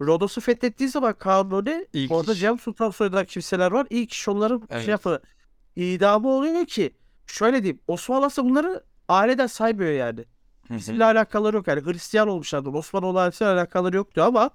Rodos'u 0.01 0.41
fethettiği 0.41 0.89
zaman 0.89 1.15
Kanuni 1.19 1.87
İlk 1.93 2.13
orada 2.13 2.33
iş- 2.33 2.41
Cem 2.41 2.59
Sultan 2.59 2.91
soyundan 2.91 3.25
kimseler 3.25 3.73
var. 3.73 3.87
İlk 3.91 4.13
iş 4.13 4.29
onların 4.29 4.63
Evet. 4.71 4.83
şey 4.85 4.91
yapı 4.91 5.23
idamı 5.77 6.29
oluyor 6.29 6.67
ki 6.67 6.95
şöyle 7.27 7.63
diyeyim 7.63 7.81
Osmanlı 7.89 8.27
aslında 8.27 8.49
bunları 8.51 8.85
aileden 9.09 9.47
saymıyor 9.47 9.93
yani. 9.93 10.25
Bizimle 10.71 11.05
alakaları 11.05 11.57
yok 11.57 11.69
yani 11.69 11.85
Hristiyan 11.85 12.29
olmuşlardı. 12.29 12.69
Osmanlı 12.69 13.21
ailesiyle 13.21 13.51
alakaları 13.51 13.97
yoktu 13.97 14.23
ama 14.23 14.51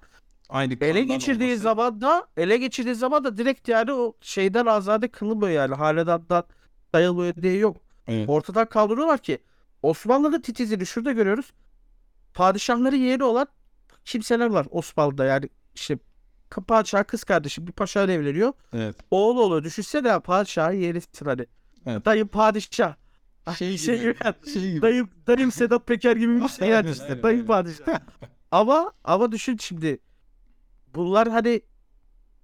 Aynı 0.50 0.72
ele 0.80 1.04
geçirdiği 1.04 1.44
olması. 1.44 1.62
zaman 1.62 2.00
da 2.00 2.26
ele 2.36 2.56
geçirdiği 2.56 2.94
zaman 2.94 3.24
da 3.24 3.36
direkt 3.36 3.68
yani 3.68 3.92
o 3.92 4.14
şeyden 4.20 4.66
azade 4.66 5.08
kılınmıyor 5.08 5.52
yani. 5.52 5.74
Hanedandan 5.74 6.44
sayılmıyor 6.92 7.34
diye 7.34 7.56
yok. 7.56 7.76
Evet. 8.08 8.28
Ortadan 8.28 8.66
kaldırıyorlar 8.66 9.18
ki 9.18 9.38
Osmanlı'nın 9.82 10.40
titizini 10.40 10.86
şurada 10.86 11.12
görüyoruz. 11.12 11.52
Padişahları 12.34 12.96
yeğeni 12.96 13.24
olan 13.24 13.46
kimseler 14.04 14.46
var 14.46 14.66
Osmanlı'da 14.70 15.24
yani 15.24 15.48
işte 15.74 15.98
padişah 16.66 17.04
kız 17.04 17.24
kardeşi 17.24 17.66
bir 17.66 17.72
paşayla 17.72 18.14
evleniyor. 18.14 18.52
Evet. 18.72 18.96
Oğlu 19.10 19.42
oluyor. 19.42 19.64
Düşünsene 19.64 20.20
padişahın 20.20 20.74
yeğenisin 20.74 21.26
hani. 21.26 21.46
Evet. 21.86 22.04
Dayım 22.04 22.28
padişah. 22.28 22.94
Şey 23.58 23.78
Şey 23.78 24.00
gibi. 24.00 24.14
gibi. 24.14 24.52
Şey 24.52 24.70
gibi. 24.70 24.82
Dayım, 24.82 25.10
dayım 25.26 25.52
Sedat 25.52 25.86
Peker 25.86 26.16
gibi 26.16 26.40
bir 26.40 26.48
şey 26.48 26.68
yani 26.68 26.90
işte. 26.90 27.22
Dayım 27.22 27.46
padişah. 27.46 28.00
ama 28.50 28.92
ama 29.04 29.32
düşün 29.32 29.56
şimdi. 29.60 29.98
Bunlar 30.94 31.28
hani 31.28 31.60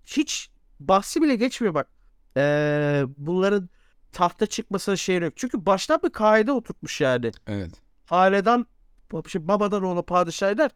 hiç 0.07 0.51
bahsi 0.81 1.23
bile 1.23 1.37
geçmiyor 1.37 1.75
bak. 1.75 1.89
Ee, 2.37 3.03
bunların 3.17 3.69
tahta 4.13 4.47
çıkmasına 4.47 4.97
şey 4.97 5.19
yok. 5.19 5.33
Çünkü 5.37 5.67
baştan 5.67 6.01
bir 6.05 6.11
kaide 6.11 6.53
oturtmuş 6.53 7.01
yani. 7.01 7.33
Evet. 7.47 7.71
Aileden 8.11 8.67
şey, 9.29 9.49
babadan 9.49 9.83
oğla 9.83 10.03
padişah 10.03 10.51
eder. 10.51 10.71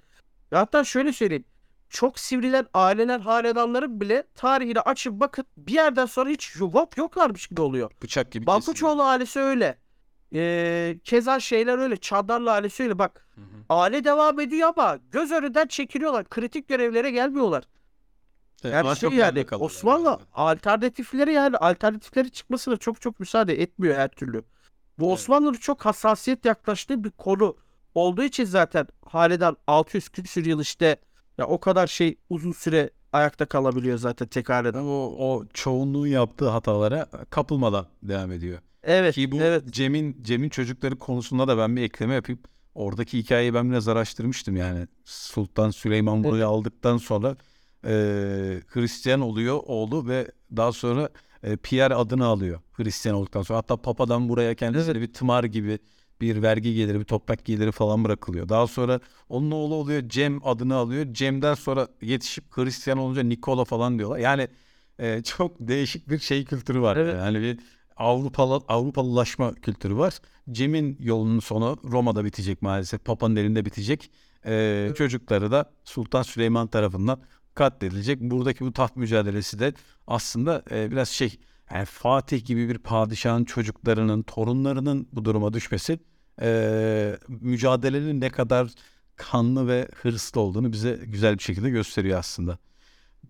Hatta 0.50 0.84
şöyle 0.84 1.12
söyleyeyim. 1.12 1.44
Çok 1.88 2.18
sivrilen 2.18 2.66
aileler, 2.74 3.20
hanedanların 3.20 4.00
bile 4.00 4.26
tarihine 4.34 4.80
açıp 4.80 5.12
bakın 5.20 5.44
bir 5.56 5.72
yerden 5.72 6.06
sonra 6.06 6.30
hiç 6.30 6.56
yok 6.56 6.96
yoklarmış 6.96 7.46
gibi 7.46 7.60
oluyor. 7.60 7.90
Bıçak 8.02 8.32
gibi. 8.32 8.46
Balkoçoğlu 8.46 9.02
ailesi 9.02 9.40
öyle. 9.40 9.78
Ee, 10.34 10.98
keza 11.04 11.40
şeyler 11.40 11.78
öyle. 11.78 11.96
Çandarlı 11.96 12.52
ailesi 12.52 12.82
öyle. 12.82 12.98
Bak 12.98 13.26
Hı 13.34 13.40
hı. 13.40 13.44
aile 13.68 14.04
devam 14.04 14.40
ediyor 14.40 14.68
ama 14.76 14.98
göz 15.12 15.32
önünden 15.32 15.66
çekiliyorlar. 15.66 16.24
Kritik 16.28 16.68
görevlere 16.68 17.10
gelmiyorlar. 17.10 17.64
Evet, 18.64 18.74
Yani 18.74 18.96
şey 18.96 19.10
yani 19.10 19.46
Osmanlı 19.58 20.08
yani. 20.08 20.18
alternatifleri 20.34 21.32
yani 21.32 21.56
alternatifleri 21.56 22.30
çıkmasına 22.30 22.76
çok 22.76 23.00
çok 23.00 23.20
müsaade 23.20 23.62
etmiyor 23.62 23.96
her 23.96 24.08
türlü. 24.08 24.42
Bu 24.98 25.06
Evet. 25.06 25.14
Osmanlı'nın 25.14 25.52
çok 25.52 25.86
hassasiyet 25.86 26.44
yaklaştığı 26.44 27.04
bir 27.04 27.10
konu 27.10 27.56
olduğu 27.94 28.22
için 28.22 28.44
zaten 28.44 28.86
hanedan 29.06 29.56
600 29.66 30.08
küsür 30.08 30.44
yıl 30.44 30.60
işte 30.60 30.96
ya 31.38 31.46
o 31.46 31.60
kadar 31.60 31.86
şey 31.86 32.16
uzun 32.30 32.52
süre 32.52 32.90
ayakta 33.12 33.46
kalabiliyor 33.46 33.98
zaten 33.98 34.28
tek 34.28 34.48
hanedan. 34.48 34.86
O, 34.86 35.14
o 35.18 35.44
çoğunluğun 35.54 36.06
yaptığı 36.06 36.48
hatalara 36.48 37.06
kapılmadan 37.30 37.86
devam 38.02 38.32
ediyor. 38.32 38.58
Evet, 38.82 39.14
Ki 39.14 39.32
bu 39.32 39.36
evet. 39.40 39.64
Cem'in 39.70 40.22
Cem'in 40.22 40.48
çocukları 40.48 40.98
konusunda 40.98 41.48
da 41.48 41.58
ben 41.58 41.76
bir 41.76 41.82
ekleme 41.82 42.14
yapayım. 42.14 42.40
Oradaki 42.74 43.18
hikayeyi 43.18 43.54
ben 43.54 43.70
biraz 43.70 43.88
araştırmıştım 43.88 44.56
yani. 44.56 44.86
Sultan 45.04 45.70
Süleyman 45.70 46.24
burayı 46.24 46.46
aldıktan 46.46 46.96
sonra 46.96 47.36
e, 47.84 47.90
Hristiyan 48.66 49.20
oluyor 49.20 49.60
oğlu 49.66 50.08
ve 50.08 50.30
daha 50.56 50.72
sonra 50.72 51.08
e, 51.42 51.56
Pierre 51.56 51.94
adını 51.94 52.26
alıyor 52.26 52.60
Hristiyan 52.72 53.16
olduktan 53.16 53.42
sonra. 53.42 53.58
Hatta 53.58 53.76
Papa'dan 53.76 54.28
buraya 54.28 54.54
kendisine 54.54 55.00
bir 55.00 55.12
tımar 55.12 55.44
gibi 55.44 55.78
bir 56.20 56.42
vergi 56.42 56.74
geliri, 56.74 57.00
bir 57.00 57.04
toprak 57.04 57.44
geliri 57.44 57.72
falan 57.72 58.04
bırakılıyor. 58.04 58.48
Daha 58.48 58.66
sonra 58.66 59.00
onun 59.28 59.50
oğlu 59.50 59.74
oluyor 59.74 60.08
Cem 60.08 60.46
adını 60.46 60.74
alıyor. 60.74 61.06
Cem'den 61.12 61.54
sonra 61.54 61.88
yetişip 62.02 62.44
Hristiyan 62.56 62.98
olunca 62.98 63.22
Nikola 63.22 63.64
falan 63.64 63.98
diyorlar. 63.98 64.18
Yani 64.18 64.48
e, 64.98 65.22
çok 65.22 65.56
değişik 65.60 66.08
bir 66.08 66.18
şey 66.18 66.44
kültürü 66.44 66.80
var. 66.80 66.96
Evet. 66.96 67.14
Yani 67.18 67.40
bir 67.40 67.58
Avrupalı 68.00 68.60
Avrupalılaşma 68.68 69.54
kültürü 69.54 69.96
var. 69.96 70.18
Cem'in 70.50 70.96
yolunun 71.00 71.40
sonu 71.40 71.76
Roma'da 71.84 72.24
bitecek 72.24 72.62
maalesef. 72.62 73.04
Papa'nın 73.04 73.36
elinde 73.36 73.64
bitecek. 73.64 74.10
Ee, 74.46 74.92
Çocukları 74.96 75.50
da 75.50 75.70
Sultan 75.84 76.22
Süleyman 76.22 76.66
tarafından 76.66 77.20
katledilecek. 77.54 78.20
Buradaki 78.20 78.64
bu 78.64 78.72
taht 78.72 78.96
mücadelesi 78.96 79.58
de 79.58 79.74
aslında 80.06 80.62
e, 80.70 80.90
biraz 80.90 81.08
şey 81.08 81.36
yani 81.74 81.84
Fatih 81.84 82.44
gibi 82.44 82.68
bir 82.68 82.78
padişahın 82.78 83.44
çocuklarının, 83.44 84.22
torunlarının 84.22 85.08
bu 85.12 85.24
duruma 85.24 85.52
düşmesi 85.52 85.98
e, 86.42 87.16
mücadelenin 87.28 88.20
ne 88.20 88.30
kadar 88.30 88.68
kanlı 89.16 89.68
ve 89.68 89.88
hırslı 90.02 90.40
olduğunu 90.40 90.72
bize 90.72 91.00
güzel 91.06 91.38
bir 91.38 91.42
şekilde 91.42 91.70
gösteriyor 91.70 92.18
aslında. 92.18 92.58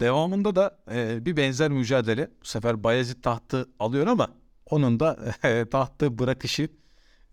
Devamında 0.00 0.56
da 0.56 0.78
e, 0.92 1.26
bir 1.26 1.36
benzer 1.36 1.70
mücadele. 1.70 2.30
Bu 2.42 2.46
sefer 2.46 2.84
Bayezid 2.84 3.22
tahtı 3.22 3.68
alıyor 3.78 4.06
ama 4.06 4.39
onun 4.70 5.00
da 5.00 5.34
tahtı 5.70 6.18
bırakışı 6.18 6.68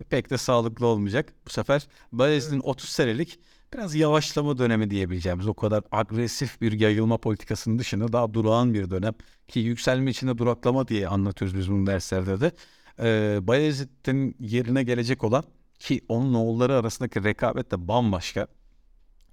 pek 0.09 0.29
de 0.29 0.37
sağlıklı 0.37 0.85
olmayacak. 0.85 1.33
Bu 1.45 1.49
sefer 1.49 1.87
Bayezid'in 2.11 2.59
30 2.59 2.89
senelik 2.89 3.39
biraz 3.73 3.95
yavaşlama 3.95 4.57
dönemi 4.57 4.89
diyebileceğimiz 4.89 5.47
o 5.47 5.53
kadar 5.53 5.83
agresif 5.91 6.61
bir 6.61 6.71
yayılma 6.71 7.17
politikasının 7.17 7.79
dışında 7.79 8.13
daha 8.13 8.33
durağan 8.33 8.73
bir 8.73 8.89
dönem 8.89 9.13
ki 9.47 9.59
yükselme 9.59 10.11
içinde 10.11 10.37
duraklama 10.37 10.87
diye 10.87 11.07
anlatıyoruz 11.07 11.57
biz 11.57 11.71
bunu 11.71 11.87
derslerde 11.87 12.39
de. 12.41 12.51
E, 12.99 13.39
Bayezid'in 13.47 14.35
yerine 14.39 14.83
gelecek 14.83 15.23
olan 15.23 15.43
ki 15.79 16.01
onun 16.07 16.33
oğulları 16.33 16.75
arasındaki 16.75 17.23
rekabet 17.23 17.71
de 17.71 17.87
bambaşka. 17.87 18.47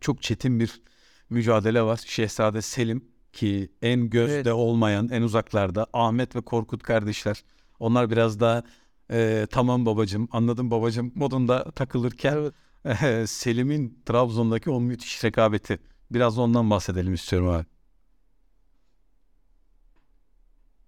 Çok 0.01 0.23
çetin 0.23 0.61
bir 0.61 0.83
mücadele 1.31 1.83
var. 1.83 2.01
Şehzade 2.07 2.63
Selim 2.63 3.05
ki 3.33 3.69
en 3.83 4.11
gözde 4.11 4.35
Evet. 4.35 4.47
olmayan, 4.47 5.09
en 5.09 5.23
uzaklarda 5.23 5.87
Ahmet 5.93 6.37
ve 6.37 6.41
Korkut 6.41 6.83
kardeşler. 6.83 7.45
Onlar 7.79 8.11
biraz 8.11 8.41
daha 8.41 8.63
e, 9.11 9.47
tamam 9.51 9.87
babacım, 9.87 10.29
anladım 10.33 10.71
babacım 10.71 11.13
modunda 11.15 11.71
takılırken 11.71 12.35
Evet. 12.35 12.55
Selim'in 13.31 14.03
Trabzon'daki 14.07 14.71
o 14.71 14.81
müthiş 14.81 15.25
rekabeti. 15.25 15.79
Biraz 16.11 16.39
ondan 16.39 16.71
bahsedelim 16.71 17.15
istiyorum 17.15 17.49
abi. 17.49 17.65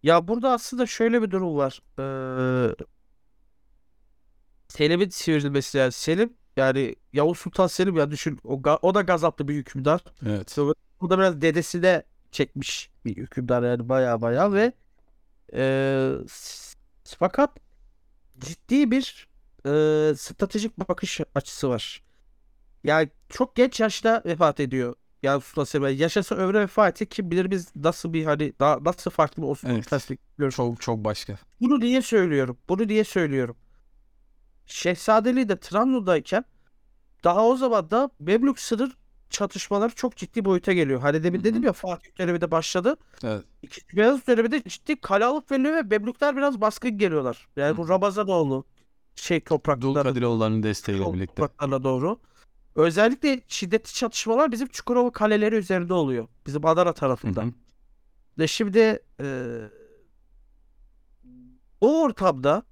Ya 0.02 0.28
burada 0.28 0.50
aslında 0.52 0.86
şöyle 0.86 1.22
bir 1.22 1.30
durum 1.30 1.56
var. 1.56 1.82
Ee, 1.98 2.74
Selim'in 4.68 5.08
sivrilmesi 5.08 5.78
yani 5.78 5.92
Selim 5.92 6.34
yani 6.56 6.96
Yavuz 7.12 7.38
Sultan 7.38 7.66
Selim 7.66 7.96
ya 7.96 8.10
düşün 8.10 8.38
o, 8.44 8.62
o 8.82 8.94
da 8.94 9.02
gazaplı 9.02 9.48
bir 9.48 9.54
hükümdar. 9.54 10.00
Evet. 10.26 10.56
Bu 11.00 11.10
da 11.10 11.18
biraz 11.18 11.40
dedesine 11.40 12.02
çekmiş 12.30 12.90
bir 13.04 13.16
hükümdar 13.16 13.62
yani 13.62 13.88
baya 13.88 14.20
baya 14.20 14.52
ve 14.52 14.72
e, 15.54 16.12
fakat 17.18 17.56
ciddi 18.38 18.90
bir 18.90 19.28
e, 19.66 19.70
stratejik 20.16 20.78
bakış 20.78 21.20
açısı 21.34 21.68
var. 21.68 22.02
Yani 22.84 23.08
çok 23.28 23.56
genç 23.56 23.80
yaşta 23.80 24.22
vefat 24.26 24.60
ediyor. 24.60 24.94
Yani 25.22 25.42
Selim 25.66 25.98
yaşasa 25.98 26.34
ömrü 26.34 26.58
vefat 26.58 27.02
etti 27.02 27.08
kim 27.08 27.30
bilir 27.30 27.50
biz 27.50 27.76
nasıl 27.76 28.12
bir 28.12 28.24
hani 28.24 28.52
daha 28.60 28.84
nasıl 28.84 29.10
farklı 29.10 29.42
bir 29.42 29.48
Osmanlı 29.48 29.82
Evet. 30.38 30.52
Çok 30.52 30.80
çok 30.80 31.04
başka. 31.04 31.38
Bunu 31.60 31.80
niye 31.80 32.02
söylüyorum? 32.02 32.58
Bunu 32.68 32.86
niye 32.88 33.04
söylüyorum? 33.04 33.56
Şehzadeliği 34.66 35.48
de 35.48 35.60
Trabzon'dayken 35.60 36.44
daha 37.24 37.46
o 37.46 37.56
zaman 37.56 37.90
da 37.90 38.10
Memlük 38.20 38.58
sınır 38.58 38.96
çatışmaları 39.30 39.94
çok 39.94 40.16
ciddi 40.16 40.44
boyuta 40.44 40.72
geliyor. 40.72 41.00
Hani 41.00 41.22
demin 41.24 41.44
dedim 41.44 41.62
ya 41.62 41.72
Fatih 41.72 42.18
dönemi 42.18 42.40
de 42.40 42.50
başladı. 42.50 42.96
Evet. 43.24 43.44
İkinci 43.62 43.96
Beyazıt 43.96 44.26
döneminde 44.28 44.62
ciddi 44.62 45.00
kale 45.00 45.24
alıp 45.24 45.50
veriliyor 45.50 45.74
ve 45.74 45.82
Memlükler 45.82 46.36
biraz 46.36 46.60
baskın 46.60 46.98
geliyorlar. 46.98 47.48
Yani 47.56 47.76
bu 47.76 47.88
Ramazanoğlu 47.88 48.64
şey 49.16 49.40
toprakları 49.40 49.82
Dulkadiroğulları'nın 49.94 50.62
desteğiyle 50.62 51.04
Yol 51.04 51.14
birlikte. 51.14 51.34
topraklarına 51.34 51.82
doğru. 51.82 52.18
Özellikle 52.74 53.40
şiddetli 53.48 53.92
çatışmalar 53.94 54.52
bizim 54.52 54.68
Çukurova 54.68 55.10
kaleleri 55.10 55.54
üzerinde 55.56 55.94
oluyor. 55.94 56.28
Bizim 56.46 56.66
Adana 56.66 56.90
Hı 56.90 56.94
tarafında. 56.94 57.42
hı. 57.42 57.52
Ve 58.38 58.46
şimdi 58.46 59.02
e, 59.20 59.58
o 61.80 62.02
ortamda 62.02 62.62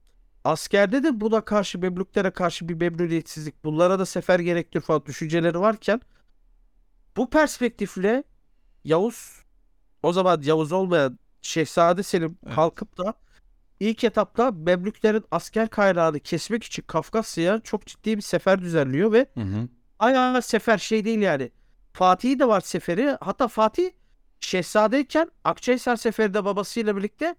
askerde 0.45 1.03
de 1.03 1.21
buna 1.21 1.41
karşı 1.41 1.79
Memlüklere 1.79 2.31
karşı 2.31 2.69
bir 2.69 2.75
memnuniyetsizlik, 2.75 3.65
bunlara 3.65 3.99
da 3.99 4.07
sefer 4.07 4.41
gerektir 4.41 4.81
falan 4.81 5.07
düşünceleri 5.07 5.61
varken 5.61 6.01
bu 7.17 7.31
perspektifle 7.31 8.25
Yavuz 8.85 9.43
o 10.03 10.13
zaman 10.13 10.41
Yavuz 10.43 10.73
olmayan 10.73 11.19
Şehzade 11.43 12.03
Selim 12.03 12.39
Evet. 12.47 12.55
kalkıp 12.55 12.99
da 12.99 13.15
ilk 13.81 14.05
etapta 14.05 14.51
Memlüklerin 14.51 15.25
asker 15.31 15.69
kaynağını 15.69 16.21
kesmek 16.21 16.65
için 16.65 16.83
Kafkasya'ya 16.87 17.61
çok 17.61 17.87
ciddi 17.87 18.17
bir 18.17 18.23
sefer 18.23 18.61
düzenliyor 18.61 19.13
ve 19.13 19.27
Hı 19.35 19.41
hı. 19.41 19.69
Sefer 20.43 20.79
şey 20.79 21.05
değil 21.05 21.19
yani. 21.19 21.51
Fatih'i 21.93 22.39
de 22.39 22.49
var 22.49 22.61
seferi. 22.61 23.17
Hatta 23.21 23.49
Fatih 23.49 23.91
şehzadeyken 24.41 25.31
Akçahisar 25.45 25.97
seferinde 25.97 26.45
babasıyla 26.45 26.97
birlikte 26.97 27.35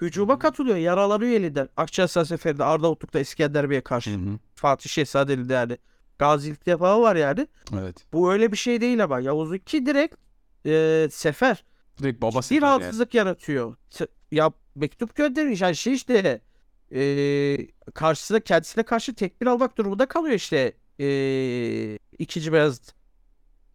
hücuma 0.00 0.38
katılıyor. 0.38 0.76
Yaralanıyor 0.76 1.32
elinden. 1.32 1.68
Akçahisar 1.76 2.24
seferinde 2.24 2.64
Arnavutluk'ta 2.64 3.20
İskender 3.20 3.70
Bey'e 3.70 3.80
karşı. 3.80 4.10
Hı 4.10 4.14
hı. 4.14 4.38
Fatih 4.54 4.90
şehzadeliğinde 4.90 5.54
yani. 5.54 5.78
Gazilikte 6.18 6.76
falan 6.76 7.00
var 7.02 7.16
yani. 7.16 7.46
Evet. 7.80 7.96
Bu 8.12 8.32
öyle 8.32 8.52
bir 8.52 8.56
şey 8.56 8.80
değil 8.80 9.04
ama. 9.04 9.20
Yavuz'unki 9.20 9.86
direkt 9.86 10.14
e, 10.66 11.08
sefer. 11.10 11.64
Direkt 11.98 12.22
baba 12.22 12.36
Bir 12.38 12.42
sefer 12.42 12.54
yani. 12.54 12.62
rahatsızlık 12.80 13.14
yaratıyor. 13.14 13.76
Se- 13.90 14.08
Ya 14.32 14.52
mektup 14.74 15.14
göndermiş. 15.14 15.60
Yani 15.60 15.76
şey 15.76 15.92
işte 15.94 16.40
e, 16.94 17.58
karşısına 17.94 18.40
kendisine 18.40 18.84
karşı 18.84 19.14
tekbir 19.14 19.46
almak 19.46 19.78
durumunda 19.78 20.06
kalıyor 20.06 20.34
işte 20.34 20.72
e, 21.00 21.98
ikinci 22.18 22.52
Beyazıt. 22.52 22.96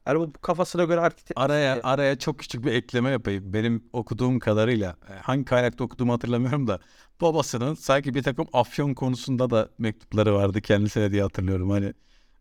Yani 0.08 0.20
bu 0.20 0.34
kafasına 0.34 0.84
göre 0.84 1.00
hareket 1.00 1.32
et- 1.32 1.38
Araya 1.38 1.76
e, 1.76 1.82
araya 1.82 2.20
çok 2.20 2.40
küçük 2.40 2.66
bir 2.66 2.72
ekleme 2.74 3.10
yapayım. 3.10 3.54
Benim 3.54 3.84
okuduğum 3.94 4.40
kadarıyla 4.40 4.96
e, 5.10 5.14
hangi 5.14 5.46
kaynakta 5.46 5.84
okuduğumu 5.84 6.14
hatırlamıyorum 6.14 6.68
da 6.68 6.80
babasının 7.22 7.74
sanki 7.74 8.14
bir 8.14 8.24
takım 8.24 8.48
afyon 8.54 8.94
konusunda 8.94 9.50
da 9.50 9.70
mektupları 9.78 10.34
vardı 10.36 10.62
kendisine 10.62 11.12
diye 11.12 11.22
hatırlıyorum. 11.24 11.70
Hani 11.70 11.94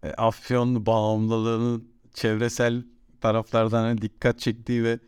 e, 0.03 0.11
afyon 0.13 0.87
bağımlılığının 0.87 1.93
çevresel 2.15 2.85
taraflardan 3.21 3.83
hani 3.83 4.03
dikkat 4.03 4.39
çektiği 4.39 4.85
ve 4.85 4.99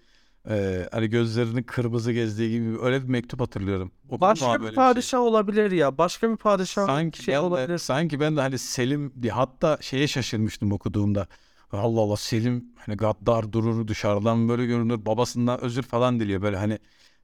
e, 0.49 0.89
hani 0.93 1.09
gözlerini 1.11 1.63
kırmızı 1.67 2.13
gezdiği 2.13 2.51
gibi 2.51 2.79
öyle 2.81 3.03
bir 3.03 3.09
mektup 3.09 3.41
hatırlıyorum. 3.41 3.93
Okudun 4.09 4.39
mu 4.39 4.47
başka 4.47 4.47
abi 4.51 4.65
bir 4.65 4.67
öyle 4.67 4.81
şey? 4.83 4.85
padişah 4.85 5.21
olabilir 5.21 5.71
ya. 5.71 5.99
Başka 5.99 6.31
bir 6.31 6.37
padişah 6.37 6.87
Sanki 6.87 7.23
şey 7.23 7.35
ben 7.35 7.57
de, 7.57 7.57
olabilir. 7.57 7.79
sanki 7.79 8.21
ben 8.21 8.37
de 8.37 8.41
hani 8.41 8.59
Selim 8.59 9.13
diye 9.23 9.33
hatta 9.33 9.79
şeye 9.81 10.09
şaşırmıştım 10.09 10.73
okuduğumda. 10.73 11.29
Allah 11.73 12.01
Allah 12.01 12.17
Selim 12.17 12.75
hani 12.79 12.97
gaddar 12.97 13.53
durur 13.53 13.89
dışarıdan 13.89 14.49
böyle 14.49 14.67
görünür 14.67 15.07
babasından 15.07 15.61
özür 15.61 15.83
falan 15.83 16.21
diliyor 16.21 16.43
böyle 16.43 16.57
hani 16.57 16.79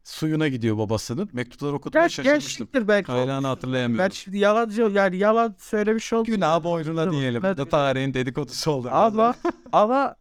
suyuna 0.04 0.48
gidiyor 0.48 0.78
babasının. 0.78 1.30
Mektupları 1.32 1.72
okuduğumda 1.72 2.02
Genç, 2.02 2.12
şaşırmıştım. 2.12 2.68
belki. 2.88 3.06
Kaynağını 3.06 3.44
Ben 3.44 3.48
hatırlayamıyorum. 3.48 4.12
şimdi 4.12 4.38
yalancı 4.38 4.82
yani 4.82 5.16
yalan 5.16 5.54
söylemiş 5.58 6.12
oldum. 6.12 6.34
Günah 6.34 6.64
boynuna 6.64 7.12
diyelim. 7.12 7.42
ben- 7.42 7.56
tarihin 7.56 8.14
dedikodusu 8.14 8.70
oldu. 8.70 8.88
Ama 8.92 9.34
ama 9.72 10.16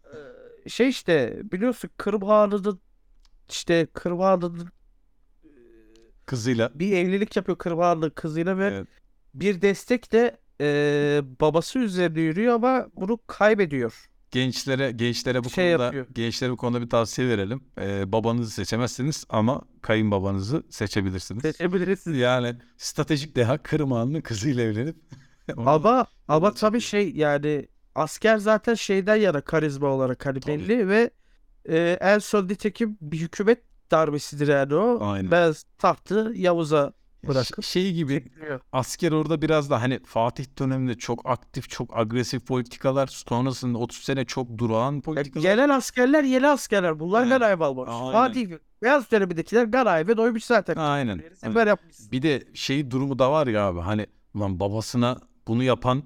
e, 0.65 0.69
şey 0.69 0.89
işte 0.89 1.39
biliyorsun 1.51 1.89
Kırım 1.97 2.21
Hanı'nın 2.21 2.79
işte 3.49 3.87
Kırım 3.93 4.19
Hanı'nın 4.19 4.69
Kızıyla. 6.25 6.71
bir 6.75 6.91
evlilik 6.97 7.35
yapıyor 7.35 7.57
Kırım 7.57 7.79
Hanı'nın 7.79 8.09
kızıyla 8.09 8.57
ve 8.57 8.65
Evet. 8.67 8.87
bir 9.33 9.61
destek 9.61 10.11
de 10.11 10.37
e, 10.61 11.21
babası 11.41 11.79
üzerine 11.79 12.21
yürüyor 12.21 12.53
ama 12.55 12.87
bunu 12.95 13.19
kaybediyor. 13.27 14.09
Gençlere 14.31 14.91
gençlere 14.91 15.43
bu 15.43 15.49
Şey 15.49 15.69
konuda 15.71 15.83
yapıyor. 15.83 16.07
gençlere 16.13 16.51
bu 16.51 16.57
konuda 16.57 16.81
bir 16.81 16.89
tavsiye 16.89 17.27
verelim. 17.27 17.63
Ee, 17.81 18.11
babanızı 18.11 18.51
seçemezsiniz 18.51 19.25
ama 19.29 19.61
kayınbabanızı 19.81 20.63
seçebilirsiniz. 20.69 21.41
Seçebilirsiniz. 21.41 22.17
Yani 22.17 22.55
stratejik 22.77 23.35
deha 23.35 23.57
Kırım 23.57 23.91
Hanı'nın 23.91 24.21
kızıyla 24.21 24.63
evlenip 24.63 24.95
ama 25.57 26.07
Yola 26.29 26.53
tabii 26.53 26.81
şey 26.81 27.11
yani 27.15 27.67
asker 27.95 28.37
zaten 28.37 28.73
şeyden 28.73 29.15
yana 29.15 29.41
karizma 29.41 29.87
olarak 29.87 30.25
hani 30.25 30.39
Tabii. 30.39 30.59
belli 30.59 30.87
ve 30.87 31.09
e, 31.69 31.97
en 32.01 32.19
son 32.19 32.47
nitekim 32.47 32.97
bir 33.01 33.17
hükümet 33.19 33.63
darbesidir 33.91 34.47
yani 34.47 34.75
o. 34.75 34.97
Aynen. 35.01 35.31
Ben 35.31 35.53
tahtı 35.77 36.31
Yavuz'a 36.35 36.93
Bırakıp 37.27 37.63
şey 37.63 37.93
gibi 37.93 38.25
asker 38.71 39.11
orada 39.11 39.41
biraz 39.41 39.69
da 39.69 39.81
hani 39.81 39.99
Fatih 40.05 40.45
döneminde 40.59 40.97
çok 40.97 41.29
aktif, 41.29 41.69
çok 41.69 41.97
agresif 41.97 42.45
politikalar, 42.47 43.07
sonrasında 43.07 43.77
30 43.77 43.97
sene 43.97 44.25
çok 44.25 44.57
durağan 44.57 45.01
politikalar. 45.01 45.43
gelen 45.43 45.69
askerler 45.69 46.23
yeni 46.23 46.47
askerler. 46.47 46.99
Bunlar 46.99 47.21
Evet. 47.21 47.39
Garay. 47.39 47.51
Aynen. 47.51 48.11
Fatih 48.11 48.49
Beyaz 48.83 49.11
dönemindekiler 49.11 49.63
Garay'ı 49.63 50.17
doymuş 50.17 50.43
zaten. 50.43 50.75
Aynen. 50.75 51.21
Sefer 51.35 51.67
yapmış. 51.67 51.97
Bir 52.11 52.21
de 52.21 52.43
şey 52.53 52.91
durumu 52.91 53.19
da 53.19 53.31
var 53.31 53.47
ya 53.47 53.67
abi 53.67 53.79
hani 53.79 54.05
lan 54.35 54.59
babasına 54.59 55.17
bunu 55.47 55.63
yapan 55.63 56.03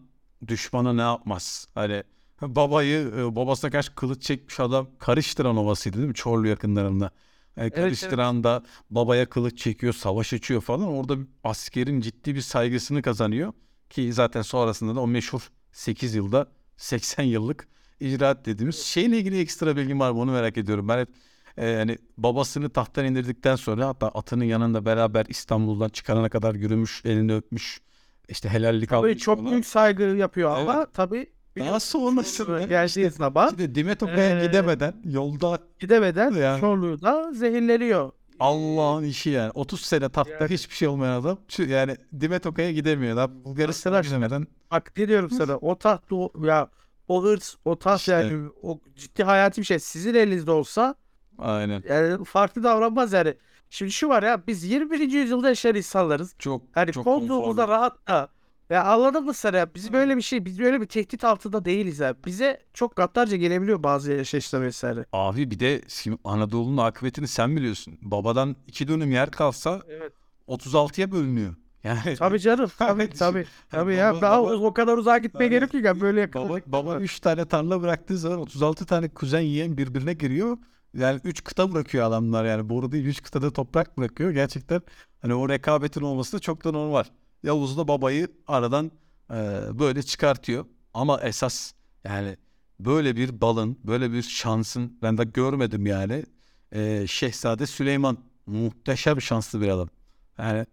düşmana 0.47 0.93
ne 0.93 1.01
yapmaz? 1.01 1.68
Hani 1.76 2.03
babayı 2.41 3.12
e, 3.18 3.36
babasına 3.36 3.72
karşı 3.72 3.95
kılıç 3.95 4.24
çekmiş 4.24 4.59
adam 4.59 4.88
karıştıran 4.99 5.57
ovasıydı 5.57 5.97
değil 5.97 6.07
mi? 6.07 6.14
Çorlu 6.14 6.47
yakınlarında. 6.47 7.12
E, 7.58 7.70
karıştıran 7.70 8.43
da 8.43 8.64
babaya 8.89 9.30
kılıç 9.30 9.58
çekiyor, 9.60 9.93
savaş 9.93 10.34
açıyor 10.34 10.62
falan. 10.62 10.88
Orada 10.88 11.16
askerin 11.43 12.02
ciddi 12.02 12.36
bir 12.36 12.41
saygısını 12.41 13.02
kazanıyor. 13.02 13.54
Ki 13.89 14.14
zaten 14.14 14.41
sonrasında 14.41 14.95
da 14.95 14.99
o 15.02 15.08
meşhur 15.08 15.49
8 15.72 16.16
yılda 16.16 16.47
80 16.78 17.24
yıllık 17.24 17.68
icraat 17.99 18.45
dediğimiz 18.45 18.76
şeyle 18.80 19.18
ilgili 19.18 19.39
ekstra 19.39 19.76
bilgim 19.78 19.99
var 19.99 20.12
mı 20.12 20.20
onu 20.20 20.32
merak 20.32 20.58
ediyorum. 20.58 20.88
Ben 20.88 20.99
hep 20.99 21.10
e, 21.58 21.66
yani 21.68 21.97
babasını 22.18 22.70
tahttan 22.70 23.06
indirdikten 23.06 23.56
sonra 23.56 23.88
hatta 23.88 24.08
atının 24.08 24.45
yanında 24.45 24.86
beraber 24.86 25.26
İstanbul'dan 25.30 25.89
çıkarana 25.89 26.30
kadar 26.30 26.56
yürümüş, 26.56 27.02
elini 27.06 27.34
öpmüş. 27.36 27.82
işte 28.30 28.49
helallik 28.49 28.89
Tabii 28.89 28.97
almış 29.10 29.18
çok 29.24 29.39
falan. 29.39 29.52
büyük 29.52 29.66
saygı 29.66 30.04
yapıyor 30.04 30.52
ama 30.58 30.76
Evet. 30.78 30.88
tabii 30.93 31.32
Daha 31.60 31.80
sonrasında 31.80 32.62
geldiği 32.64 33.10
zaman 33.10 33.49
Şimdi 33.49 33.76
Dimetoka'ya 33.76 34.39
Ee, 34.41 34.45
gidemeden 34.47 34.93
yolda 35.06 35.60
gidemeden 35.80 36.32
Yani. 36.32 36.60
Çorlu'yu 36.60 37.02
da 37.02 37.32
zehirleniyor. 37.34 38.12
Allah'ın 38.39 39.04
işi 39.04 39.30
yani. 39.30 39.52
30 39.54 39.82
sene 39.82 40.10
tahtta 40.10 40.32
Yani. 40.41 40.49
hiçbir 40.49 40.76
şey 40.76 40.88
olmayan 40.88 41.22
adam. 41.22 41.38
Şu, 41.47 41.64
yani 41.64 41.95
Dimetoka'ya 42.20 42.72
gidemiyor. 42.72 43.16
Daha 43.18 43.43
Bulgaristan'a 43.45 43.95
Arkadaşlar, 43.95 44.18
gidemeden. 44.18 44.47
Bak 44.72 44.91
ne 44.97 45.08
diyorum 45.08 45.30
sana 45.30 45.58
o 45.58 45.76
taht 45.78 46.12
o, 46.12 46.32
ya 46.43 46.70
o 47.08 47.24
hırs 47.24 47.56
o 47.66 47.80
taht 47.80 47.99
İşte. 47.99 48.12
yani 48.12 48.49
o 48.62 48.80
ciddi 48.95 49.24
hayati 49.24 49.62
bir 49.62 49.66
şey 49.66 49.80
sizin 49.80 50.14
elinizde 50.14 50.52
olsa 50.52 50.95
Aynen. 51.38 51.84
yani 51.89 52.26
farklı 52.26 52.64
davranmaz 52.64 53.14
yani. 53.14 53.34
Şimdi 53.70 53.91
şu 53.91 54.10
var 54.10 54.24
ya 54.24 54.41
biz 54.47 54.64
21. 54.64 54.99
yüzyılda 55.12 55.47
yaşayan 55.49 55.76
insanlarız. 55.76 56.36
Çok 56.39 56.62
Hani 56.72 56.91
çok 56.91 57.04
koltuğumuzda 57.04 57.62
konforlu. 57.66 57.68
rahat 57.68 58.08
da. 58.08 58.28
Ya 58.72 58.84
anladın 58.84 59.26
mı 59.26 59.34
sen 59.34 59.53
ya? 59.53 59.76
Biz 59.76 59.93
böyle 59.93 60.17
bir 60.17 60.22
şey, 60.22 60.45
biz 60.45 60.59
böyle 60.59 60.82
bir 60.82 60.86
tehdit 60.86 61.24
altında 61.24 61.65
değiliz 61.65 61.99
ya. 61.99 62.15
Bize 62.26 62.59
çok 62.74 62.95
gaddarca 62.95 63.38
gelebiliyor 63.38 63.84
bazı 63.84 64.11
yaşayışlar 64.11 64.61
vesaire. 64.61 65.05
Abi 65.13 65.51
bir 65.51 65.59
de 65.59 65.82
şimdi 65.88 66.17
Anadolu'nun 66.24 66.78
akıbetini 66.78 67.28
sen 67.28 67.55
biliyorsun. 67.55 67.97
Babadan 68.01 68.55
iki 68.67 68.88
dönüm 68.88 69.11
yer 69.11 69.32
kalsa 69.32 69.82
Evet. 69.89 70.13
36'ya 70.47 71.11
bölünüyor. 71.11 71.55
Yani 71.84 72.15
Tabii 72.19 72.39
canım. 72.39 72.72
Tabii 72.78 73.01
Evet. 73.03 73.19
tabii. 73.19 73.45
Tabii 73.69 73.91
Baba- 73.91 73.97
ya. 73.97 74.22
Daha 74.22 74.43
baba- 74.43 74.53
o 74.55 74.74
kadar 74.74 74.97
uzağa 74.97 75.17
gitmeye 75.17 75.45
Tabii. 75.45 75.49
gerek 75.49 75.74
yok 75.74 75.84
ya. 75.84 76.01
Böyle 76.01 76.17
baba, 76.34 76.39
yakaladık. 76.41 76.67
baba 76.67 76.95
3 76.97 77.19
tane 77.19 77.45
tarla 77.45 77.82
bıraktığı 77.82 78.17
zaman 78.17 78.39
36 78.39 78.86
tane 78.86 79.09
kuzen 79.09 79.39
yiyen 79.41 79.78
birbirine 79.78 80.13
giriyor. 80.13 80.57
Yani 80.93 81.19
3 81.24 81.43
kıta 81.43 81.72
bırakıyor 81.74 82.05
adamlar 82.07 82.45
yani. 82.45 82.69
Boru 82.69 82.91
değil 82.91 83.05
3 83.05 83.22
kıtada 83.24 83.51
toprak 83.53 83.97
bırakıyor. 83.97 84.32
Gerçekten 84.32 84.82
hani 85.22 85.34
o 85.34 85.49
rekabetin 85.49 86.01
olması 86.01 86.38
da 86.38 86.39
çok 86.39 86.63
da 86.63 86.72
normal. 86.72 87.03
Yavuz 87.43 87.77
da 87.77 87.87
babayı 87.87 88.27
aradan 88.47 88.91
e, 89.31 89.35
böyle 89.79 90.03
çıkartıyor. 90.03 90.65
Ama 90.93 91.21
esas 91.21 91.73
yani 92.03 92.37
böyle 92.79 93.15
bir 93.15 93.41
balın, 93.41 93.79
böyle 93.83 94.11
bir 94.11 94.21
şansın 94.21 94.97
ben 95.01 95.17
de 95.17 95.23
görmedim 95.23 95.85
yani. 95.85 96.25
E, 96.71 97.07
Şehzade 97.07 97.65
Süleyman 97.65 98.17
muhteşem 98.45 99.21
şanslı 99.21 99.61
bir 99.61 99.67
adam. 99.67 99.89
Yani 100.37 100.65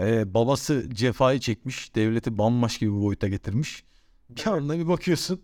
e, 0.00 0.34
babası 0.34 0.90
cefayı 0.94 1.40
çekmiş, 1.40 1.94
devleti 1.94 2.38
bambaşka 2.38 2.86
bir 2.86 2.92
boyuta 3.02 3.28
getirmiş. 3.28 3.84
Bir 4.30 4.46
anda 4.46 4.78
bir 4.78 4.88
bakıyorsun 4.88 5.42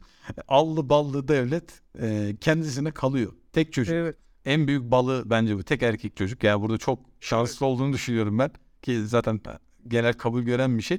allı 0.48 0.88
ballı 0.88 1.28
devlet 1.28 1.82
e, 2.00 2.36
kendisine 2.40 2.90
kalıyor. 2.90 3.32
Tek 3.52 3.72
çocuk. 3.72 3.94
Evet. 3.94 4.16
En 4.44 4.66
büyük 4.66 4.90
balı 4.90 5.22
bence 5.26 5.58
bu. 5.58 5.62
Tek 5.62 5.82
erkek 5.82 6.16
çocuk. 6.16 6.44
Yani 6.44 6.62
burada 6.62 6.78
çok 6.78 6.98
şanslı 7.20 7.66
olduğunu 7.66 7.92
düşünüyorum 7.92 8.38
ben. 8.38 8.50
Ki 8.82 9.06
zaten 9.06 9.40
genel 9.88 10.12
kabul 10.14 10.42
gören 10.42 10.78
bir 10.78 10.82
şey. 10.82 10.98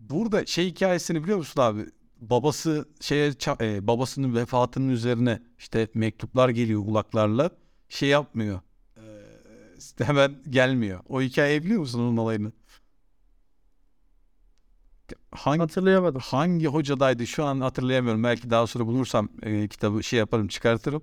Burada 0.00 0.46
şey 0.46 0.66
hikayesini 0.66 1.22
biliyor 1.24 1.38
musun 1.38 1.60
abi? 1.62 1.86
Babası 2.20 2.88
şeye 3.00 3.32
e, 3.60 3.86
babasının 3.86 4.34
vefatının 4.34 4.88
üzerine 4.88 5.42
işte 5.58 5.88
mektuplar 5.94 6.48
geliyor 6.48 6.84
kulaklarla. 6.84 7.50
Şey 7.88 8.08
yapmıyor. 8.08 8.60
E, 8.96 10.04
hemen 10.04 10.36
gelmiyor. 10.50 11.00
O 11.08 11.22
hikayeyi 11.22 11.62
biliyor 11.64 11.80
musun 11.80 12.00
onun 12.00 12.16
olayını? 12.16 12.52
Hangi 15.32 15.58
Hatırlayamadım. 15.60 16.20
hangi 16.24 16.66
hocadaydı 16.66 17.26
şu 17.26 17.44
an 17.44 17.60
hatırlayamıyorum. 17.60 18.24
Belki 18.24 18.50
daha 18.50 18.66
sonra 18.66 18.86
bulursam 18.86 19.28
e, 19.42 19.68
kitabı 19.68 20.02
şey 20.02 20.18
yaparım 20.18 20.48
çıkartırım. 20.48 21.02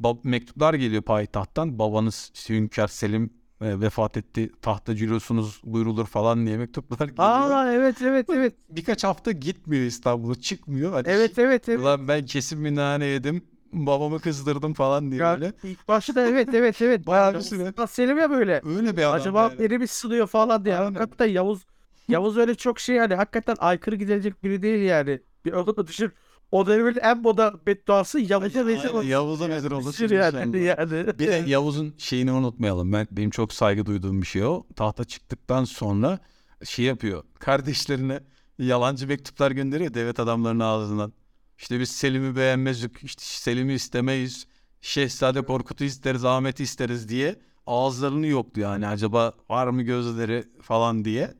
Bab- 0.00 0.20
mektuplar 0.28 0.74
geliyor 0.74 1.02
payitahttan. 1.02 1.78
Babanız 1.78 2.30
işte 2.34 2.54
Hünkar 2.54 2.88
Selim 2.88 3.32
e, 3.60 3.80
vefat 3.80 4.16
etti. 4.16 4.50
Tahta 4.62 4.96
cürosunuz 4.96 5.60
buyrulur 5.64 6.06
falan 6.06 6.46
diye 6.46 6.56
mektuplar 6.56 7.08
geliyor. 7.08 7.28
Aa 7.28 7.72
evet 7.72 8.02
evet 8.02 8.26
evet. 8.30 8.54
Birkaç 8.70 9.04
hafta 9.04 9.32
gitmiyor 9.32 9.84
İstanbul'a 9.84 10.34
çıkmıyor. 10.34 10.92
Hani 10.92 11.08
Evet 11.08 11.38
evet 11.38 11.68
evet. 11.68 11.80
Ulan 11.80 12.08
ben 12.08 12.26
kesin 12.26 12.64
bir 12.64 12.74
nane 12.74 13.04
yedim. 13.06 13.42
Babamı 13.72 14.20
kızdırdım 14.20 14.74
falan 14.74 15.10
diye 15.10 15.20
Ya, 15.20 15.40
böyle. 15.40 15.52
ilk 15.62 15.88
başta 15.88 16.28
evet 16.28 16.54
evet 16.54 16.82
evet. 16.82 17.06
Bayağı 17.06 17.34
bir 17.34 17.40
süre. 17.40 17.86
Selim 17.90 18.18
ya 18.18 18.30
böyle. 18.30 18.60
Öyle 18.64 18.96
bir 18.96 19.02
adam. 19.02 19.12
Acaba 19.14 19.42
yani. 19.42 19.58
biri 19.58 19.78
mi 19.78 19.86
sınıyor 19.86 20.26
falan 20.26 20.64
diye. 20.64 20.76
Aynen. 20.78 20.94
Hakikaten 20.94 21.26
Yavuz 21.32 21.66
Yavuz 22.08 22.38
öyle 22.38 22.54
çok 22.54 22.80
şey 22.80 22.96
yani 22.96 23.14
hakikaten 23.14 23.56
aykırı 23.58 23.96
gidilecek 23.96 24.44
biri 24.44 24.62
değil 24.62 24.82
yani. 24.82 25.20
Bir 25.44 25.52
onu 25.52 25.76
da 25.76 25.86
düşün. 25.86 26.12
O 26.52 26.66
dönemin 26.66 26.96
en 27.02 27.22
moda 27.22 27.54
bedduası 27.66 28.20
Yavuz'a 28.20 28.60
Aynen, 28.60 28.88
olsun. 28.88 29.02
Yavuz'a 29.02 29.48
vezir 29.48 29.70
olsun 29.70 30.08
yani. 30.08 30.62
yani. 30.62 31.18
Bir 31.18 31.28
de 31.28 31.44
Yavuz'un 31.46 31.94
şeyini 31.98 32.32
unutmayalım. 32.32 32.92
Ben 32.92 33.08
benim 33.10 33.30
çok 33.30 33.52
saygı 33.52 33.86
duyduğum 33.86 34.22
bir 34.22 34.26
şey 34.26 34.44
o. 34.44 34.62
Tahta 34.76 35.04
çıktıktan 35.04 35.64
sonra 35.64 36.18
şey 36.64 36.84
yapıyor. 36.84 37.22
Kardeşlerine 37.38 38.20
yalancı 38.58 39.06
mektuplar 39.06 39.50
gönderiyor 39.50 39.94
devlet 39.94 40.20
adamlarının 40.20 40.64
ağzından. 40.64 41.12
İşte 41.58 41.80
biz 41.80 41.90
Selim'i 41.90 42.36
beğenmezdik. 42.36 43.04
işte 43.04 43.22
Selim'i 43.24 43.72
istemeyiz. 43.72 44.46
Şehzade 44.80 45.42
Korkut'u 45.42 45.84
isteriz, 45.84 46.24
Ahmet'i 46.24 46.62
isteriz 46.62 47.08
diye 47.08 47.36
ağızlarını 47.66 48.26
yoktu 48.26 48.60
yani. 48.60 48.86
Acaba 48.86 49.32
var 49.48 49.66
mı 49.66 49.82
gözleri 49.82 50.44
falan 50.62 51.04
diye. 51.04 51.34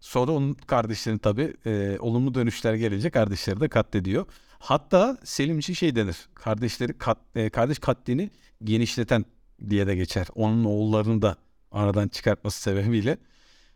Sonra 0.00 0.32
onun 0.32 0.52
kardeşlerini 0.52 1.18
tabii 1.18 1.54
e, 1.66 1.96
olumlu 2.00 2.34
dönüşler 2.34 2.74
gelince 2.74 3.10
kardeşleri 3.10 3.60
de 3.60 3.68
katlediyor. 3.68 4.26
Hatta 4.64 5.18
Selim 5.24 5.58
için 5.58 5.74
şey 5.74 5.96
denir. 5.96 6.16
Kardeşleri 6.34 6.98
kat, 6.98 7.18
e, 7.34 7.50
kardeş 7.50 7.78
katlini 7.78 8.30
genişleten 8.64 9.24
diye 9.68 9.86
de 9.86 9.96
geçer. 9.96 10.26
Onun 10.34 10.64
oğullarını 10.64 11.22
da 11.22 11.36
aradan 11.70 12.08
çıkartması 12.08 12.60
sebebiyle. 12.60 13.18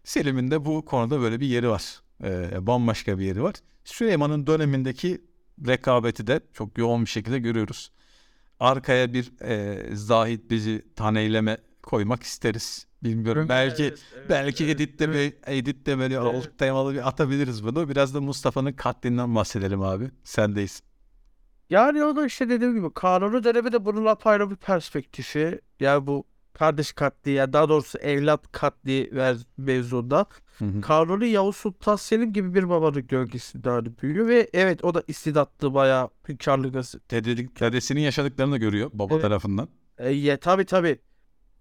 Selim'in 0.05 0.51
de 0.51 0.64
bu 0.64 0.84
konuda 0.84 1.20
böyle 1.20 1.41
bir 1.41 1.47
yeri 1.47 1.68
var. 1.68 2.01
E, 2.24 2.66
bambaşka 2.66 3.18
bir 3.18 3.24
yeri 3.24 3.43
var. 3.43 3.55
Süleyman'ın 3.84 4.47
dönemindeki 4.47 5.20
rekabeti 5.66 6.26
de 6.26 6.41
çok 6.53 6.78
yoğun 6.78 7.05
bir 7.05 7.11
şekilde 7.11 7.39
görüyoruz. 7.39 7.93
Arkaya 8.61 9.12
bir 9.12 9.41
e, 9.43 9.97
Zahid 9.97 10.51
bizi 10.51 10.84
taneyleme 10.97 11.59
koymak 11.89 12.22
isteriz. 12.22 12.86
Bilmiyorum. 13.03 13.47
belki 13.49 13.82
Evet, 13.82 14.03
evet, 14.16 14.26
belki 14.30 14.64
evet, 14.64 14.76
editte 14.76 15.12
bir 15.12 15.34
editte 15.47 15.99
böyle 15.99 16.14
Evet. 16.14 16.24
olduk 16.24 16.59
temalı 16.59 16.95
bir 16.95 17.09
atabiliriz 17.09 17.64
bunu. 17.64 17.89
Biraz 17.89 18.14
da 18.14 18.20
Mustafa'nın 18.20 18.72
katlinden 18.72 19.34
bahsedelim 19.34 19.82
abi. 19.82 20.11
Sendeyiz. 20.24 20.82
Yani 21.70 22.05
o 22.05 22.16
da 22.16 22.26
işte 22.26 22.49
dediğim 22.49 22.74
gibi 22.74 22.95
kanunu 22.95 23.45
dönemi 23.45 23.72
de 23.72 23.84
bunun 23.84 24.07
apayrı 24.07 24.51
bir 24.51 24.57
perspektifi. 24.57 25.61
Yani 25.80 26.07
bu 26.07 26.24
kardeş 26.53 26.93
katli 26.93 27.30
yani 27.30 27.53
daha 27.53 27.68
doğrusu 27.68 27.99
evlat 27.99 28.53
katli 28.53 29.11
mevzunda. 29.57 30.26
Kanuni 30.82 31.28
Yavuz 31.28 31.57
Sultan 31.57 31.97
Selim 31.97 32.32
gibi 32.32 32.55
bir 32.55 32.68
babanın 32.68 33.07
gölgesinde 33.07 33.70
hani 33.70 33.99
büyüyor 34.03 34.28
ve 34.28 34.51
evet 34.53 34.84
o 34.84 34.95
da 34.95 35.03
istidatlı 35.09 35.74
bayağı 35.74 36.11
hünkârlık 36.28 36.74
dedesinin 37.61 38.01
yaşadıklarını 38.01 38.53
da 38.53 38.57
görüyor 38.57 38.91
baba 38.95 39.14
Evet. 39.14 39.22
tarafından. 39.22 39.68
E, 39.99 40.11
ya 40.11 40.36
tabii 40.36 40.64
tabii. 40.64 40.99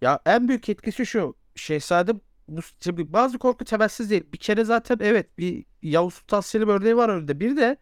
Ya 0.02 0.20
en 0.26 0.48
büyük 0.48 0.70
etkisi 0.70 1.06
şu. 1.06 1.36
Şehzade 1.56 2.14
bu 2.48 2.62
şimdi 2.84 3.14
bazı 3.14 3.38
korku 3.38 3.66
temelsiz 3.66 4.10
değil. 4.10 4.24
Bir 4.34 4.38
kere 4.38 4.64
zaten 4.64 4.98
evet 5.02 5.38
bir 5.38 5.66
Yavuz 5.82 6.14
Sultan 6.14 6.42
Selim 6.42 6.70
örneği 6.70 6.98
var 6.98 7.10
önünde. 7.10 7.40
Bir 7.40 7.58
de 7.58 7.78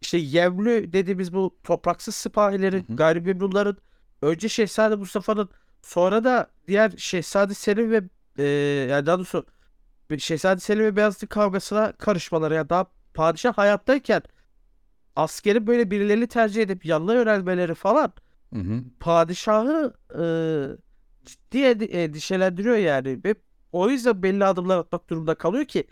işte 0.00 0.18
Yevlü 0.18 0.92
dediğimiz 0.92 1.34
bu 1.34 1.56
topraksız 1.64 2.14
sipahilerin, 2.14 2.86
gayrimemnunların 2.88 3.76
önce 4.22 4.48
Şehzade 4.48 4.96
Mustafa'nın 4.96 5.48
sonra 5.82 6.24
da 6.24 6.50
diğer 6.68 6.92
Şehzade 6.96 7.54
Selim 7.54 7.90
ve 7.90 8.02
e, 8.38 8.44
yani 8.90 9.06
daha 9.06 9.16
doğrusu 9.16 9.46
Şehzade 10.18 10.60
Selim 10.60 10.84
ve 10.84 10.96
Beyazıt 10.96 11.28
kavgasına 11.28 11.92
karışmaları 11.92 12.54
ya 12.54 12.68
daha 12.68 12.86
padişah 13.14 13.58
hayattayken 13.58 14.22
askeri 15.16 15.66
böyle 15.66 15.90
birilerini 15.90 16.26
tercih 16.26 16.62
edip 16.62 16.84
yanına 16.86 17.14
yönelmeleri 17.14 17.74
falan 17.74 18.12
Hı 18.54 18.60
hı. 18.60 18.82
padişahı 19.00 19.94
e, 20.18 20.24
ciddi 21.24 21.58
ed- 21.58 21.84
endişelendiriyor 21.90 22.76
yani. 22.76 23.20
Ve 23.24 23.34
o 23.72 23.88
yüzden 23.90 24.22
belli 24.22 24.44
adımlar 24.44 24.78
atmak 24.78 25.10
durumunda 25.10 25.34
kalıyor 25.34 25.64
ki 25.64 25.84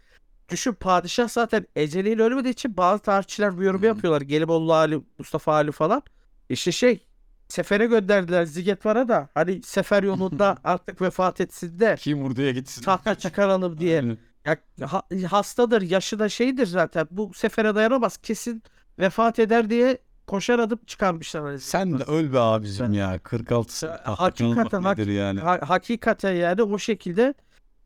düşün 0.48 0.72
padişah 0.72 1.28
zaten 1.28 1.66
eceliyle 1.76 2.22
ölmediği 2.22 2.52
için 2.52 2.76
bazı 2.76 3.02
tarihçiler 3.02 3.58
bu 3.58 3.62
yorumu 3.62 3.82
Hı 3.82 3.86
hı. 3.86 3.88
yapıyorlar. 3.88 4.20
Gelibolu 4.20 4.72
Ali, 4.74 5.02
Mustafa 5.18 5.52
Ali 5.54 5.72
falan. 5.72 6.02
İşte 6.48 6.72
şey 6.72 7.06
sefere 7.48 7.86
gönderdiler 7.86 8.44
Zigetvar'a 8.44 9.08
da 9.08 9.28
hani 9.34 9.62
sefer 9.62 10.02
yolunda 10.02 10.56
artık 10.64 11.02
vefat 11.02 11.40
etsin 11.40 11.78
de 11.78 11.94
Kim 11.98 12.22
vurduya 12.22 12.50
gitsin. 12.50 12.82
tahta 12.82 13.14
çıkaralım 13.14 13.78
diye. 13.78 14.00
Aynen. 14.00 14.18
Ya, 14.46 14.56
ha- 14.90 15.02
hastadır, 15.30 15.82
yaşı 15.82 16.18
da 16.18 16.28
şeydir 16.28 16.66
zaten. 16.66 17.06
Bu 17.10 17.34
sefere 17.34 17.74
dayanamaz. 17.74 18.16
Kesin 18.16 18.62
vefat 18.98 19.38
eder 19.38 19.70
diye 19.70 19.98
koşar 20.30 20.58
adım 20.58 20.78
çıkarmışlar. 20.86 21.42
hani 21.42 21.60
Sen 21.60 21.98
de 21.98 22.02
öl 22.02 22.32
be 22.32 22.40
abicim 22.40 22.92
ya. 22.92 23.18
46 23.18 23.78
sene 23.78 23.90
Ya, 23.90 23.96
tahta 23.96 24.22
hakikaten 24.24 24.68
kalmak 24.68 24.98
nedir 24.98 25.12
yani? 25.12 25.40
Ha- 25.40 25.60
hakikaten 25.62 26.32
yani 26.32 26.62
o 26.62 26.78
şekilde 26.78 27.34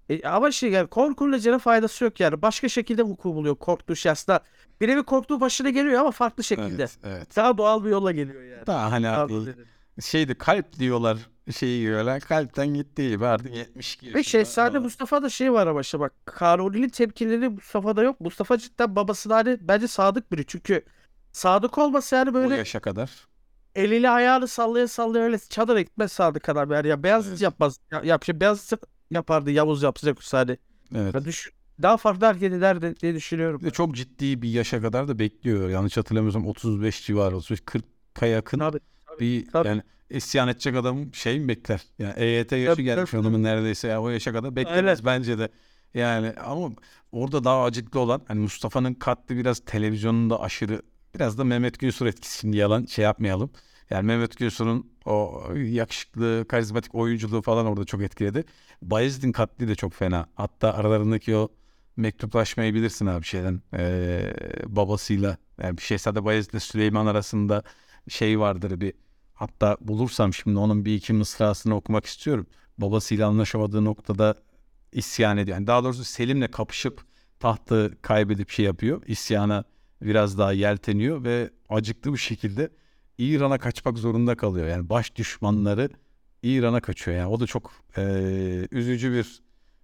e, 0.08 0.28
ama 0.28 0.50
şey 0.50 0.70
yani 0.70 0.86
korkunun 0.86 1.38
canı 1.38 1.58
faydası 1.58 2.04
yok 2.04 2.20
yani. 2.20 2.42
Başka 2.42 2.68
şekilde 2.68 3.02
vuku 3.02 3.34
buluyor 3.34 3.54
korktuğu 3.56 3.96
şey 3.96 4.12
aslında. 4.12 4.40
Bir 4.80 4.88
nevi 4.88 5.02
korktuğu 5.02 5.40
başına 5.40 5.70
geliyor 5.70 6.00
ama 6.00 6.10
farklı 6.10 6.44
şekilde. 6.44 6.82
Evet, 6.82 6.98
evet. 7.04 7.36
Daha 7.36 7.58
doğal 7.58 7.84
bir 7.84 7.90
yolla 7.90 8.12
geliyor 8.12 8.42
yani. 8.42 8.66
Daha 8.66 8.92
hani 8.92 9.04
Daha 9.04 9.20
abi, 9.22 9.34
şeydi 10.00 10.34
kalp 10.34 10.78
diyorlar 10.78 11.18
şeyi 11.52 11.82
diyorlar. 11.86 12.20
Kalpten 12.20 12.66
gitti 12.66 13.08
gibi 13.08 13.26
artık 13.26 13.56
72 13.56 14.06
yaşında. 14.06 14.18
Ve 14.18 14.22
Şehzade 14.22 14.76
Ama 14.76 14.84
Mustafa'da 14.84 15.28
şey 15.28 15.52
var 15.52 15.66
ama 15.66 15.80
işte 15.80 16.00
bak 16.00 16.12
Kanuni'nin 16.24 16.88
tepkileri 16.88 17.48
Mustafa'da 17.48 18.02
yok. 18.02 18.20
Mustafa 18.20 18.58
cidden 18.58 18.96
babasına 18.96 19.34
hani 19.36 19.58
bence 19.60 19.88
sadık 19.88 20.32
biri. 20.32 20.46
Çünkü 20.46 20.84
sadık 21.34 21.78
olmasa 21.78 22.16
yani 22.16 22.30
o 22.30 22.34
böyle 22.34 22.56
yaşa 22.56 22.80
kadar. 22.80 23.10
eliyle 23.74 24.10
ayağını 24.10 24.48
sallaya 24.48 24.88
sallaya 24.88 25.24
öyle 25.24 25.38
çadıra 25.38 25.80
gitmez 25.80 26.12
sadık 26.12 26.48
adam 26.48 26.70
yani. 26.72 26.88
Ya 26.88 27.02
Beyazıt 27.02 27.30
Evet. 27.30 27.40
yapmaz. 27.40 27.78
Ya, 27.90 28.02
yap, 28.04 28.24
şey, 28.24 28.34
yapardı 29.10 29.50
Yavuz 29.50 29.82
yapacak 29.82 30.18
hani. 30.32 30.58
Evet. 30.94 31.14
Ya 31.14 31.24
düşün, 31.24 31.52
daha 31.82 31.96
farklı 31.96 32.26
hareket 32.26 32.52
ederdi 32.52 32.94
diye 33.00 33.14
düşünüyorum. 33.14 33.60
Bir 33.60 33.66
de 33.66 33.70
çok 33.70 33.94
ciddi 33.94 34.42
bir 34.42 34.48
yaşa 34.48 34.82
kadar 34.82 35.08
da 35.08 35.18
bekliyor. 35.18 35.68
Yanlış 35.70 35.96
hatırlamıyorsam 35.96 36.46
35 36.46 37.06
civarı, 37.06 37.36
35 37.36 37.60
40'a 37.60 38.26
yakın 38.26 38.58
Tabii, 38.58 38.80
bir 39.20 39.50
tabii. 39.50 39.68
yani 39.68 39.82
isyan 40.10 40.48
edecek 40.48 40.76
adam 40.76 41.14
şey 41.14 41.40
mi 41.40 41.48
bekler? 41.48 41.82
Yani 41.98 42.14
EYT 42.16 42.52
yaşı 42.52 42.72
Tabii, 42.76 42.84
gelmiş 42.84 43.10
tabii. 43.10 43.20
adamın 43.22 43.42
neredeyse 43.42 43.88
ya 43.88 44.02
o 44.02 44.08
yaşa 44.08 44.32
kadar 44.32 44.56
beklemez 44.56 45.00
Aynen. 45.00 45.20
bence 45.20 45.38
de. 45.38 45.48
Yani 45.94 46.32
ama 46.44 46.70
orada 47.12 47.44
daha 47.44 47.64
acıklı 47.64 48.00
olan 48.00 48.22
hani 48.28 48.40
Mustafa'nın 48.40 48.94
katli 48.94 49.36
biraz 49.36 49.58
televizyonunda 49.58 50.40
aşırı 50.40 50.82
biraz 51.14 51.38
da 51.38 51.44
Mehmet 51.44 51.78
Gülsür 51.78 52.06
etkisi 52.06 52.38
şimdi 52.38 52.56
yalan 52.56 52.84
şey 52.86 53.04
yapmayalım. 53.04 53.50
Yani 53.90 54.06
Mehmet 54.06 54.36
Gülsür'ün 54.38 54.92
o 55.04 55.42
yakışıklı, 55.56 56.44
karizmatik 56.48 56.94
oyunculuğu 56.94 57.42
falan 57.42 57.66
orada 57.66 57.84
çok 57.84 58.02
etkiledi. 58.02 58.44
Bayezid'in 58.82 59.32
katli 59.32 59.68
de 59.68 59.74
çok 59.74 59.92
fena. 59.92 60.26
Hatta 60.34 60.74
aralarındaki 60.74 61.36
o 61.36 61.48
mektuplaşmayı 61.96 62.74
bilirsin 62.74 63.06
abi 63.06 63.24
şeyden 63.24 63.62
eee, 63.72 64.34
babasıyla 64.66 65.36
yani 65.62 65.80
Şehzade 65.80 66.24
Bayezid 66.24 66.50
ile 66.50 66.60
Süleyman 66.60 67.06
arasında 67.06 67.62
şey 68.08 68.40
vardır 68.40 68.80
bir 68.80 68.92
hatta 69.34 69.76
bulursam 69.80 70.34
şimdi 70.34 70.58
onun 70.58 70.84
bir 70.84 70.94
iki 70.94 71.12
mısrasını 71.12 71.76
okumak 71.76 72.04
istiyorum. 72.06 72.46
Babasıyla 72.78 73.28
anlaşamadığı 73.28 73.84
noktada 73.84 74.34
isyan 74.92 75.36
ediyor. 75.38 75.56
Yani 75.56 75.66
daha 75.66 75.84
doğrusu 75.84 76.04
Selim'le 76.04 76.46
kapışıp 76.50 77.00
tahtı 77.40 77.98
kaybedip 78.02 78.50
şey 78.50 78.64
yapıyor. 78.64 79.02
İsyana 79.06 79.64
biraz 80.04 80.38
daha 80.38 80.52
yelteniyor 80.52 81.24
ve 81.24 81.50
acıklı 81.68 82.12
bir 82.12 82.18
şekilde 82.18 82.70
İran'a 83.18 83.58
kaçmak 83.58 83.98
zorunda 83.98 84.36
kalıyor. 84.36 84.66
Yani 84.68 84.88
baş 84.88 85.16
düşmanları 85.16 85.88
İran'a 86.42 86.80
kaçıyor. 86.80 87.16
Yani 87.16 87.28
o 87.28 87.40
da 87.40 87.46
çok 87.46 87.72
eee, 87.96 88.68
üzücü 88.72 89.12
bir 89.12 89.42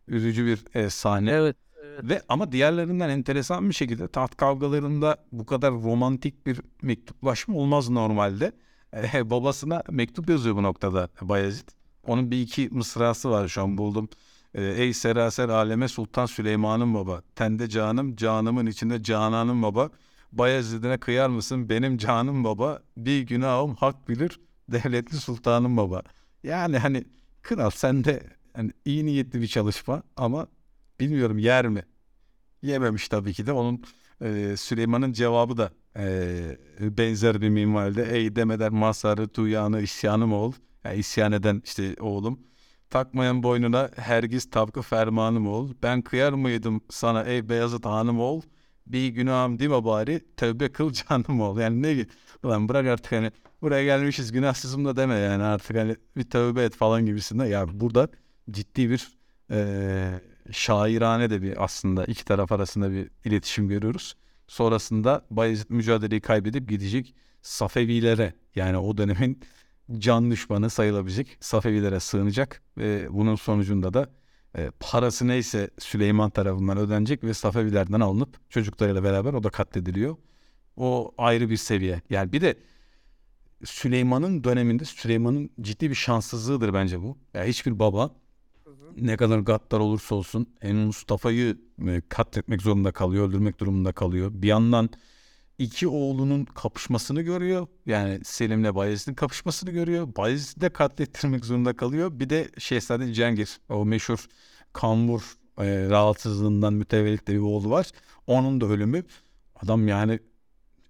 üzücü 0.09 0.47
bir 0.47 0.64
eee, 0.75 0.91
sahne. 0.91 1.31
Evet. 1.31 1.57
evet. 1.85 2.05
Ve 2.05 2.23
ama 2.29 2.53
diğerlerinden 2.53 3.09
enteresan 3.09 3.68
bir 3.68 3.75
şekilde 3.75 4.09
taht 4.09 4.37
kavgalarında 4.37 5.16
bu 5.33 5.47
kadar 5.47 5.73
romantik 5.73 6.47
bir 6.47 6.61
mektuplaşma 6.83 7.57
olmaz 7.57 7.89
normalde. 7.91 8.53
Eh, 8.93 9.31
babasına 9.31 9.83
mektup 9.91 10.31
yazıyor 10.31 10.57
bu 10.57 10.62
noktada 10.62 11.09
Bayezid. 11.21 11.68
Onun 12.07 12.31
bir 12.31 12.41
iki 12.43 12.68
mısrası 12.73 13.31
var 13.31 13.49
şu 13.49 13.62
an 13.62 13.79
buldum. 13.79 14.09
Eh, 14.55 14.62
Ey 14.79 14.93
seraser 14.93 15.49
aleme 15.49 15.89
Sultan 15.89 16.27
Süleyman'ın 16.27 16.95
baba. 16.95 17.23
Tende 17.37 17.68
canım, 17.68 18.16
canımın 18.16 18.66
içinde 18.66 19.03
cananım 19.03 19.62
baba. 19.62 19.91
Bayezid'ine 20.33 20.99
kıyar 20.99 21.28
mısın 21.28 21.68
benim 21.68 21.99
canım 21.99 22.45
baba. 22.45 22.83
Bir 22.97 23.20
günahım 23.20 23.74
hak 23.74 24.09
bilir 24.09 24.41
devletli 24.68 25.16
sultanım 25.16 25.76
baba. 25.76 26.03
Yani 26.43 26.78
hani 26.78 27.05
kral 27.43 27.70
sende 27.70 28.22
hani 28.55 28.72
iyi 28.85 29.07
niyetli 29.07 29.41
bir 29.41 29.47
çalışma 29.47 30.03
ama 30.16 30.47
bilmiyorum 31.01 31.39
yer 31.39 31.68
mi? 31.68 31.85
Yememiş 32.62 33.09
tabii 33.09 33.33
ki 33.33 33.47
de. 33.47 33.53
Onun 33.53 33.85
e, 34.22 34.57
Süleyman'ın 34.57 35.12
cevabı 35.12 35.57
da 35.57 35.70
e, 35.97 36.97
benzer 36.99 37.41
bir 37.41 37.49
minvalde. 37.49 38.16
Ey 38.16 38.37
demeden 38.37 38.74
masarı, 38.74 39.28
tuyanı, 39.28 39.81
isyanım 39.81 40.33
oğul. 40.33 40.53
Yani 40.85 40.97
isyan 40.97 41.33
eden 41.33 41.62
işte 41.64 41.95
oğlum. 42.01 42.41
Takmayan 42.91 43.43
boynuna 43.43 43.91
hergiz 43.97 44.51
tabkı 44.51 44.83
fermanım 44.83 45.49
oğul. 45.49 45.74
Ben 45.83 46.03
kıyar 46.03 46.33
mıydım 46.33 46.81
sana 46.91 47.24
ey 47.24 47.49
Beyazıt 47.49 47.87
hanım 47.87 48.20
oğul. 48.20 48.43
Bir 48.93 49.09
günahım 49.09 49.59
değil 49.59 49.70
mi 49.70 49.84
bari? 49.84 50.20
Tövbe 50.36 50.72
kıl 50.72 50.93
canım 50.93 51.41
oğul. 51.41 51.61
Yani 51.61 51.82
ne 51.82 52.07
Ulan 52.43 52.68
bırak 52.68 52.86
artık 52.86 53.12
hani 53.12 53.30
buraya 53.62 53.84
gelmişiz 53.84 54.32
günahsızım 54.32 54.84
da 54.84 54.97
deme 54.97 55.14
yani 55.14 55.43
artık 55.43 55.76
hani 55.76 55.97
bir 56.16 56.30
tövbe 56.30 56.64
et 56.64 56.74
falan 56.76 57.07
gibisinden. 57.07 57.47
Ya 57.47 57.80
burada 57.80 58.09
ciddi 58.51 58.91
bir 58.91 59.09
eee 59.51 60.20
şairane 60.53 61.30
de 61.30 61.43
bir 61.43 61.64
aslında 61.64 62.05
iki 62.05 62.24
taraf 62.24 62.53
arasında 62.53 62.91
bir 62.93 63.11
iletişim 63.24 63.68
görüyoruz. 63.68 64.16
Sonrasında 64.49 65.26
Bayezid 65.30 65.70
mücadeleyi 65.70 66.20
kaybedip 66.20 66.68
gidecek 66.68 67.14
Safevilere 67.43 68.34
yani 68.55 68.76
o 68.76 68.99
dönemin 68.99 69.41
can 69.99 70.30
düşmanı 70.30 70.70
sayılabilecek 70.70 71.36
Safevilere 71.41 72.01
sığınacak 72.01 72.62
ve 72.78 73.07
bunun 73.11 73.34
sonucunda 73.34 73.95
da 73.95 74.11
e, 74.59 74.70
parası 74.80 75.28
neyse 75.28 75.70
Süleyman 75.78 76.30
tarafından 76.30 76.78
ödenecek 76.78 77.24
ve 77.24 77.34
Safevilerden 77.34 78.01
alınıp 78.01 78.51
çocuklarıyla 78.51 79.05
beraber 79.05 79.32
o 79.32 79.42
da 79.42 79.51
katlediliyor. 79.51 80.16
O 80.76 81.14
ayrı 81.18 81.51
bir 81.51 81.57
seviye. 81.57 82.03
Yani 82.11 82.32
bir 82.32 82.40
de 82.40 82.59
Süleyman'ın 83.64 84.44
döneminde 84.44 84.84
Süleyman'ın 84.84 85.51
ciddi 85.61 85.90
bir 85.90 85.94
şanssızlığıdır 85.94 86.74
bence 86.74 87.03
bu. 87.03 87.18
Ya 87.34 87.44
hiçbir 87.44 87.78
baba 87.78 88.11
ne 88.96 89.16
kadar 89.16 89.38
gaddar 89.38 89.80
olursa 89.80 90.14
olsun 90.14 90.46
en 90.61 90.76
Mustafa'yı 90.76 91.59
e, 91.88 92.03
katletmek 92.09 92.62
zorunda 92.62 92.92
kalıyor, 92.92 93.28
öldürmek 93.28 93.61
durumunda 93.61 93.92
kalıyor. 93.92 94.30
Bir 94.34 94.48
yandan 94.48 94.90
iki 95.61 95.89
oğlunun 95.89 96.45
kapışmasını 96.45 97.23
görüyor. 97.23 97.67
Yani 97.87 98.21
Selim'le 98.25 98.75
Bayezid'in 98.75 99.15
kapışmasını 99.15 99.71
görüyor. 99.71 100.17
Bayezid'i 100.17 100.61
de 100.61 100.69
katlettirmek 100.69 101.45
zorunda 101.45 101.77
kalıyor. 101.77 102.21
Bir 102.21 102.31
de 102.31 102.51
Şehzade 102.59 103.15
Cengiz, 103.15 103.61
o 103.69 103.85
meşhur 103.85 104.27
kambur 104.73 105.21
e, 105.59 105.89
rahatsızlığından 105.89 106.73
mütevellit 106.73 107.29
bir 107.29 107.39
oğlu 107.39 107.71
var. 107.71 107.91
Onun 108.27 108.61
da 108.61 108.67
ölümü. 108.67 109.05
Adam 109.57 109.89
yani 109.89 110.21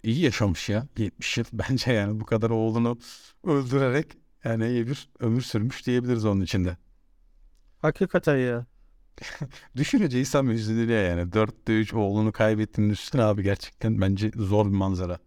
iyi 0.03 0.19
yaşamış 0.19 0.69
ya 0.69 0.87
70 0.97 1.37
yıl. 1.37 1.45
Bence 1.53 1.93
yani 1.93 2.19
bu 2.19 2.25
kadar 2.25 2.49
oğlunu 2.49 2.99
öldürerek 3.43 4.07
yani 4.43 4.67
iyi 4.67 4.87
bir 4.87 5.09
ömür 5.19 5.41
sürmüş 5.41 5.85
diyebiliriz 5.87 6.25
onun 6.25 6.41
içinde. 6.41 6.77
Hakikaten 7.79 8.37
ya. 8.37 8.65
Düşününce 9.75 10.19
insan 10.19 10.47
üzülüyor 10.47 11.03
yani. 11.03 11.33
Dörtte 11.33 11.79
üç 11.79 11.93
oğlunu 11.93 12.31
kaybettiğinin 12.31 12.93
üstüne 12.93 13.23
abi 13.23 13.43
gerçekten 13.43 14.01
bence 14.01 14.31
zor 14.35 14.65
bir 14.65 14.71
manzara. 14.71 15.19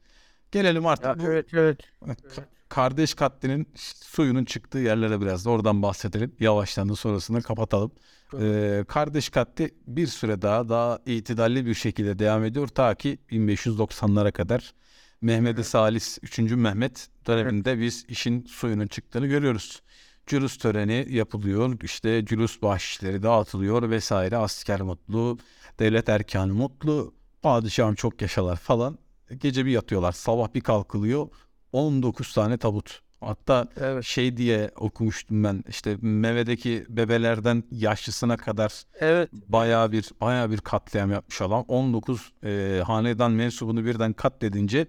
Gelelim 0.53 0.87
artık 0.87 1.05
ya 1.05 1.19
bu 1.19 1.23
evet 1.23 1.55
evet. 1.55 1.81
ka- 2.03 2.45
kardeş 2.69 3.15
katlinin 3.15 3.69
suyunun 4.03 4.45
çıktığı 4.45 4.79
yerlere 4.79 5.21
biraz 5.21 5.45
da 5.45 5.51
oradan 5.51 5.83
bahsedelim. 5.83 6.37
Yavaştan 6.41 6.89
da 6.89 6.97
sonrasını 6.97 7.43
kapatalım. 7.43 7.93
Ee, 8.41 8.85
kardeş 8.89 9.29
katli 9.29 9.75
bir 9.87 10.07
süre 10.07 10.43
daha 10.43 10.69
daha 10.69 10.99
itidalli 11.07 11.67
bir 11.67 11.75
şekilde 11.75 12.19
devam 12.19 12.45
ediyor. 12.45 12.69
Ta 12.69 12.95
ki 12.95 13.19
1590'lara 13.31 14.33
kadar 14.33 14.75
Mehmet-i 15.21 15.65
Salis 15.65 16.19
3. 16.23 16.39
Mehmet 16.39 17.09
döneminde 17.27 17.81
biz 17.81 18.05
işin 18.09 18.45
suyunun 18.47 18.87
çıktığını 18.87 19.27
görüyoruz. 19.27 19.83
Cülus 20.27 20.57
töreni 20.59 21.07
yapılıyor. 21.11 21.77
işte 21.83 22.25
cülus 22.25 22.63
bahşişleri 22.63 23.23
dağıtılıyor 23.23 23.91
vesaire. 23.91 24.37
Asker 24.37 24.81
mutlu, 24.81 25.39
devlet 25.79 26.09
erkanı 26.09 26.55
mutlu, 26.55 27.15
padişahım 27.43 27.95
çok 27.95 28.23
yaşalar 28.23 28.57
falan. 28.57 28.99
Gece 29.39 29.67
bir 29.67 29.71
yatıyorlar. 29.71 30.13
Sabah 30.13 30.55
bir 30.55 30.61
kalkılıyor. 30.61 31.29
19 31.73 32.35
tane 32.35 32.57
tabut. 32.59 33.01
Hatta 33.21 33.69
Evet. 33.81 34.05
şey 34.05 34.37
diye 34.37 34.71
okumuştum 34.77 35.45
ben. 35.45 35.65
işte 35.69 35.97
mevedeki 36.01 36.87
bebelerden 36.89 37.65
yaşlısına 37.71 38.37
kadar 38.37 38.83
Evet. 39.01 39.31
bayağı 39.33 39.93
bir 39.93 40.11
bayağı 40.21 40.51
bir 40.51 40.59
katliam 40.59 41.11
yapmış 41.11 41.43
adam. 41.43 41.65
19 41.69 42.33
e, 42.45 42.83
hanedan 42.87 43.33
mensubunu 43.33 43.85
birden 43.85 44.13
katledince 44.13 44.87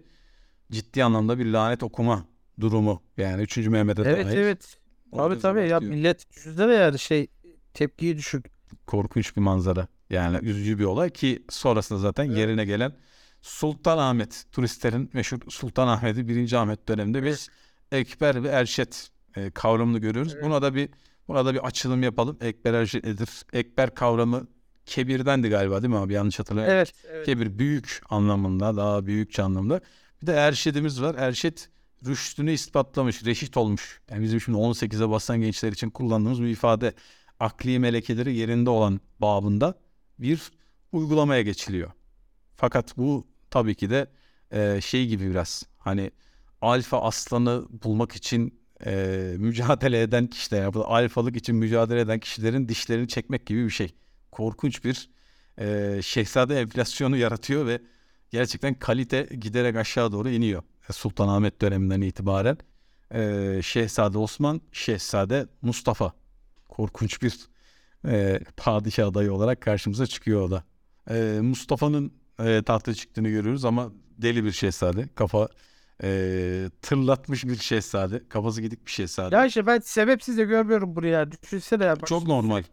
ciddi 0.72 1.04
anlamda 1.04 1.40
bir 1.40 1.46
lanet 1.46 1.84
okuma 1.84 2.26
durumu. 2.60 3.02
Yani 3.18 3.42
3. 3.42 3.58
Mehmet'e 3.58 4.02
Evet 4.02 4.26
dair. 4.26 4.38
evet. 4.38 4.78
Orada 4.78 4.85
Abi 5.20 5.40
tabii 5.40 5.68
ya 5.70 5.80
millet 5.80 6.36
düşünsene 6.36 6.74
yani 6.74 7.00
şey 7.00 7.28
tepkiyi 7.74 8.18
düşük. 8.18 8.46
korkunç 8.88 9.36
bir 9.36 9.42
manzara. 9.42 9.88
Yani 10.10 10.38
üzücü 10.42 10.80
bir 10.80 10.84
olay 10.84 11.10
ki 11.10 11.44
sonrasında 11.50 12.00
zaten 12.00 12.26
Evet. 12.26 12.38
yerine 12.38 12.66
gelen 12.66 12.96
Sultanahmet 13.42 14.46
turistlerin 14.52 15.10
meşhur 15.14 15.40
Sultanahmet'i 15.50 16.28
1. 16.28 16.54
Ahmet 16.54 16.88
döneminde 16.88 17.24
biz 17.24 17.50
Ekber 17.92 18.44
ve 18.44 18.48
Erşet 18.48 19.10
e, 19.36 19.52
kavramını 19.52 20.00
görüyoruz. 20.00 20.34
Evet. 20.34 20.44
Buna 20.44 20.62
da 20.62 20.76
bir 20.76 20.90
buna 21.28 21.46
da 21.46 21.54
bir 21.54 21.66
açılım 21.66 22.04
yapalım. 22.04 22.38
Ekber 22.42 22.74
Erşet 22.74 23.04
nedir? 23.06 23.30
Ekber 23.54 23.96
kavramı 23.96 24.48
kebirdendi 24.86 25.50
galiba 25.50 25.82
değil 25.82 25.94
mi 25.94 26.00
abi? 26.00 26.14
Yanlış 26.14 26.40
hatırlamıyorum. 26.40 26.78
Evet. 26.78 26.94
evet. 27.12 27.26
Kebir 27.26 27.60
büyük 27.60 28.02
anlamında, 28.10 28.78
daha 28.78 29.06
büyükçe 29.06 29.44
anlamda. 29.44 29.82
Bir 30.22 30.28
de 30.28 30.34
Erşed'imiz 30.34 31.02
var. 31.02 31.16
Erşet 31.16 31.70
rüştünü 32.06 32.52
ispatlamış, 32.52 33.26
reşit 33.26 33.58
olmuş. 33.58 34.02
Yani 34.12 34.24
bizim 34.24 34.42
şimdi 34.42 34.58
18'e 34.58 35.10
basan 35.10 35.42
gençler 35.42 35.72
için 35.72 35.90
kullandığımız 35.90 36.42
bir 36.42 36.48
ifade. 36.48 36.94
Akli 37.40 37.80
melekeleri 37.80 38.36
yerinde 38.36 38.70
olan 38.70 39.00
babında 39.20 39.80
bir 40.20 40.52
uygulamaya 40.92 41.42
geçiliyor. 41.42 41.92
Fakat 42.56 42.98
bu 42.98 43.28
tabii 43.50 43.76
ki 43.76 43.90
de 43.90 44.08
e, 44.52 44.82
şey 44.82 45.08
gibi 45.08 45.30
biraz 45.30 45.64
hani 45.78 46.12
alfa 46.62 47.02
aslanı 47.02 47.68
bulmak 47.84 48.16
için 48.16 48.60
e, 48.86 49.36
mücadele 49.38 50.02
eden 50.02 50.28
kişiler, 50.28 50.62
yani 50.62 50.74
bu 50.74 50.86
alfalık 50.86 51.36
için 51.36 51.56
mücadele 51.56 52.00
eden 52.00 52.20
kişilerin 52.20 52.70
dişlerini 52.70 53.08
çekmek 53.08 53.46
gibi 53.46 53.66
bir 53.66 53.70
şey. 53.70 53.96
Korkunç 54.32 54.84
bir 54.84 55.10
e, 55.60 56.00
şehzade 56.04 56.60
enflasyonu 56.62 57.18
yaratıyor 57.18 57.68
ve 57.68 57.82
gerçekten 58.30 58.74
kalite 58.80 59.30
giderek 59.40 59.76
aşağı 59.76 60.12
doğru 60.12 60.30
iniyor. 60.30 60.64
Sultanahmet 60.92 61.62
döneminden 61.62 62.02
itibaren 62.02 62.58
e, 63.14 63.60
Şehzade 63.64 64.18
Osman, 64.18 64.62
Şehzade 64.72 65.48
Mustafa 65.62 66.14
korkunç 66.70 67.22
bir 67.22 67.40
e, 68.08 68.40
padişah 68.58 69.08
adayı 69.08 69.34
olarak 69.34 69.62
karşımıza 69.62 70.08
çıkıyor 70.08 70.42
o 70.42 70.52
da. 70.52 70.64
E, 71.10 71.40
Mustafa'nın 71.42 72.14
e, 72.40 72.64
tahta 72.64 72.94
çıktığını 72.94 73.30
görüyoruz 73.30 73.66
ama 73.66 73.92
deli 74.18 74.44
bir 74.44 74.52
şehzade. 74.52 75.10
Kafa 75.16 75.48
e, 76.04 76.70
tırlatmış 76.82 77.46
bir 77.46 77.56
şehzade. 77.56 78.30
Kafası 78.30 78.62
gidik 78.62 78.86
bir 78.86 78.92
şehzade. 78.92 79.36
Ya 79.36 79.46
işte 79.46 79.68
ben 79.68 79.80
sebepsiz 79.80 80.38
de 80.38 80.44
görmüyorum 80.44 80.96
bunu 80.96 81.08
ya. 81.08 81.32
Düşünsene 81.32 81.86
ya. 81.86 82.02
Bak, 82.02 82.08
Çok 82.08 82.28
normal. 82.28 82.64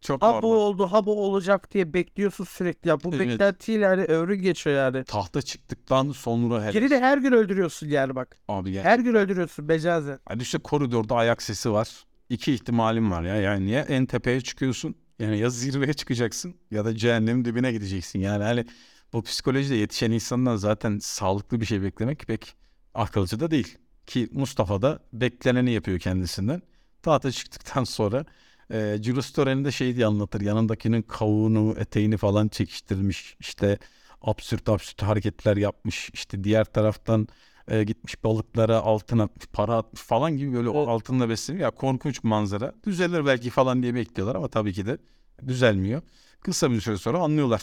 Sürekli 0.00 0.26
Ha 0.26 0.32
Çok 0.32 0.42
bu 0.42 0.46
normal. 0.46 0.60
oldu, 0.60 0.86
ha 0.92 1.06
bu 1.06 1.24
olacak 1.24 1.70
diye 1.74 1.92
bekliyorsun 1.92 2.44
sürekli 2.44 2.88
ya. 2.88 3.00
Bu 3.04 3.10
Evet. 3.14 3.28
beklentiyle 3.28 3.84
yani 3.84 4.02
ömrün 4.04 4.42
geçiyor 4.42 4.76
yani. 4.76 5.04
Tahta 5.04 5.42
çıktıktan 5.42 6.10
sonra 6.10 6.62
her 6.62 6.72
Geri 6.72 6.90
de 6.90 7.00
her 7.00 7.18
gün 7.18 7.32
öldürüyorsun 7.32 7.88
yani 7.88 8.14
bak. 8.14 8.36
abi 8.48 8.72
gel. 8.72 8.82
Her 8.84 8.98
gün 8.98 9.14
öldürüyorsun 9.14 9.64
mecazen. 9.64 10.18
Hadi 10.26 10.42
işte 10.42 10.58
koridorda 10.58 11.14
ayak 11.14 11.42
sesi 11.42 11.72
var. 11.72 12.04
İki 12.30 12.52
ihtimalim 12.54 13.10
var 13.10 13.22
ya. 13.22 13.34
Yani 13.36 13.70
ya 13.70 13.80
en 13.82 14.06
tepeye 14.06 14.40
çıkıyorsun. 14.40 14.94
Yani 15.18 15.38
ya 15.38 15.50
zirveye 15.50 15.92
çıkacaksın 15.92 16.54
ya 16.70 16.84
da 16.84 16.96
cehennemin 16.96 17.44
dibine 17.44 17.72
gideceksin. 17.72 18.18
Yani 18.20 18.44
hani 18.44 18.64
bu 19.12 19.22
psikolojide 19.22 19.74
yetişen 19.74 20.10
insandan 20.10 20.56
zaten 20.56 20.98
sağlıklı 20.98 21.60
bir 21.60 21.66
şey 21.66 21.82
beklemek 21.82 22.18
pek 22.26 22.54
akılcı 22.94 23.40
da 23.40 23.50
değil. 23.50 23.78
Ki 24.06 24.28
Mustafa 24.32 24.82
da 24.82 24.98
bekleneni 25.12 25.70
yapıyor 25.72 25.98
kendisinden. 25.98 26.62
Tahta 27.02 27.32
çıktıktan 27.32 27.84
sonra 27.98 28.24
e, 28.70 28.98
Julius 29.02 29.32
Torren'i 29.32 29.64
de 29.64 29.72
şey 29.72 29.96
diye 29.96 30.06
anlatır. 30.06 30.40
Yanındakinin 30.40 31.02
kavuğunu, 31.02 31.74
eteğini 31.78 32.16
falan 32.16 32.48
çekiştirmiş. 32.48 33.36
İşte 33.40 33.78
absürt 34.22 34.68
absürt 34.68 35.02
hareketler 35.02 35.56
yapmış. 35.56 36.10
İşte 36.14 36.44
diğer 36.44 36.64
taraftan 36.64 37.28
e, 37.68 37.84
gitmiş 37.84 38.24
balıklara 38.24 38.76
altın 38.76 39.18
atmış, 39.18 39.46
para 39.52 39.76
atmış 39.76 40.02
falan 40.02 40.36
gibi 40.36 40.54
böyle 40.54 40.68
o 40.68 40.88
altınla 40.88 41.28
besleniyor. 41.28 41.64
Ya 41.64 41.70
korkunç 41.70 42.24
manzara. 42.24 42.74
Düzelir 42.84 43.26
belki 43.26 43.50
falan 43.50 43.82
diye 43.82 43.94
bekliyorlar 43.94 44.34
ama 44.34 44.48
tabii 44.48 44.72
ki 44.72 44.86
de 44.86 44.98
düzelmiyor. 45.46 46.02
Kısa 46.40 46.70
bir 46.70 46.80
süre 46.80 46.96
sonra 46.96 47.18
anlıyorlar. 47.18 47.62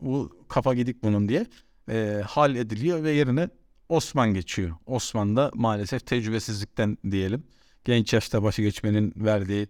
Bu 0.00 0.44
kafa 0.48 0.74
gidik 0.74 1.02
bunun 1.02 1.28
diye. 1.28 1.46
E, 1.88 2.22
hal 2.26 2.56
ediliyor 2.56 3.02
ve 3.02 3.10
yerine 3.12 3.48
Osman 3.88 4.34
geçiyor. 4.34 4.76
Osman 4.86 5.36
da 5.36 5.50
maalesef 5.54 6.06
tecrübesizlikten 6.06 6.98
diyelim. 7.10 7.44
Genç 7.84 8.12
yaşta 8.12 8.42
başı 8.42 8.62
geçmenin 8.62 9.12
verdiği 9.16 9.68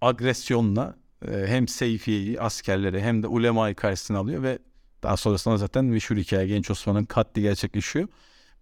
agresyonla 0.00 0.96
e, 1.28 1.46
hem 1.46 1.68
Seyfiye'yi, 1.68 2.40
askerleri 2.40 3.00
hem 3.00 3.22
de 3.22 3.26
ulemayı 3.26 3.74
karşısına 3.74 4.18
alıyor 4.18 4.42
ve 4.42 4.58
daha 5.02 5.16
sonrasında 5.16 5.56
zaten 5.56 5.84
meşhur 5.84 6.16
hikaye 6.16 6.46
Genç 6.46 6.70
Osman'ın 6.70 7.04
katli 7.04 7.42
gerçekleşiyor. 7.42 8.08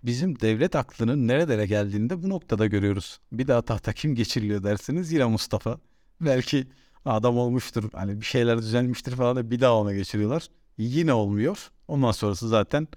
Bizim 0.02 0.40
devlet 0.40 0.76
aklının 0.76 1.28
nerelere 1.28 1.66
geldiğini 1.66 2.10
de 2.10 2.22
bu 2.22 2.28
noktada 2.28 2.66
görüyoruz. 2.66 3.20
Bir 3.32 3.48
daha 3.48 3.62
tahta 3.62 3.92
kim 3.92 4.14
geçiriliyor 4.14 4.62
dersiniz 4.62 5.12
yine 5.12 5.24
Mustafa. 5.24 5.78
Belki 6.20 6.66
adam 7.04 7.38
olmuştur 7.38 7.90
hani 7.92 8.20
bir 8.20 8.26
şeyler 8.26 8.58
düzelmiştir 8.58 9.12
falan 9.12 9.36
da 9.36 9.50
bir 9.50 9.60
daha 9.60 9.76
ona 9.76 9.94
geçiriyorlar. 9.94 10.48
Yine 10.78 11.12
olmuyor. 11.12 11.70
Ondan 11.88 12.12
sonrası 12.12 12.48
zaten 12.48 12.88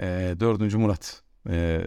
e, 0.00 0.34
4. 0.40 0.74
Murat. 0.74 1.22
E, 1.48 1.82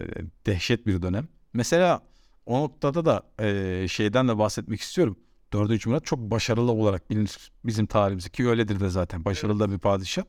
dehşet 0.46 0.86
bir 0.86 1.02
dönem. 1.02 1.28
Mesela 1.52 2.02
o 2.46 2.60
noktada 2.60 3.04
da 3.04 3.22
e, 3.44 3.88
şeyden 3.88 4.28
de 4.28 4.38
bahsetmek 4.38 4.80
istiyorum. 4.80 5.16
4. 5.56 5.86
Murat 5.86 6.04
çok 6.04 6.18
başarılı 6.18 6.72
olarak 6.72 7.10
bilinir 7.10 7.50
bizim 7.64 7.86
tarihimizde 7.86 8.28
ki 8.28 8.48
öyledir 8.48 8.80
de 8.80 8.88
zaten 8.90 9.24
başarılı 9.24 9.60
da 9.60 9.70
bir 9.70 9.78
padişah. 9.78 10.22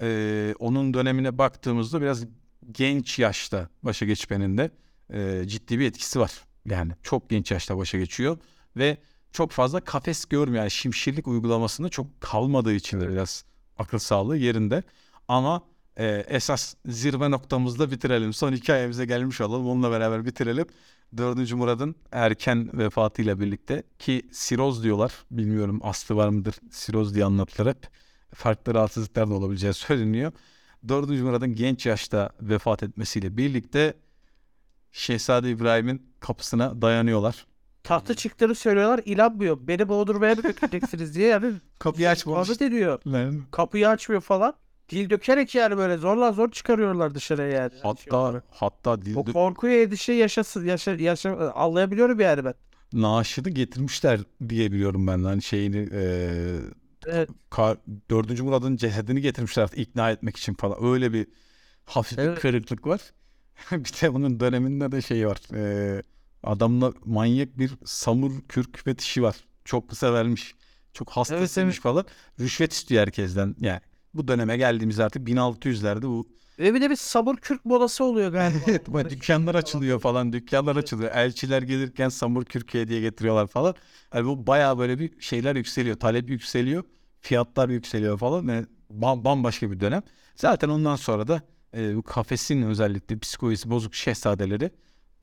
E, 0.00 0.54
onun 0.58 0.94
dönemine 0.94 1.38
baktığımızda 1.38 2.00
biraz 2.00 2.24
genç 2.72 3.18
yaşta 3.18 3.68
başa 3.82 4.06
geçmenin 4.06 4.58
de 4.58 4.70
e, 5.10 5.48
ciddi 5.48 5.78
bir 5.78 5.86
etkisi 5.86 6.20
var. 6.20 6.32
Yani 6.66 6.92
çok 7.02 7.30
genç 7.30 7.50
yaşta 7.50 7.78
başa 7.78 7.98
geçiyor 7.98 8.38
ve 8.76 8.96
çok 9.32 9.50
fazla 9.50 9.80
kafes 9.80 10.24
görmüyor. 10.24 10.62
Yani 10.62 10.70
şimşirlik 10.70 11.28
uygulamasında 11.28 11.88
çok 11.88 12.20
kalmadığı 12.20 12.72
için 12.72 13.00
de 13.00 13.08
biraz 13.08 13.44
akıl 13.78 13.98
sağlığı 13.98 14.36
yerinde. 14.36 14.82
Ama 15.28 15.62
e, 15.96 16.24
esas 16.28 16.74
zirve 16.86 17.30
noktamızda 17.30 17.90
bitirelim. 17.90 18.32
Son 18.32 18.52
hikayemize 18.52 19.06
gelmiş 19.06 19.40
olalım. 19.40 19.68
Onunla 19.68 19.90
beraber 19.90 20.24
bitirelim. 20.26 20.66
4. 21.16 21.52
Murad'ın 21.52 21.94
erken 22.12 22.78
vefatıyla 22.78 23.40
birlikte 23.40 23.82
ki 23.98 24.28
siroz 24.32 24.84
diyorlar. 24.84 25.12
Bilmiyorum 25.30 25.80
aslı 25.82 26.16
var 26.16 26.28
mıdır 26.28 26.54
siroz 26.70 27.14
diye 27.14 27.24
anlatılır 27.24 27.68
hep. 27.68 27.88
Farklı 28.34 28.74
rahatsızlıklar 28.74 29.30
da 29.30 29.34
olabileceği 29.34 29.74
söyleniyor. 29.74 30.32
4. 30.88 31.08
Murad'ın 31.10 31.54
genç 31.54 31.86
yaşta 31.86 32.30
vefat 32.40 32.82
etmesiyle 32.82 33.36
birlikte 33.36 33.94
Şehzade 34.92 35.50
İbrahim'in 35.50 36.02
kapısına 36.20 36.82
dayanıyorlar. 36.82 37.46
Tahta 37.84 38.14
çıktığını 38.14 38.54
söylüyorlar 38.54 39.00
inanmıyor. 39.04 39.58
Beni 39.60 39.88
boğdurmaya 39.88 40.34
mı 40.34 40.42
götüreceksiniz 40.42 41.14
diye 41.14 41.28
yani. 41.28 41.52
Kapıyı 41.78 42.10
açmamış. 42.10 42.48
Muhabbet 42.48 42.62
ediyor. 42.62 43.00
Kapıyı 43.50 43.88
açmıyor 43.88 44.20
falan. 44.20 44.54
Dil 44.88 45.10
dökerek 45.10 45.54
yani 45.54 45.76
böyle 45.76 45.96
zorla 45.96 46.32
zor 46.32 46.50
çıkarıyorlar 46.50 47.14
dışarıya 47.14 47.48
yani. 47.48 47.72
Hatta 47.82 48.42
hatta 48.50 48.90
o 48.92 49.02
dilde 49.02 49.32
korkuyu 49.32 49.74
endişe 49.82 50.12
yaşasın 50.12 50.64
yaşa, 50.66 50.90
yaşa 50.94 51.52
anlayabiliyorum 51.52 52.20
yani 52.20 52.44
ben. 52.44 52.54
naaşını 52.92 53.50
getirmişler 53.50 54.20
diye 54.48 54.72
biliyorum 54.72 55.06
ben. 55.06 55.24
Hani 55.24 55.42
şeyini 55.42 55.76
eee 55.92 56.60
Evet. 57.06 57.30
Ka- 57.50 57.78
4. 58.10 58.42
Murad'ın 58.42 58.76
cesedini 58.76 59.20
getirmişler 59.20 59.68
ikna 59.76 60.10
etmek 60.10 60.36
için 60.36 60.54
falan. 60.54 60.84
Öyle 60.84 61.12
bir 61.12 61.26
hafif 61.84 62.18
bir 62.18 62.22
Evet. 62.22 62.40
kırıklık 62.40 62.86
var. 62.86 63.00
bir 63.72 63.84
de 64.02 64.14
bunun 64.14 64.40
döneminde 64.40 64.92
de 64.92 65.02
şey 65.02 65.26
var. 65.28 65.38
Ee, 65.54 66.02
adamla 66.42 66.92
manyak 67.04 67.58
bir 67.58 67.70
samur 67.84 68.32
kürk 68.48 68.78
fetişi 68.84 69.22
var. 69.22 69.36
Çok 69.64 69.88
kısa 69.90 70.12
vermiş. 70.14 70.54
Çok 70.92 71.10
hastasıymış 71.10 71.74
evet. 71.76 71.82
falan. 71.82 72.06
Rüşvet 72.40 72.72
istiyor 72.72 73.02
herkesten. 73.02 73.56
Yani 73.60 73.80
bu 74.14 74.28
döneme 74.28 74.56
geldiğimiz 74.56 75.00
artık 75.00 75.28
1600'lerde 75.28 76.02
bu 76.02 76.28
Ve 76.58 76.74
bir 76.74 76.80
de 76.80 76.90
bir 76.90 76.96
sabır 76.96 77.36
kürk 77.36 77.64
modası 77.64 78.04
oluyor 78.04 78.32
galiba. 78.32 78.58
Evet, 78.66 78.88
bu 78.88 79.10
dükkanlar 79.10 79.54
açılıyor 79.54 80.00
falan, 80.00 80.32
dükkanlar 80.32 80.76
açılıyor. 80.76 81.10
Elçiler 81.14 81.62
gelirken 81.62 82.08
samur 82.08 82.44
kürkü 82.44 82.78
hediye 82.80 83.00
getiriyorlar 83.00 83.46
falan. 83.46 83.74
Yani 84.14 84.26
bu 84.26 84.46
bayağı 84.46 84.78
böyle 84.78 84.98
bir 84.98 85.20
şeyler 85.20 85.56
yükseliyor, 85.56 85.96
talep 85.96 86.30
yükseliyor, 86.30 86.84
fiyatlar 87.20 87.68
yükseliyor 87.68 88.18
falan. 88.18 88.48
Yani 88.48 88.66
ba- 89.00 89.24
bambaşka 89.24 89.70
bir 89.70 89.80
dönem. 89.80 90.02
Zaten 90.36 90.68
ondan 90.68 90.96
sonra 90.96 91.28
da 91.28 91.42
e, 91.76 91.96
bu 91.96 92.02
kafesin 92.02 92.62
özellikle 92.62 93.18
psikolojisi 93.18 93.70
bozuk 93.70 93.94
şehzadeleri 93.94 94.70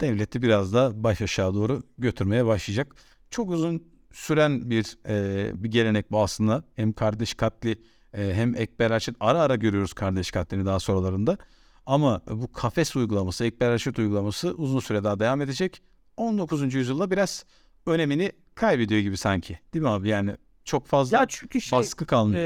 devleti 0.01 0.41
biraz 0.41 0.73
da 0.73 1.03
baş 1.03 1.21
aşağı 1.21 1.53
doğru 1.53 1.83
götürmeye 1.97 2.45
başlayacak. 2.45 2.95
Çok 3.29 3.49
uzun 3.51 3.83
süren 4.13 4.69
bir 4.69 4.97
e, 5.07 5.51
bir 5.63 5.71
gelenek 5.71 6.11
bu 6.11 6.21
aslında. 6.23 6.63
Hem 6.75 6.93
kardeş 6.93 7.33
katli 7.33 7.81
e, 8.17 8.33
hem 8.33 8.55
Ekber 8.55 8.91
Aşit 8.91 9.15
ara 9.19 9.41
ara 9.41 9.55
görüyoruz 9.55 9.93
kardeş 9.93 10.31
katlini 10.31 10.65
daha 10.65 10.79
sonralarında. 10.79 11.37
Ama 11.85 12.21
bu 12.29 12.51
kafes 12.51 12.95
uygulaması, 12.95 13.45
Ekber 13.45 13.71
Aşit 13.71 13.99
uygulaması 13.99 14.53
uzun 14.53 14.79
süre 14.79 15.03
daha 15.03 15.19
devam 15.19 15.41
edecek. 15.41 15.81
19. 16.17 16.73
yüzyılda 16.73 17.11
biraz 17.11 17.45
önemini 17.85 18.31
kaybediyor 18.55 19.01
gibi 19.01 19.17
sanki. 19.17 19.59
Değil 19.73 19.83
mi 19.83 19.89
abi? 19.89 20.09
Yani 20.09 20.35
çok 20.63 20.87
fazla 20.87 21.17
ya 21.17 21.25
çünkü 21.29 21.61
şey 21.61 21.79
baskı 21.79 22.05
kalmıyor. 22.05 22.41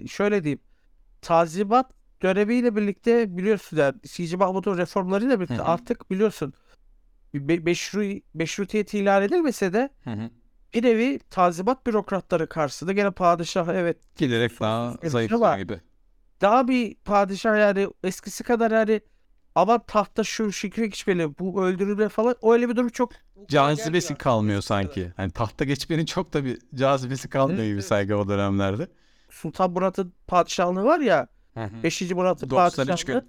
eee, 0.00 0.06
şöyle 0.06 0.44
diyeyim. 0.44 0.60
Tazimat 1.22 1.90
dönemiyle 2.22 2.76
birlikte 2.76 3.36
biliyorsun 3.36 3.76
yani 3.76 3.94
C.C. 4.02 4.36
Mahmut'un 4.36 4.78
reformlarıyla 4.78 5.36
birlikte 5.40 5.54
Hı 5.54 5.62
hı. 5.62 5.64
artık 5.64 6.10
biliyorsun 6.10 6.52
meşru, 7.32 8.20
meşrutiyet 8.34 8.94
ilan 8.94 9.22
edilmese 9.22 9.72
de 9.72 9.90
Hı 10.04 10.10
hı. 10.10 10.30
Bir 10.74 10.82
nevi 10.82 11.18
tazimat 11.30 11.86
bürokratları 11.86 12.48
karşısında 12.48 12.92
gene 12.92 13.10
padişah 13.10 13.68
evet 13.68 14.16
Giderek 14.16 14.60
daha 14.60 14.96
zayıflıyor 15.04 15.58
gibi. 15.58 15.80
daha 16.40 16.68
bir 16.68 16.94
padişah 16.94 17.58
yani 17.58 17.88
eskisi 18.04 18.44
kadar 18.44 18.70
yani 18.70 19.00
ama 19.54 19.78
tahta 19.78 20.24
şu 20.24 20.52
şükür 20.52 20.82
içmeli 20.82 21.38
bu 21.38 21.64
öldürülme 21.64 22.08
falan 22.08 22.34
öyle 22.42 22.68
bir 22.68 22.76
durum 22.76 22.88
çok 22.88 23.12
Cazibesi 23.48 24.14
kalmıyor 24.14 24.60
sanki. 24.60 25.12
Hani 25.16 25.30
tahta 25.30 25.64
geçmenin 25.64 26.04
çok 26.04 26.32
da 26.32 26.44
bir 26.44 26.58
cazibesi 26.74 27.28
kalmıyor 27.28 27.64
gibi 27.64 27.82
sanki 27.82 28.14
o 28.14 28.28
dönemlerde. 28.28 28.88
Sultan 29.30 29.70
Murat'ın 29.70 30.12
padişahlığı 30.26 30.84
var 30.84 31.00
ya 31.00 31.28
5. 31.82 32.10
Murat'ın 32.10 32.50
93 32.50 32.88
padişahlığı 32.88 33.26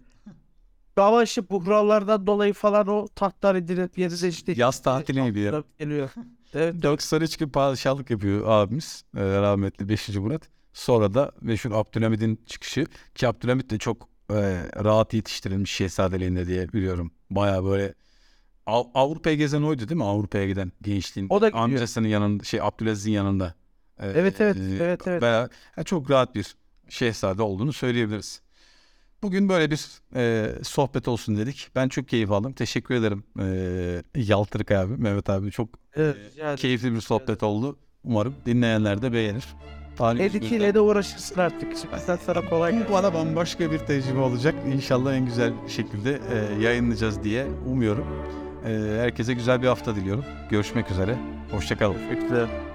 Dava 0.97 1.23
işi 1.23 1.49
buhranlardan 1.49 2.27
dolayı 2.27 2.53
falan 2.53 2.87
o 2.87 3.07
tahtlar 3.07 3.55
edilip 3.55 3.97
yerine 3.97 4.27
işte 4.27 4.53
Yaz 4.55 4.81
tatili 4.81 5.23
gibi 5.23 5.39
ya. 5.39 5.63
geliyor. 5.79 6.09
Evet. 6.53 6.83
93 6.83 7.37
gün 7.37 7.49
padişahlık 7.49 8.09
yapıyor 8.09 8.47
abimiz 8.47 9.03
e, 9.17 9.21
rahmetli 9.23 9.89
5. 9.89 10.09
Murat. 10.09 10.41
Sonra 10.73 11.13
da 11.13 11.31
meşhur 11.41 11.71
Abdülhamid'in 11.71 12.39
çıkışı 12.45 12.85
ki 13.15 13.27
Abdülhamid 13.27 13.69
de 13.69 13.77
çok 13.77 14.09
e, 14.31 14.35
rahat 14.83 15.13
yetiştirilmiş 15.13 15.71
şehzadeliğinde 15.71 16.47
diye 16.47 16.73
biliyorum. 16.73 17.11
Baya 17.29 17.63
böyle 17.63 17.93
Av- 18.65 18.87
Avrupa'ya 18.93 19.35
gezen 19.35 19.61
oydu 19.61 19.89
değil 19.89 19.97
mi? 19.97 20.03
Avrupa'ya 20.05 20.47
giden 20.47 20.71
gençliğin. 20.81 21.27
O 21.29 21.41
da. 21.41 21.49
Amcasının 21.53 22.07
yanında 22.07 22.43
şey 22.43 22.61
Abdülaziz'in 22.61 23.11
yanında. 23.11 23.53
Ee, 23.99 24.07
Evet, 24.07 24.41
evet, 24.41 24.57
e, 24.57 24.83
evet, 24.83 25.07
evet. 25.07 25.21
beraber- 25.23 25.49
yani 25.77 25.85
çok 25.85 26.11
rahat 26.11 26.35
bir 26.35 26.55
şehzade 26.89 27.41
olduğunu 27.41 27.73
söyleyebiliriz. 27.73 28.41
Bugün 29.21 29.49
böyle 29.49 29.71
bir 29.71 29.87
e, 30.15 30.51
sohbet 30.63 31.07
olsun 31.07 31.37
dedik. 31.37 31.67
Ben 31.75 31.87
çok 31.87 32.07
keyif 32.07 32.31
aldım. 32.31 32.53
Teşekkür 32.53 32.95
ederim 32.95 33.23
e, 33.39 34.21
Yaltırık 34.21 34.71
abi, 34.71 34.97
Mehmet 34.97 35.29
abi. 35.29 35.51
Çok 35.51 35.69
Evet, 35.95 36.17
e, 36.37 36.55
keyifli 36.55 36.93
bir 36.93 37.01
sohbet 37.01 37.43
oldu. 37.43 37.77
Umarım 38.03 38.35
dinleyenler 38.45 39.01
de 39.01 39.13
beğenir. 39.13 39.47
İle 40.41 40.73
de 40.73 40.79
uğraşırsın 40.79 41.39
artık. 41.39 41.77
Sen 42.05 42.15
sana 42.25 42.49
kolay 42.49 42.73
bu 42.73 42.77
gelsin. 42.77 42.93
bana 42.93 43.13
bambaşka 43.13 43.71
bir 43.71 43.79
tecrübe 43.79 44.19
olacak. 44.19 44.55
İnşallah 44.73 45.13
en 45.13 45.25
güzel 45.25 45.53
şekilde 45.67 46.19
e, 46.33 46.61
yayınlayacağız 46.63 47.23
diye 47.23 47.47
umuyorum. 47.67 48.05
E, 48.65 48.69
herkese 48.99 49.33
güzel 49.33 49.61
bir 49.61 49.67
hafta 49.67 49.95
diliyorum. 49.95 50.25
Görüşmek 50.49 50.91
üzere. 50.91 51.17
Hoşçakalın. 51.51 51.97
Bekle. 52.09 52.68